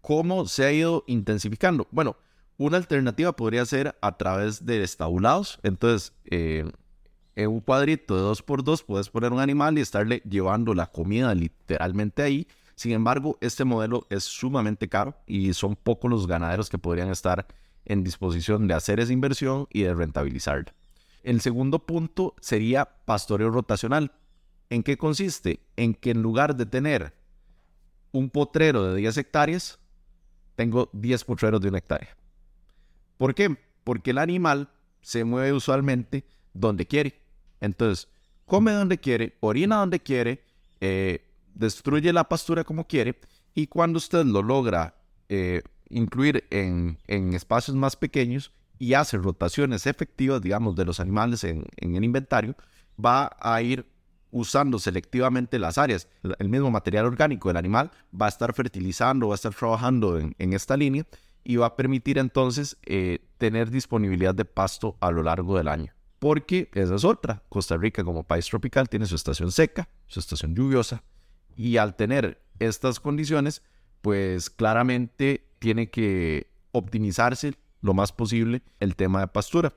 ¿Cómo 0.00 0.46
se 0.46 0.64
ha 0.64 0.72
ido 0.72 1.04
intensificando? 1.06 1.86
Bueno, 1.90 2.16
una 2.56 2.76
alternativa 2.76 3.32
podría 3.32 3.64
ser 3.66 3.96
a 4.00 4.16
través 4.16 4.64
de 4.64 4.82
estabulados. 4.82 5.58
Entonces, 5.62 6.12
eh, 6.30 6.70
en 7.36 7.48
un 7.48 7.60
cuadrito 7.60 8.16
de 8.16 8.22
2x2 8.22 8.84
puedes 8.84 9.10
poner 9.10 9.32
un 9.32 9.40
animal 9.40 9.78
y 9.78 9.80
estarle 9.80 10.22
llevando 10.28 10.74
la 10.74 10.86
comida 10.86 11.34
literalmente 11.34 12.22
ahí. 12.22 12.48
Sin 12.74 12.92
embargo, 12.92 13.38
este 13.40 13.64
modelo 13.64 14.06
es 14.10 14.24
sumamente 14.24 14.88
caro 14.88 15.16
y 15.26 15.52
son 15.52 15.76
pocos 15.76 16.10
los 16.10 16.26
ganaderos 16.26 16.68
que 16.68 16.78
podrían 16.78 17.10
estar 17.10 17.46
en 17.84 18.04
disposición 18.04 18.66
de 18.66 18.74
hacer 18.74 19.00
esa 19.00 19.12
inversión 19.12 19.66
y 19.70 19.82
de 19.82 19.94
rentabilizarla. 19.94 20.72
El 21.22 21.40
segundo 21.40 21.80
punto 21.80 22.34
sería 22.40 22.84
pastoreo 23.04 23.50
rotacional. 23.50 24.12
¿En 24.70 24.82
qué 24.82 24.96
consiste? 24.96 25.60
En 25.76 25.94
que 25.94 26.10
en 26.10 26.22
lugar 26.22 26.56
de 26.56 26.66
tener 26.66 27.14
un 28.12 28.30
potrero 28.30 28.84
de 28.84 28.96
10 28.96 29.16
hectáreas, 29.18 29.78
tengo 30.56 30.90
10 30.92 31.24
potreros 31.24 31.60
de 31.60 31.68
una 31.68 31.78
hectárea. 31.78 32.16
¿Por 33.16 33.34
qué? 33.34 33.56
Porque 33.84 34.10
el 34.10 34.18
animal 34.18 34.70
se 35.00 35.24
mueve 35.24 35.52
usualmente 35.52 36.24
donde 36.52 36.86
quiere. 36.86 37.20
Entonces, 37.60 38.08
come 38.44 38.72
donde 38.72 38.98
quiere, 38.98 39.36
orina 39.40 39.76
donde 39.76 40.00
quiere, 40.00 40.42
eh, 40.80 41.24
destruye 41.54 42.12
la 42.12 42.28
pastura 42.28 42.64
como 42.64 42.86
quiere, 42.86 43.18
y 43.54 43.66
cuando 43.66 43.98
usted 43.98 44.24
lo 44.24 44.42
logra 44.42 44.94
eh, 45.28 45.62
incluir 45.88 46.46
en, 46.50 46.98
en 47.06 47.34
espacios 47.34 47.76
más 47.76 47.96
pequeños, 47.96 48.52
y 48.78 48.94
hace 48.94 49.18
rotaciones 49.18 49.86
efectivas, 49.86 50.40
digamos, 50.40 50.76
de 50.76 50.84
los 50.84 51.00
animales 51.00 51.44
en, 51.44 51.66
el 51.76 52.04
inventario, 52.04 52.54
va 53.04 53.36
a 53.40 53.60
ir 53.60 53.86
usando 54.30 54.78
selectivamente 54.78 55.58
las 55.58 55.78
áreas. 55.78 56.08
El 56.38 56.48
mismo 56.48 56.70
material 56.70 57.06
orgánico 57.06 57.48
del 57.48 57.56
animal 57.56 57.90
va 58.18 58.26
a 58.26 58.28
estar 58.28 58.52
fertilizando, 58.54 59.28
va 59.28 59.34
a 59.34 59.36
estar 59.36 59.54
trabajando 59.54 60.18
en, 60.18 60.52
esta 60.52 60.76
línea 60.76 61.06
y 61.44 61.56
va 61.56 61.66
a 61.66 61.76
permitir 61.76 62.18
entonces 62.18 62.76
eh, 62.84 63.20
tener 63.38 63.70
disponibilidad 63.70 64.34
de 64.34 64.44
pasto 64.44 64.96
a 65.00 65.10
lo 65.10 65.22
largo 65.22 65.56
del 65.56 65.68
año. 65.68 65.92
Porque 66.18 66.68
esa 66.74 66.96
es 66.96 67.04
otra. 67.04 67.42
Costa 67.48 67.76
Rica 67.76 68.04
como 68.04 68.24
país 68.24 68.46
tropical 68.46 68.88
tiene 68.88 69.06
su 69.06 69.14
estación 69.14 69.52
seca, 69.52 69.88
su 70.06 70.20
estación 70.20 70.54
lluviosa 70.54 71.02
y 71.56 71.76
al 71.76 71.96
tener 71.96 72.42
estas 72.58 73.00
condiciones, 73.00 73.62
pues 74.00 74.50
claramente 74.50 75.48
tiene 75.58 75.90
que 75.90 76.50
optimizarse 76.72 77.54
lo 77.80 77.94
más 77.94 78.12
posible 78.12 78.62
el 78.80 78.96
tema 78.96 79.20
de 79.20 79.28
pastura. 79.28 79.74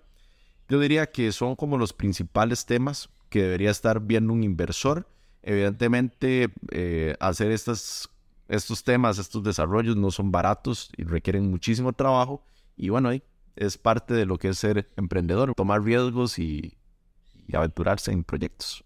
Yo 0.69 0.79
diría 0.79 1.11
que 1.11 1.31
son 1.31 1.55
como 1.55 1.77
los 1.77 1.93
principales 1.93 2.65
temas 2.65 3.09
que 3.31 3.41
debería 3.41 3.71
estar 3.71 3.99
viendo 3.99 4.33
un 4.33 4.43
inversor. 4.43 5.07
Evidentemente, 5.41 6.49
eh, 6.69 7.15
hacer 7.19 7.51
estas, 7.51 8.09
estos 8.47 8.83
temas, 8.83 9.17
estos 9.17 9.41
desarrollos 9.41 9.95
no 9.95 10.11
son 10.11 10.31
baratos 10.31 10.91
y 10.97 11.03
requieren 11.03 11.49
muchísimo 11.49 11.93
trabajo. 11.93 12.43
Y 12.77 12.89
bueno, 12.89 13.09
ahí 13.09 13.23
es 13.55 13.79
parte 13.79 14.13
de 14.13 14.27
lo 14.27 14.37
que 14.37 14.49
es 14.49 14.59
ser 14.59 14.91
emprendedor, 14.97 15.55
tomar 15.55 15.83
riesgos 15.83 16.37
y, 16.37 16.77
y 17.47 17.55
aventurarse 17.55 18.11
en 18.11 18.23
proyectos. 18.23 18.83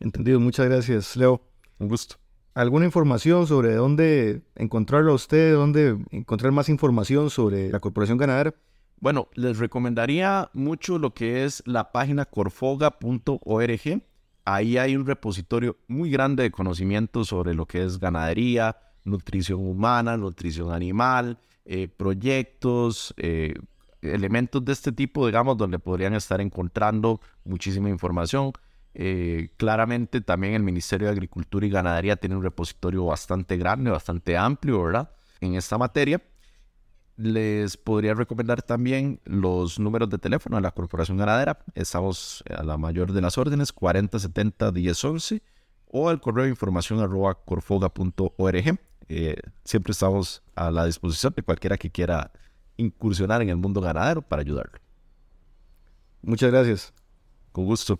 Entendido, 0.00 0.38
muchas 0.40 0.66
gracias, 0.66 1.16
Leo. 1.16 1.40
Un 1.78 1.88
gusto 1.88 2.16
alguna 2.56 2.86
información 2.86 3.46
sobre 3.46 3.74
dónde 3.74 4.40
encontrarlo 4.54 5.12
a 5.12 5.14
usted, 5.14 5.52
dónde 5.52 5.98
encontrar 6.10 6.52
más 6.52 6.70
información 6.70 7.28
sobre 7.28 7.70
la 7.70 7.80
Corporación 7.80 8.16
Ganadera? 8.16 8.54
Bueno, 8.98 9.28
les 9.34 9.58
recomendaría 9.58 10.50
mucho 10.54 10.98
lo 10.98 11.12
que 11.12 11.44
es 11.44 11.62
la 11.66 11.92
página 11.92 12.24
corfoga.org. 12.24 14.02
Ahí 14.44 14.78
hay 14.78 14.96
un 14.96 15.06
repositorio 15.06 15.76
muy 15.86 16.10
grande 16.10 16.44
de 16.44 16.50
conocimientos 16.50 17.28
sobre 17.28 17.54
lo 17.54 17.66
que 17.66 17.84
es 17.84 17.98
ganadería, 17.98 18.76
nutrición 19.04 19.60
humana, 19.60 20.16
nutrición 20.16 20.72
animal, 20.72 21.38
eh, 21.64 21.88
proyectos, 21.88 23.12
eh, 23.18 23.54
elementos 24.00 24.64
de 24.64 24.72
este 24.72 24.92
tipo, 24.92 25.26
digamos, 25.26 25.56
donde 25.56 25.78
podrían 25.78 26.14
estar 26.14 26.40
encontrando 26.40 27.20
muchísima 27.44 27.90
información. 27.90 28.52
Eh, 28.94 29.50
claramente 29.58 30.22
también 30.22 30.54
el 30.54 30.62
Ministerio 30.62 31.08
de 31.08 31.12
Agricultura 31.12 31.66
y 31.66 31.70
Ganadería 31.70 32.16
tiene 32.16 32.36
un 32.36 32.42
repositorio 32.42 33.04
bastante 33.04 33.58
grande, 33.58 33.90
bastante 33.90 34.38
amplio, 34.38 34.82
¿verdad? 34.82 35.10
En 35.40 35.54
esta 35.54 35.76
materia. 35.76 36.22
Les 37.16 37.78
podría 37.78 38.14
recomendar 38.14 38.62
también 38.62 39.20
los 39.24 39.78
números 39.78 40.10
de 40.10 40.18
teléfono 40.18 40.56
de 40.56 40.62
la 40.62 40.72
Corporación 40.72 41.16
Ganadera. 41.16 41.58
Estamos 41.74 42.44
a 42.54 42.62
la 42.62 42.76
mayor 42.76 43.12
de 43.12 43.22
las 43.22 43.38
órdenes, 43.38 43.72
4070 43.72 44.70
1011 44.72 45.42
o 45.88 46.10
el 46.10 46.20
correo 46.20 46.46
información 46.46 47.00
arroba 47.00 47.34
corfoga.org. 47.34 48.78
Eh, 49.08 49.36
siempre 49.64 49.92
estamos 49.92 50.42
a 50.54 50.70
la 50.70 50.84
disposición 50.84 51.32
de 51.34 51.42
cualquiera 51.42 51.78
que 51.78 51.90
quiera 51.90 52.32
incursionar 52.76 53.40
en 53.40 53.48
el 53.48 53.56
mundo 53.56 53.80
ganadero 53.80 54.20
para 54.20 54.42
ayudarlo. 54.42 54.78
Muchas 56.22 56.50
gracias. 56.50 56.92
Con 57.52 57.64
gusto. 57.64 57.98